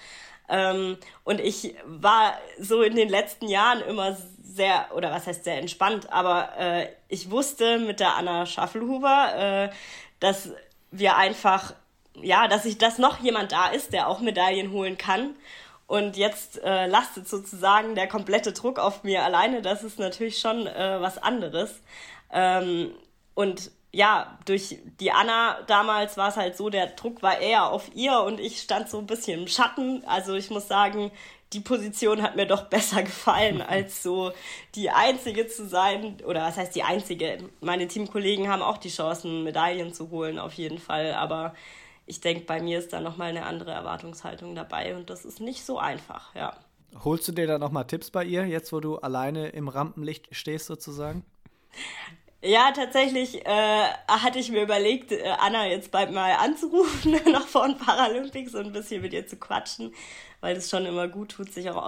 Ähm, 0.50 0.98
und 1.24 1.40
ich 1.40 1.76
war 1.86 2.34
so 2.60 2.82
in 2.82 2.96
den 2.96 3.10
letzten 3.10 3.48
Jahren 3.48 3.82
immer 3.82 4.18
sehr, 4.44 4.88
oder 4.96 5.12
was 5.12 5.28
heißt 5.28 5.44
sehr 5.44 5.58
entspannt, 5.58 6.12
aber 6.12 6.50
äh, 6.58 6.88
ich 7.10 7.30
wusste 7.30 7.80
mit 7.80 8.00
der 8.00 8.16
Anna 8.16 8.46
Schaffelhuber, 8.46 9.34
äh, 9.36 9.76
dass 10.20 10.50
wir 10.92 11.18
einfach, 11.18 11.74
ja, 12.16 12.48
dass 12.48 12.66
ich, 12.66 12.78
dass 12.78 12.98
noch 12.98 13.20
jemand 13.20 13.52
da 13.52 13.68
ist, 13.68 13.92
der 13.92 14.08
auch 14.08 14.22
Medaillen 14.22 14.72
holen 14.72 14.98
kann. 14.98 15.36
Und 15.88 16.18
jetzt 16.18 16.64
äh, 16.64 16.88
lastet 16.88 17.28
sozusagen 17.28 17.94
der 17.94 18.08
komplette 18.08 18.54
Druck 18.54 18.80
auf 18.80 19.04
mir 19.04 19.24
alleine. 19.24 19.62
Das 19.62 19.84
ist 19.84 20.00
natürlich 20.00 20.40
schon 20.40 20.66
äh, 20.66 20.98
was 21.00 21.20
anderes. 21.20 21.82
Ähm, 22.32 22.92
und 23.36 23.72
ja, 23.96 24.38
durch 24.44 24.78
die 25.00 25.12
Anna 25.14 25.62
damals 25.68 26.18
war 26.18 26.28
es 26.28 26.36
halt 26.36 26.58
so, 26.58 26.70
der 26.70 26.88
Druck 26.88 27.24
war 27.24 27.40
eher 27.40 27.72
auf 27.72 27.96
ihr 27.96 28.20
und 28.20 28.42
ich 28.42 28.62
stand 28.62 28.90
so 28.90 28.98
ein 28.98 29.08
bisschen 29.08 29.44
im 29.44 29.48
Schatten. 29.48 30.04
Also 30.06 30.34
ich 30.34 30.50
muss 30.50 30.68
sagen, 30.68 31.12
die 31.54 31.62
Position 31.62 32.22
hat 32.22 32.36
mir 32.36 32.46
doch 32.46 32.64
besser 32.70 33.04
gefallen, 33.04 33.62
als 33.62 34.04
so 34.04 34.34
die 34.76 34.90
Einzige 34.90 35.48
zu 35.48 35.66
sein. 35.66 36.18
Oder 36.26 36.42
was 36.42 36.58
heißt 36.58 36.76
die 36.76 36.84
Einzige? 36.84 37.38
Meine 37.62 37.88
Teamkollegen 37.88 38.50
haben 38.50 38.62
auch 38.62 38.78
die 38.78 38.90
Chancen, 38.90 39.46
Medaillen 39.46 39.94
zu 39.94 40.10
holen, 40.10 40.40
auf 40.40 40.52
jeden 40.54 40.80
Fall. 40.80 41.14
Aber 41.14 41.54
ich 42.06 42.20
denke, 42.20 42.44
bei 42.44 42.62
mir 42.62 42.80
ist 42.80 42.92
da 42.92 43.00
nochmal 43.00 43.30
eine 43.30 43.46
andere 43.46 43.72
Erwartungshaltung 43.72 44.56
dabei 44.56 44.98
und 44.98 45.10
das 45.10 45.24
ist 45.24 45.40
nicht 45.40 45.66
so 45.66 45.80
einfach, 45.80 46.36
ja. 46.36 46.54
Holst 47.02 47.30
du 47.30 47.32
dir 47.32 47.48
da 47.48 47.60
nochmal 47.60 47.88
Tipps 47.88 48.12
bei 48.12 48.26
ihr, 48.26 48.46
jetzt 48.46 48.74
wo 48.74 48.82
du 48.82 48.98
alleine 48.98 49.48
im 49.50 49.70
Rampenlicht 49.70 50.28
stehst 50.36 50.66
sozusagen? 50.66 51.24
Ja, 52.46 52.72
tatsächlich 52.72 53.44
äh, 53.44 53.88
hatte 54.08 54.38
ich 54.38 54.52
mir 54.52 54.62
überlegt, 54.62 55.12
äh, 55.12 55.34
Anna 55.40 55.66
jetzt 55.66 55.90
bald 55.90 56.12
mal 56.12 56.32
anzurufen, 56.34 57.20
noch 57.32 57.48
vor 57.48 57.68
den 57.68 57.76
Paralympics 57.76 58.54
und 58.54 58.68
ein 58.68 58.72
bisschen 58.72 59.02
mit 59.02 59.14
ihr 59.14 59.26
zu 59.26 59.38
quatschen, 59.38 59.92
weil 60.42 60.56
es 60.56 60.70
schon 60.70 60.86
immer 60.86 61.08
gut 61.08 61.30
tut, 61.32 61.52
sich 61.52 61.72
auch 61.72 61.82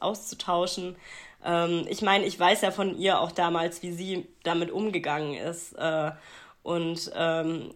auszutauschen. 0.00 0.96
Ähm, 1.44 1.86
ich 1.88 2.02
meine, 2.02 2.24
ich 2.24 2.40
weiß 2.40 2.62
ja 2.62 2.72
von 2.72 2.98
ihr 2.98 3.20
auch 3.20 3.30
damals, 3.30 3.84
wie 3.84 3.92
sie 3.92 4.26
damit 4.42 4.72
umgegangen 4.72 5.34
ist. 5.34 5.74
Äh, 5.74 6.10
und 6.64 7.12
ähm, 7.14 7.72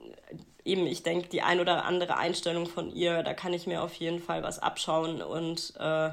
eben, 0.65 0.89
ich 0.89 1.05
denke, 1.05 1.29
die 1.29 1.43
ein 1.43 1.61
oder 1.61 1.85
andere 1.85 2.17
Einstellung 2.17 2.67
von 2.67 2.91
ihr, 2.91 3.23
da 3.23 3.33
kann 3.33 3.53
ich 3.53 3.69
mir 3.69 3.81
auf 3.81 3.95
jeden 3.95 4.21
Fall 4.21 4.43
was 4.43 4.59
abschauen 4.59 5.23
und 5.23 5.75
äh, 5.79 6.11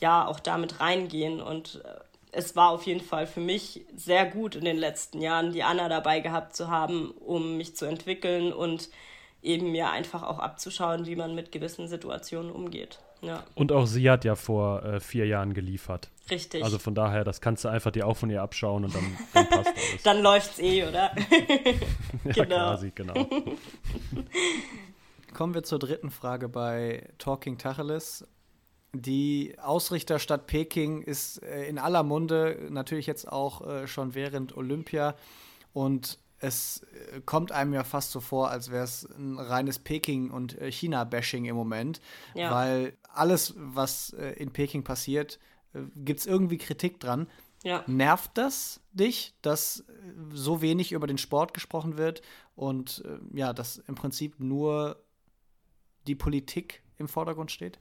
ja, 0.00 0.26
auch 0.26 0.40
damit 0.40 0.80
reingehen. 0.80 1.42
Und 1.42 1.82
äh, 1.84 2.07
es 2.32 2.56
war 2.56 2.70
auf 2.70 2.84
jeden 2.84 3.00
Fall 3.00 3.26
für 3.26 3.40
mich 3.40 3.86
sehr 3.96 4.26
gut 4.26 4.54
in 4.54 4.64
den 4.64 4.76
letzten 4.76 5.20
Jahren, 5.20 5.52
die 5.52 5.62
Anna 5.62 5.88
dabei 5.88 6.20
gehabt 6.20 6.54
zu 6.54 6.68
haben, 6.68 7.10
um 7.10 7.56
mich 7.56 7.76
zu 7.76 7.86
entwickeln 7.86 8.52
und 8.52 8.88
eben 9.42 9.70
mir 9.70 9.90
einfach 9.90 10.22
auch 10.22 10.38
abzuschauen, 10.38 11.06
wie 11.06 11.16
man 11.16 11.34
mit 11.34 11.52
gewissen 11.52 11.88
Situationen 11.88 12.50
umgeht. 12.50 12.98
Ja. 13.20 13.44
Und 13.54 13.72
auch 13.72 13.86
sie 13.86 14.08
hat 14.10 14.24
ja 14.24 14.36
vor 14.36 14.84
äh, 14.84 15.00
vier 15.00 15.26
Jahren 15.26 15.54
geliefert. 15.54 16.10
Richtig. 16.30 16.62
Also 16.62 16.78
von 16.78 16.94
daher, 16.94 17.24
das 17.24 17.40
kannst 17.40 17.64
du 17.64 17.68
einfach 17.68 17.90
dir 17.90 18.06
auch 18.06 18.16
von 18.16 18.30
ihr 18.30 18.42
abschauen 18.42 18.84
und 18.84 18.94
dann, 18.94 19.18
dann 19.34 19.48
passt 19.48 19.66
alles. 19.90 20.02
dann 20.04 20.22
läuft's 20.22 20.58
eh, 20.58 20.84
oder? 20.84 21.12
ja, 22.24 22.32
genau. 22.32 22.56
quasi, 22.56 22.92
genau. 22.94 23.26
Kommen 25.34 25.54
wir 25.54 25.62
zur 25.62 25.78
dritten 25.78 26.10
Frage 26.10 26.48
bei 26.48 27.08
Talking 27.18 27.58
Tacheles. 27.58 28.26
Die 28.94 29.54
Ausrichterstadt 29.58 30.46
Peking 30.46 31.02
ist 31.02 31.42
äh, 31.42 31.68
in 31.68 31.78
aller 31.78 32.02
Munde, 32.02 32.68
natürlich 32.70 33.06
jetzt 33.06 33.30
auch 33.30 33.66
äh, 33.66 33.86
schon 33.86 34.14
während 34.14 34.56
Olympia. 34.56 35.14
Und 35.74 36.18
es 36.38 36.86
äh, 37.12 37.20
kommt 37.20 37.52
einem 37.52 37.74
ja 37.74 37.84
fast 37.84 38.12
so 38.12 38.20
vor, 38.20 38.50
als 38.50 38.70
wäre 38.70 38.84
es 38.84 39.04
ein 39.04 39.38
reines 39.38 39.78
Peking- 39.78 40.30
und 40.30 40.56
China-Bashing 40.58 41.44
im 41.44 41.56
Moment. 41.56 42.00
Ja. 42.34 42.50
Weil 42.50 42.96
alles, 43.12 43.54
was 43.56 44.10
in 44.10 44.52
Peking 44.52 44.84
passiert, 44.84 45.38
gibt 45.96 46.20
es 46.20 46.26
irgendwie 46.26 46.56
Kritik 46.56 47.00
dran. 47.00 47.26
Ja. 47.64 47.82
Nervt 47.88 48.30
das 48.34 48.80
dich, 48.92 49.34
dass 49.42 49.84
so 50.32 50.62
wenig 50.62 50.92
über 50.92 51.08
den 51.08 51.18
Sport 51.18 51.52
gesprochen 51.52 51.98
wird 51.98 52.22
und 52.54 53.02
ja, 53.34 53.52
dass 53.52 53.78
im 53.78 53.96
Prinzip 53.96 54.38
nur 54.38 55.02
die 56.06 56.14
Politik 56.14 56.82
im 56.98 57.08
Vordergrund 57.08 57.50
steht? 57.50 57.80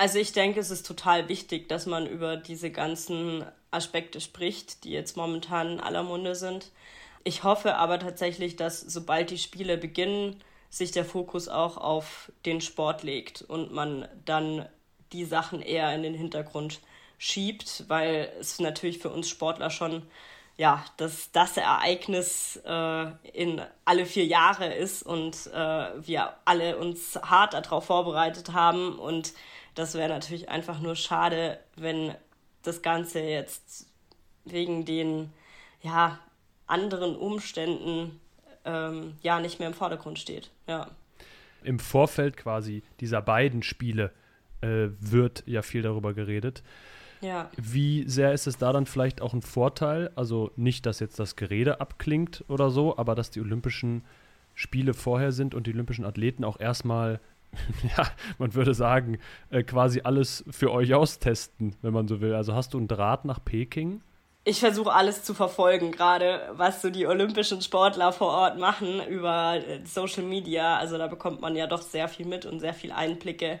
Also 0.00 0.18
ich 0.18 0.32
denke, 0.32 0.60
es 0.60 0.70
ist 0.70 0.86
total 0.86 1.28
wichtig, 1.28 1.68
dass 1.68 1.84
man 1.84 2.06
über 2.06 2.38
diese 2.38 2.70
ganzen 2.70 3.44
Aspekte 3.70 4.22
spricht, 4.22 4.84
die 4.84 4.92
jetzt 4.92 5.14
momentan 5.14 5.72
in 5.72 5.80
aller 5.80 6.02
Munde 6.02 6.34
sind. 6.34 6.70
Ich 7.22 7.44
hoffe 7.44 7.74
aber 7.74 7.98
tatsächlich, 7.98 8.56
dass 8.56 8.80
sobald 8.80 9.28
die 9.28 9.36
Spiele 9.36 9.76
beginnen, 9.76 10.42
sich 10.70 10.90
der 10.90 11.04
Fokus 11.04 11.48
auch 11.48 11.76
auf 11.76 12.32
den 12.46 12.62
Sport 12.62 13.02
legt 13.02 13.42
und 13.42 13.74
man 13.74 14.08
dann 14.24 14.66
die 15.12 15.26
Sachen 15.26 15.60
eher 15.60 15.94
in 15.94 16.02
den 16.02 16.14
Hintergrund 16.14 16.80
schiebt, 17.18 17.84
weil 17.88 18.32
es 18.40 18.58
natürlich 18.58 19.00
für 19.00 19.10
uns 19.10 19.28
Sportler 19.28 19.68
schon 19.68 20.04
ja, 20.56 20.84
dass 20.96 21.30
das 21.32 21.56
Ereignis 21.56 22.60
äh, 22.66 23.06
in 23.32 23.62
alle 23.84 24.06
vier 24.06 24.26
Jahre 24.26 24.74
ist 24.74 25.02
und 25.02 25.46
äh, 25.54 26.06
wir 26.06 26.34
alle 26.46 26.78
uns 26.78 27.18
hart 27.22 27.52
darauf 27.54 27.84
vorbereitet 27.84 28.52
haben 28.54 28.98
und 28.98 29.32
das 29.74 29.94
wäre 29.94 30.08
natürlich 30.08 30.48
einfach 30.48 30.80
nur 30.80 30.96
schade, 30.96 31.58
wenn 31.76 32.14
das 32.62 32.82
Ganze 32.82 33.20
jetzt 33.20 33.86
wegen 34.44 34.84
den 34.84 35.32
ja, 35.82 36.18
anderen 36.66 37.16
Umständen 37.16 38.20
ähm, 38.64 39.14
ja 39.22 39.40
nicht 39.40 39.58
mehr 39.58 39.68
im 39.68 39.74
Vordergrund 39.74 40.18
steht. 40.18 40.50
Ja. 40.66 40.90
Im 41.62 41.78
Vorfeld 41.78 42.36
quasi 42.36 42.82
dieser 43.00 43.22
beiden 43.22 43.62
Spiele 43.62 44.12
äh, 44.60 44.88
wird 44.98 45.42
ja 45.46 45.62
viel 45.62 45.82
darüber 45.82 46.14
geredet. 46.14 46.62
Ja. 47.20 47.50
Wie 47.56 48.08
sehr 48.08 48.32
ist 48.32 48.46
es 48.46 48.56
da 48.56 48.72
dann 48.72 48.86
vielleicht 48.86 49.20
auch 49.20 49.34
ein 49.34 49.42
Vorteil? 49.42 50.10
Also 50.14 50.52
nicht, 50.56 50.86
dass 50.86 51.00
jetzt 51.00 51.18
das 51.18 51.36
Gerede 51.36 51.80
abklingt 51.80 52.44
oder 52.48 52.70
so, 52.70 52.96
aber 52.96 53.14
dass 53.14 53.30
die 53.30 53.40
Olympischen 53.40 54.02
Spiele 54.54 54.94
vorher 54.94 55.32
sind 55.32 55.54
und 55.54 55.66
die 55.66 55.72
olympischen 55.72 56.04
Athleten 56.04 56.44
auch 56.44 56.58
erstmal 56.58 57.20
ja, 57.96 58.06
man 58.38 58.54
würde 58.54 58.74
sagen, 58.74 59.18
äh, 59.50 59.62
quasi 59.62 60.02
alles 60.04 60.44
für 60.50 60.72
euch 60.72 60.94
austesten, 60.94 61.76
wenn 61.82 61.92
man 61.92 62.08
so 62.08 62.20
will. 62.20 62.34
Also 62.34 62.54
hast 62.54 62.74
du 62.74 62.78
einen 62.78 62.88
Draht 62.88 63.24
nach 63.24 63.44
Peking? 63.44 64.02
Ich 64.44 64.60
versuche 64.60 64.92
alles 64.92 65.22
zu 65.22 65.34
verfolgen, 65.34 65.92
gerade 65.92 66.48
was 66.52 66.80
so 66.80 66.88
die 66.88 67.06
olympischen 67.06 67.60
Sportler 67.60 68.12
vor 68.12 68.28
Ort 68.28 68.58
machen 68.58 69.06
über 69.06 69.56
äh, 69.56 69.84
Social 69.84 70.22
Media. 70.22 70.78
Also 70.78 70.96
da 70.96 71.08
bekommt 71.08 71.40
man 71.40 71.56
ja 71.56 71.66
doch 71.66 71.82
sehr 71.82 72.08
viel 72.08 72.26
mit 72.26 72.46
und 72.46 72.60
sehr 72.60 72.74
viel 72.74 72.92
Einblicke. 72.92 73.60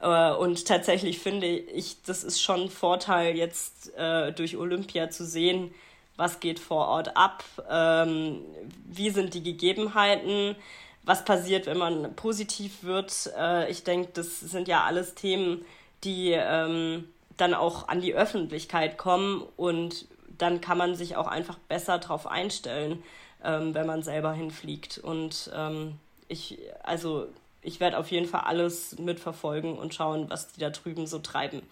Äh, 0.00 0.32
und 0.32 0.66
tatsächlich 0.66 1.18
finde 1.18 1.46
ich, 1.46 2.02
das 2.02 2.24
ist 2.24 2.40
schon 2.40 2.62
ein 2.62 2.70
Vorteil, 2.70 3.36
jetzt 3.36 3.94
äh, 3.96 4.32
durch 4.32 4.56
Olympia 4.56 5.10
zu 5.10 5.24
sehen, 5.26 5.74
was 6.16 6.40
geht 6.40 6.60
vor 6.60 6.88
Ort 6.88 7.16
ab, 7.16 7.44
ähm, 7.68 8.40
wie 8.86 9.10
sind 9.10 9.34
die 9.34 9.42
Gegebenheiten, 9.42 10.56
was 11.04 11.24
passiert, 11.24 11.66
wenn 11.66 11.78
man 11.78 12.14
positiv 12.14 12.82
wird. 12.82 13.30
Äh, 13.38 13.70
ich 13.70 13.84
denke, 13.84 14.10
das 14.14 14.40
sind 14.40 14.68
ja 14.68 14.84
alles 14.84 15.14
Themen, 15.14 15.64
die 16.02 16.32
ähm, 16.32 17.08
dann 17.36 17.54
auch 17.54 17.88
an 17.88 18.00
die 18.00 18.14
Öffentlichkeit 18.14 18.98
kommen 18.98 19.42
und 19.56 20.06
dann 20.38 20.60
kann 20.60 20.78
man 20.78 20.94
sich 20.94 21.16
auch 21.16 21.26
einfach 21.26 21.58
besser 21.58 21.98
darauf 21.98 22.26
einstellen, 22.26 23.02
ähm, 23.42 23.74
wenn 23.74 23.86
man 23.86 24.02
selber 24.02 24.32
hinfliegt. 24.32 24.98
Und 24.98 25.50
ähm, 25.54 25.98
ich, 26.28 26.58
also 26.82 27.28
ich 27.62 27.80
werde 27.80 27.98
auf 27.98 28.10
jeden 28.10 28.26
Fall 28.26 28.42
alles 28.42 28.98
mitverfolgen 28.98 29.78
und 29.78 29.94
schauen, 29.94 30.28
was 30.30 30.52
die 30.52 30.60
da 30.60 30.70
drüben 30.70 31.06
so 31.06 31.18
treiben. 31.18 31.62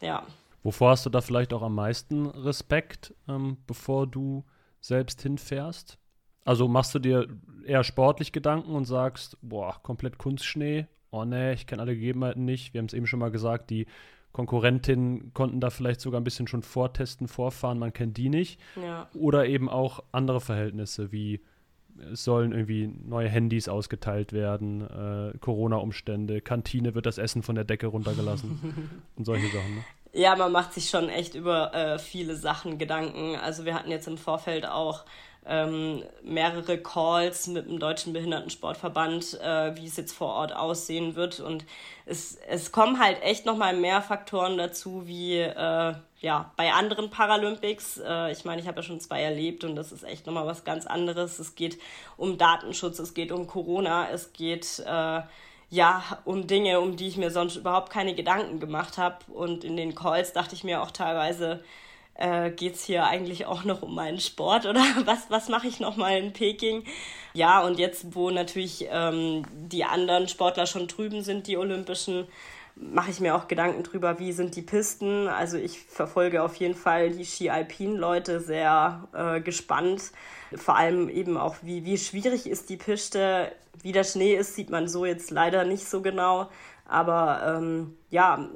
Ja. 0.00 0.24
Wovor 0.62 0.90
hast 0.90 1.04
du 1.04 1.10
da 1.10 1.20
vielleicht 1.20 1.52
auch 1.52 1.62
am 1.62 1.74
meisten 1.74 2.26
Respekt, 2.26 3.14
ähm, 3.28 3.58
bevor 3.66 4.06
du 4.06 4.44
selbst 4.80 5.20
hinfährst? 5.22 5.98
Also 6.44 6.68
machst 6.68 6.94
du 6.94 6.98
dir 6.98 7.28
eher 7.66 7.84
sportlich 7.84 8.32
Gedanken 8.32 8.74
und 8.74 8.84
sagst, 8.84 9.38
boah, 9.40 9.80
komplett 9.82 10.18
Kunstschnee, 10.18 10.86
oh 11.10 11.24
ne, 11.24 11.54
ich 11.54 11.66
kenne 11.66 11.82
alle 11.82 11.94
Gegebenheiten 11.94 12.44
nicht. 12.44 12.74
Wir 12.74 12.80
haben 12.80 12.86
es 12.86 12.94
eben 12.94 13.06
schon 13.06 13.20
mal 13.20 13.30
gesagt, 13.30 13.70
die 13.70 13.86
Konkurrentinnen 14.32 15.32
konnten 15.32 15.60
da 15.60 15.70
vielleicht 15.70 16.00
sogar 16.00 16.20
ein 16.20 16.24
bisschen 16.24 16.48
schon 16.48 16.62
vortesten, 16.62 17.28
vorfahren, 17.28 17.78
man 17.78 17.92
kennt 17.92 18.16
die 18.16 18.28
nicht. 18.28 18.60
Ja. 18.76 19.08
Oder 19.14 19.46
eben 19.46 19.68
auch 19.68 20.02
andere 20.10 20.40
Verhältnisse, 20.40 21.12
wie 21.12 21.40
es 22.12 22.24
sollen 22.24 22.50
irgendwie 22.50 22.88
neue 22.88 23.28
Handys 23.28 23.68
ausgeteilt 23.68 24.32
werden, 24.32 24.82
äh, 24.82 25.38
Corona-Umstände, 25.38 26.40
Kantine 26.40 26.96
wird 26.96 27.06
das 27.06 27.18
Essen 27.18 27.44
von 27.44 27.54
der 27.54 27.62
Decke 27.62 27.86
runtergelassen 27.86 29.02
und 29.16 29.24
solche 29.24 29.46
Sachen. 29.46 29.76
Ne? 29.76 29.84
Ja, 30.12 30.36
man 30.36 30.52
macht 30.52 30.72
sich 30.72 30.90
schon 30.90 31.08
echt 31.08 31.34
über 31.34 31.74
äh, 31.74 31.98
viele 31.98 32.36
Sachen 32.36 32.78
Gedanken. 32.78 33.36
Also 33.36 33.64
wir 33.64 33.74
hatten 33.74 33.90
jetzt 33.90 34.06
im 34.08 34.18
Vorfeld 34.18 34.66
auch 34.66 35.04
ähm, 35.46 36.02
mehrere 36.22 36.78
Calls 36.78 37.46
mit 37.46 37.68
dem 37.68 37.78
Deutschen 37.78 38.12
Behindertensportverband, 38.12 39.40
äh, 39.40 39.76
wie 39.76 39.86
es 39.86 39.96
jetzt 39.96 40.12
vor 40.12 40.28
Ort 40.28 40.54
aussehen 40.54 41.16
wird. 41.16 41.40
Und 41.40 41.64
es, 42.06 42.38
es 42.48 42.72
kommen 42.72 42.98
halt 42.98 43.22
echt 43.22 43.44
nochmal 43.44 43.76
mehr 43.76 44.00
Faktoren 44.00 44.56
dazu, 44.56 45.06
wie 45.06 45.38
äh, 45.38 45.94
ja, 46.20 46.52
bei 46.56 46.72
anderen 46.72 47.10
Paralympics. 47.10 47.98
Äh, 47.98 48.32
ich 48.32 48.44
meine, 48.44 48.62
ich 48.62 48.66
habe 48.66 48.78
ja 48.78 48.82
schon 48.82 49.00
zwei 49.00 49.22
erlebt 49.22 49.64
und 49.64 49.76
das 49.76 49.92
ist 49.92 50.04
echt 50.04 50.26
nochmal 50.26 50.46
was 50.46 50.64
ganz 50.64 50.86
anderes. 50.86 51.38
Es 51.38 51.54
geht 51.54 51.78
um 52.16 52.38
Datenschutz, 52.38 52.98
es 52.98 53.12
geht 53.12 53.30
um 53.30 53.46
Corona, 53.46 54.08
es 54.10 54.32
geht 54.32 54.82
äh, 54.86 55.20
ja, 55.70 56.02
um 56.24 56.46
Dinge, 56.46 56.80
um 56.80 56.96
die 56.96 57.08
ich 57.08 57.16
mir 57.16 57.30
sonst 57.30 57.56
überhaupt 57.56 57.90
keine 57.90 58.14
Gedanken 58.14 58.60
gemacht 58.60 58.96
habe. 58.96 59.16
Und 59.32 59.64
in 59.64 59.76
den 59.76 59.94
Calls 59.94 60.32
dachte 60.32 60.54
ich 60.54 60.64
mir 60.64 60.82
auch 60.82 60.90
teilweise, 60.90 61.62
äh, 62.14 62.50
geht 62.50 62.74
es 62.74 62.84
hier 62.84 63.04
eigentlich 63.04 63.46
auch 63.46 63.64
noch 63.64 63.82
um 63.82 63.94
meinen 63.94 64.20
Sport 64.20 64.66
oder 64.66 64.82
was, 65.04 65.30
was 65.30 65.48
mache 65.48 65.66
ich 65.66 65.80
noch 65.80 65.96
mal 65.96 66.16
in 66.18 66.32
Peking? 66.32 66.84
Ja, 67.32 67.62
und 67.62 67.78
jetzt, 67.78 68.14
wo 68.14 68.30
natürlich 68.30 68.86
ähm, 68.90 69.44
die 69.52 69.84
anderen 69.84 70.28
Sportler 70.28 70.66
schon 70.66 70.86
drüben 70.86 71.22
sind, 71.22 71.46
die 71.46 71.56
Olympischen, 71.56 72.26
mache 72.76 73.10
ich 73.10 73.20
mir 73.20 73.34
auch 73.34 73.48
Gedanken 73.48 73.82
drüber, 73.82 74.18
wie 74.18 74.32
sind 74.32 74.56
die 74.56 74.62
Pisten. 74.62 75.28
Also 75.28 75.56
ich 75.56 75.80
verfolge 75.80 76.42
auf 76.42 76.56
jeden 76.56 76.74
Fall 76.74 77.10
die 77.10 77.24
Ski-Alpin-Leute 77.24 78.40
sehr 78.40 79.08
äh, 79.12 79.40
gespannt. 79.40 80.12
Vor 80.54 80.76
allem 80.76 81.08
eben 81.08 81.36
auch, 81.36 81.56
wie, 81.62 81.84
wie 81.84 81.98
schwierig 81.98 82.48
ist 82.48 82.70
die 82.70 82.76
Piste. 82.76 83.52
Wie 83.82 83.92
der 83.92 84.04
Schnee 84.04 84.34
ist, 84.34 84.54
sieht 84.56 84.70
man 84.70 84.88
so 84.88 85.04
jetzt 85.04 85.30
leider 85.30 85.64
nicht 85.64 85.88
so 85.88 86.00
genau. 86.02 86.48
Aber 86.86 87.56
ähm, 87.56 87.96
ja, 88.10 88.48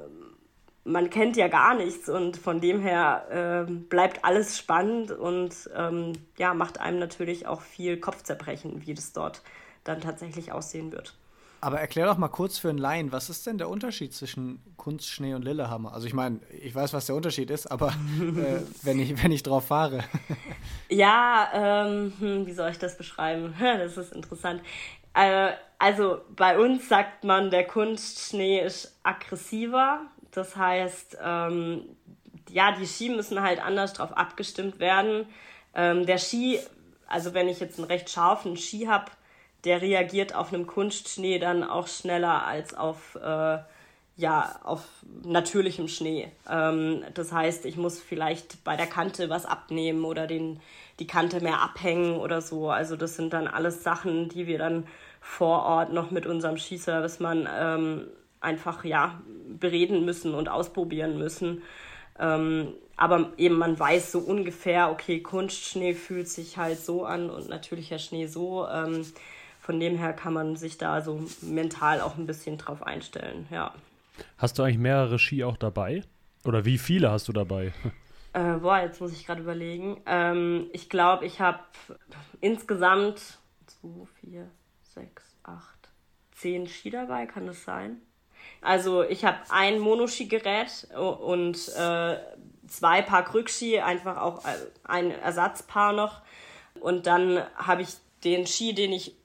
man 0.83 1.09
kennt 1.09 1.37
ja 1.37 1.47
gar 1.47 1.75
nichts 1.75 2.09
und 2.09 2.37
von 2.37 2.61
dem 2.61 2.81
her 2.81 3.65
äh, 3.67 3.71
bleibt 3.71 4.25
alles 4.25 4.57
spannend 4.57 5.11
und 5.11 5.69
ähm, 5.75 6.13
ja, 6.37 6.53
macht 6.53 6.79
einem 6.79 6.99
natürlich 6.99 7.47
auch 7.47 7.61
viel 7.61 7.99
Kopfzerbrechen, 7.99 8.85
wie 8.85 8.93
das 8.93 9.13
dort 9.13 9.41
dann 9.83 10.01
tatsächlich 10.01 10.51
aussehen 10.51 10.91
wird. 10.91 11.13
Aber 11.61 11.79
erklär 11.79 12.05
doch 12.05 12.17
mal 12.17 12.29
kurz 12.29 12.57
für 12.57 12.69
einen 12.69 12.77
Laien, 12.77 13.11
was 13.11 13.29
ist 13.29 13.45
denn 13.45 13.57
der 13.57 13.67
Unterschied 13.67 14.13
zwischen 14.13 14.61
Kunstschnee 14.77 15.33
und 15.33 15.43
Lillehammer? 15.43 15.93
Also 15.93 16.07
ich 16.07 16.13
meine, 16.13 16.39
ich 16.61 16.73
weiß, 16.73 16.93
was 16.93 17.07
der 17.07 17.15
Unterschied 17.15 17.49
ist, 17.49 17.67
aber 17.67 17.87
äh, 18.19 18.61
wenn, 18.83 18.99
ich, 18.99 19.21
wenn 19.21 19.31
ich 19.31 19.43
drauf 19.43 19.67
fahre. 19.67 20.05
ja, 20.89 21.49
ähm, 21.53 22.13
hm, 22.17 22.45
wie 22.45 22.53
soll 22.53 22.69
ich 22.71 22.79
das 22.79 22.97
beschreiben? 22.97 23.53
Das 23.59 23.97
ist 23.97 24.13
interessant. 24.13 24.61
Äh, 25.13 25.51
also 25.79 26.21
bei 26.35 26.57
uns 26.57 26.87
sagt 26.87 27.23
man, 27.23 27.49
der 27.49 27.65
Kunstschnee 27.65 28.61
ist 28.61 28.97
aggressiver. 29.03 30.01
Das 30.31 30.55
heißt, 30.55 31.17
ähm, 31.23 31.83
ja, 32.49 32.71
die 32.71 32.87
Ski 32.87 33.09
müssen 33.09 33.41
halt 33.41 33.63
anders 33.63 33.93
drauf 33.93 34.15
abgestimmt 34.15 34.79
werden. 34.79 35.25
Ähm, 35.73 36.05
der 36.05 36.17
Ski, 36.17 36.59
also 37.07 37.33
wenn 37.33 37.47
ich 37.47 37.59
jetzt 37.59 37.77
einen 37.79 37.87
recht 37.87 38.09
scharfen 38.09 38.57
Ski 38.57 38.85
habe, 38.85 39.11
der 39.63 39.81
reagiert 39.81 40.35
auf 40.35 40.53
einem 40.53 40.67
Kunstschnee 40.67 41.39
dann 41.39 41.63
auch 41.63 41.87
schneller 41.87 42.45
als 42.45 42.73
auf, 42.73 43.15
äh, 43.15 43.57
ja, 44.15 44.59
auf 44.63 44.81
natürlichem 45.23 45.87
Schnee. 45.87 46.31
Ähm, 46.49 47.03
das 47.13 47.31
heißt, 47.31 47.65
ich 47.65 47.77
muss 47.77 47.99
vielleicht 47.99 48.63
bei 48.63 48.75
der 48.77 48.87
Kante 48.87 49.29
was 49.29 49.45
abnehmen 49.45 50.05
oder 50.05 50.27
den, 50.27 50.59
die 50.99 51.07
Kante 51.07 51.41
mehr 51.41 51.61
abhängen 51.61 52.17
oder 52.17 52.41
so. 52.41 52.69
Also 52.69 52.95
das 52.95 53.15
sind 53.15 53.33
dann 53.33 53.47
alles 53.47 53.83
Sachen, 53.83 54.29
die 54.29 54.47
wir 54.47 54.57
dann 54.57 54.87
vor 55.21 55.63
Ort 55.63 55.91
noch 55.91 56.11
mit 56.11 56.25
unserem 56.25 56.57
Skiservicemann 56.57 57.47
ähm, 57.53 58.07
einfach 58.41 58.85
ja 58.85 59.21
bereden 59.47 60.05
müssen 60.05 60.33
und 60.33 60.49
ausprobieren 60.49 61.17
müssen. 61.17 61.61
Ähm, 62.17 62.73
aber 62.97 63.31
eben 63.37 63.57
man 63.57 63.79
weiß 63.79 64.11
so 64.11 64.19
ungefähr, 64.19 64.91
okay, 64.91 65.21
Kunstschnee 65.21 65.93
fühlt 65.93 66.27
sich 66.27 66.57
halt 66.57 66.79
so 66.79 67.05
an 67.05 67.29
und 67.29 67.49
natürlicher 67.49 67.99
Schnee 67.99 68.27
so. 68.27 68.67
Ähm, 68.67 69.05
von 69.61 69.79
dem 69.79 69.97
her 69.97 70.13
kann 70.13 70.33
man 70.33 70.55
sich 70.55 70.77
da 70.77 71.01
so 71.01 71.23
mental 71.41 72.01
auch 72.01 72.17
ein 72.17 72.25
bisschen 72.25 72.57
drauf 72.57 72.83
einstellen, 72.83 73.47
ja. 73.51 73.73
Hast 74.37 74.57
du 74.57 74.63
eigentlich 74.63 74.79
mehrere 74.79 75.19
Ski 75.19 75.43
auch 75.43 75.57
dabei? 75.57 76.03
Oder 76.43 76.65
wie 76.65 76.77
viele 76.77 77.11
hast 77.11 77.27
du 77.27 77.33
dabei? 77.33 77.73
Äh, 78.31 78.57
boah, 78.57 78.79
jetzt 78.79 79.01
muss 79.01 79.11
ich 79.11 79.25
gerade 79.25 79.41
überlegen. 79.41 80.01
Ähm, 80.05 80.69
ich 80.71 80.87
glaube, 80.87 81.25
ich 81.25 81.41
habe 81.41 81.59
insgesamt 82.41 83.39
2, 83.65 83.87
4, 84.21 84.51
6, 84.83 85.35
8, 85.41 85.89
10 86.33 86.67
Ski 86.67 86.91
dabei, 86.91 87.25
kann 87.25 87.47
das 87.47 87.63
sein? 87.63 88.01
Also 88.61 89.03
ich 89.03 89.25
habe 89.25 89.37
ein 89.49 89.79
Monoski-Gerät 89.79 90.87
und 90.95 91.55
äh, 91.77 92.17
zwei 92.67 93.01
Paar 93.01 93.23
Krückski, 93.23 93.79
einfach 93.79 94.17
auch 94.17 94.45
äh, 94.45 94.49
ein 94.83 95.11
Ersatzpaar 95.11 95.93
noch. 95.93 96.21
Und 96.79 97.07
dann 97.07 97.43
habe 97.55 97.81
ich 97.81 97.89
den 98.23 98.47
Ski, 98.47 98.73
den 98.73 98.91
ich 98.91 99.15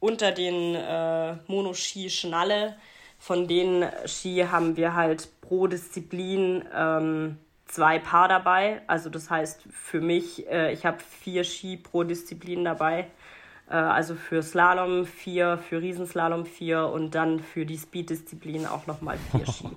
unter 0.00 0.32
den 0.32 0.74
äh, 0.74 1.36
Monoski 1.46 2.10
schnalle. 2.10 2.76
Von 3.18 3.48
den 3.48 3.86
Ski 4.06 4.46
haben 4.50 4.76
wir 4.76 4.94
halt 4.94 5.28
pro 5.40 5.66
Disziplin 5.66 6.64
ähm, 6.74 7.38
zwei 7.66 7.98
Paar 7.98 8.28
dabei. 8.28 8.82
Also 8.86 9.10
das 9.10 9.30
heißt 9.30 9.62
für 9.70 10.00
mich, 10.00 10.46
äh, 10.48 10.72
ich 10.72 10.84
habe 10.84 10.98
vier 10.98 11.44
Ski 11.44 11.76
pro 11.76 12.04
Disziplin 12.04 12.64
dabei. 12.64 13.08
Äh, 13.68 13.74
also 13.74 14.14
für 14.14 14.42
Slalom 14.42 15.06
vier, 15.06 15.58
für 15.58 15.80
Riesenslalom 15.80 16.46
vier 16.46 16.86
und 16.88 17.14
dann 17.14 17.40
für 17.40 17.64
die 17.66 17.78
Speed-Disziplin 17.78 18.66
auch 18.66 18.86
nochmal 18.86 19.18
vier 19.32 19.46
Ski. 19.52 19.68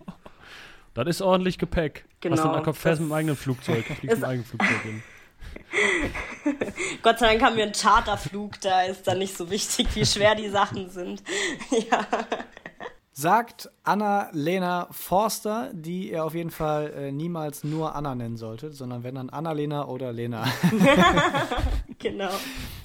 Das 0.93 1.07
ist 1.07 1.21
ordentlich 1.21 1.57
Gepäck. 1.57 2.05
Genau. 2.21 2.35
Hast 2.35 2.43
du 2.43 2.49
einen 2.49 2.63
Kopf 2.63 2.79
fest 2.79 2.99
mit 3.01 3.09
dem 3.09 3.13
eigenen 3.13 3.35
Flugzeug? 3.35 3.85
Fliegst 3.85 4.03
mit 4.03 4.17
dem 4.17 4.23
eigenen 4.23 4.45
Flugzeug 4.45 4.81
hin. 4.81 5.03
Gott 7.03 7.19
sei 7.19 7.27
Dank 7.27 7.41
haben 7.43 7.55
wir 7.55 7.63
einen 7.63 7.73
Charterflug, 7.73 8.59
da 8.61 8.83
ist 8.83 9.07
dann 9.07 9.19
nicht 9.19 9.37
so 9.37 9.49
wichtig, 9.49 9.87
wie 9.93 10.05
schwer 10.05 10.35
die 10.35 10.49
Sachen 10.49 10.89
sind. 10.89 11.23
ja. 11.89 12.05
Sagt 13.19 13.71
Anna-Lena 13.83 14.89
Forster, 14.91 15.71
die 15.73 16.11
ihr 16.11 16.23
auf 16.23 16.35
jeden 16.35 16.51
Fall 16.51 16.93
äh, 16.93 17.11
niemals 17.11 17.63
nur 17.63 17.95
Anna 17.95 18.13
nennen 18.13 18.37
solltet, 18.37 18.75
sondern 18.75 19.01
wenn 19.01 19.15
dann 19.15 19.31
Anna-Lena 19.31 19.87
oder 19.87 20.13
Lena. 20.13 20.45
genau. 21.97 22.29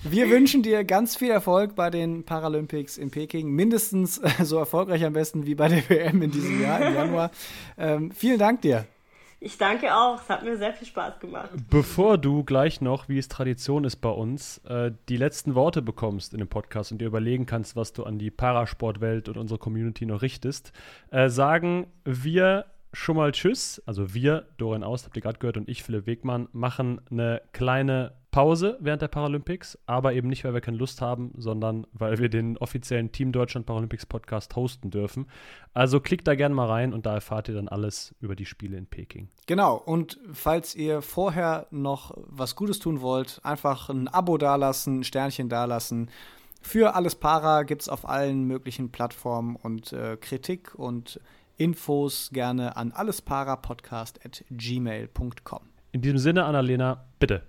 Wir 0.04 0.30
wünschen 0.30 0.62
dir 0.62 0.84
ganz 0.84 1.16
viel 1.16 1.30
Erfolg 1.30 1.74
bei 1.74 1.90
den 1.90 2.24
Paralympics 2.24 2.96
in 2.96 3.10
Peking. 3.10 3.50
Mindestens 3.50 4.16
äh, 4.16 4.42
so 4.42 4.56
erfolgreich 4.56 5.04
am 5.04 5.12
besten 5.12 5.44
wie 5.44 5.54
bei 5.54 5.68
der 5.68 5.86
WM 5.90 6.22
in 6.22 6.30
diesem 6.30 6.62
Jahr, 6.62 6.80
im 6.80 6.94
Januar. 6.94 7.30
Ähm, 7.76 8.10
vielen 8.10 8.38
Dank 8.38 8.62
dir. 8.62 8.86
Ich 9.44 9.58
danke 9.58 9.92
auch. 9.92 10.20
Es 10.22 10.28
hat 10.28 10.44
mir 10.44 10.56
sehr 10.56 10.72
viel 10.72 10.86
Spaß 10.86 11.18
gemacht. 11.18 11.50
Bevor 11.68 12.16
du 12.16 12.44
gleich 12.44 12.80
noch, 12.80 13.08
wie 13.08 13.18
es 13.18 13.26
Tradition 13.26 13.82
ist 13.82 13.96
bei 13.96 14.08
uns, 14.08 14.58
äh, 14.58 14.92
die 15.08 15.16
letzten 15.16 15.56
Worte 15.56 15.82
bekommst 15.82 16.32
in 16.32 16.38
dem 16.38 16.46
Podcast 16.46 16.92
und 16.92 16.98
dir 16.98 17.08
überlegen 17.08 17.44
kannst, 17.44 17.74
was 17.74 17.92
du 17.92 18.04
an 18.04 18.20
die 18.20 18.30
Parasportwelt 18.30 19.28
und 19.28 19.36
unsere 19.36 19.58
Community 19.58 20.06
noch 20.06 20.22
richtest, 20.22 20.72
äh, 21.10 21.28
sagen 21.28 21.88
wir 22.04 22.66
schon 22.92 23.16
mal 23.16 23.32
Tschüss. 23.32 23.82
Also 23.84 24.14
wir, 24.14 24.46
Dorian 24.58 24.84
Aust, 24.84 25.06
habt 25.06 25.16
ihr 25.16 25.22
gerade 25.22 25.40
gehört, 25.40 25.56
und 25.56 25.68
ich, 25.68 25.82
Philipp 25.82 26.06
Wegmann, 26.06 26.48
machen 26.52 27.00
eine 27.10 27.42
kleine 27.52 28.12
Pause 28.32 28.76
während 28.80 29.02
der 29.02 29.08
Paralympics, 29.08 29.78
aber 29.86 30.14
eben 30.14 30.28
nicht, 30.28 30.42
weil 30.42 30.54
wir 30.54 30.62
keine 30.62 30.78
Lust 30.78 31.02
haben, 31.02 31.32
sondern 31.36 31.86
weil 31.92 32.18
wir 32.18 32.30
den 32.30 32.56
offiziellen 32.56 33.12
Team 33.12 33.30
Deutschland 33.30 33.66
Paralympics 33.66 34.06
Podcast 34.06 34.56
hosten 34.56 34.90
dürfen. 34.90 35.26
Also 35.74 36.00
klickt 36.00 36.26
da 36.26 36.34
gerne 36.34 36.54
mal 36.54 36.66
rein 36.66 36.94
und 36.94 37.04
da 37.04 37.12
erfahrt 37.14 37.48
ihr 37.48 37.54
dann 37.54 37.68
alles 37.68 38.14
über 38.20 38.34
die 38.34 38.46
Spiele 38.46 38.78
in 38.78 38.86
Peking. 38.86 39.28
Genau, 39.46 39.76
und 39.76 40.18
falls 40.32 40.74
ihr 40.74 41.02
vorher 41.02 41.66
noch 41.70 42.16
was 42.16 42.56
Gutes 42.56 42.78
tun 42.78 43.02
wollt, 43.02 43.38
einfach 43.44 43.90
ein 43.90 44.08
Abo 44.08 44.38
dalassen, 44.38 45.00
ein 45.00 45.04
Sternchen 45.04 45.50
dalassen. 45.50 46.08
Für 46.62 46.94
alles 46.94 47.14
Para 47.14 47.64
gibt 47.64 47.82
es 47.82 47.90
auf 47.90 48.08
allen 48.08 48.44
möglichen 48.44 48.90
Plattformen 48.90 49.56
und 49.56 49.92
äh, 49.92 50.16
Kritik 50.18 50.74
und 50.74 51.20
Infos 51.58 52.30
gerne 52.32 52.78
an 52.78 52.92
allesparapodcast.gmail.com. 52.92 55.60
In 55.92 56.00
diesem 56.00 56.16
Sinne, 56.16 56.46
Annalena, 56.46 57.04
bitte. 57.18 57.42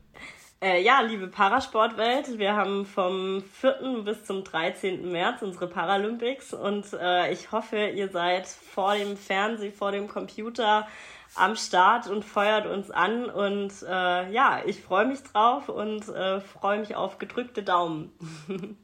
Äh, 0.64 0.82
ja, 0.82 1.02
liebe 1.02 1.28
Parasportwelt, 1.28 2.40
wir 2.40 2.56
haben 2.56 2.86
vom 2.86 3.44
4. 3.44 4.04
bis 4.06 4.24
zum 4.24 4.46
13. 4.46 5.12
März 5.12 5.42
unsere 5.42 5.68
Paralympics 5.68 6.54
und 6.54 6.86
äh, 6.94 7.34
ich 7.34 7.52
hoffe, 7.52 7.88
ihr 7.88 8.08
seid 8.08 8.48
vor 8.48 8.96
dem 8.96 9.18
Fernseh, 9.18 9.72
vor 9.72 9.92
dem 9.92 10.08
Computer 10.08 10.88
am 11.36 11.58
Start 11.58 12.08
und 12.08 12.24
feuert 12.24 12.66
uns 12.66 12.92
an 12.92 13.26
und 13.26 13.74
äh, 13.82 14.32
ja, 14.32 14.62
ich 14.66 14.82
freue 14.82 15.06
mich 15.06 15.22
drauf 15.24 15.68
und 15.68 16.08
äh, 16.08 16.40
freue 16.40 16.80
mich 16.80 16.96
auf 16.96 17.18
gedrückte 17.18 17.62
Daumen. 17.62 18.14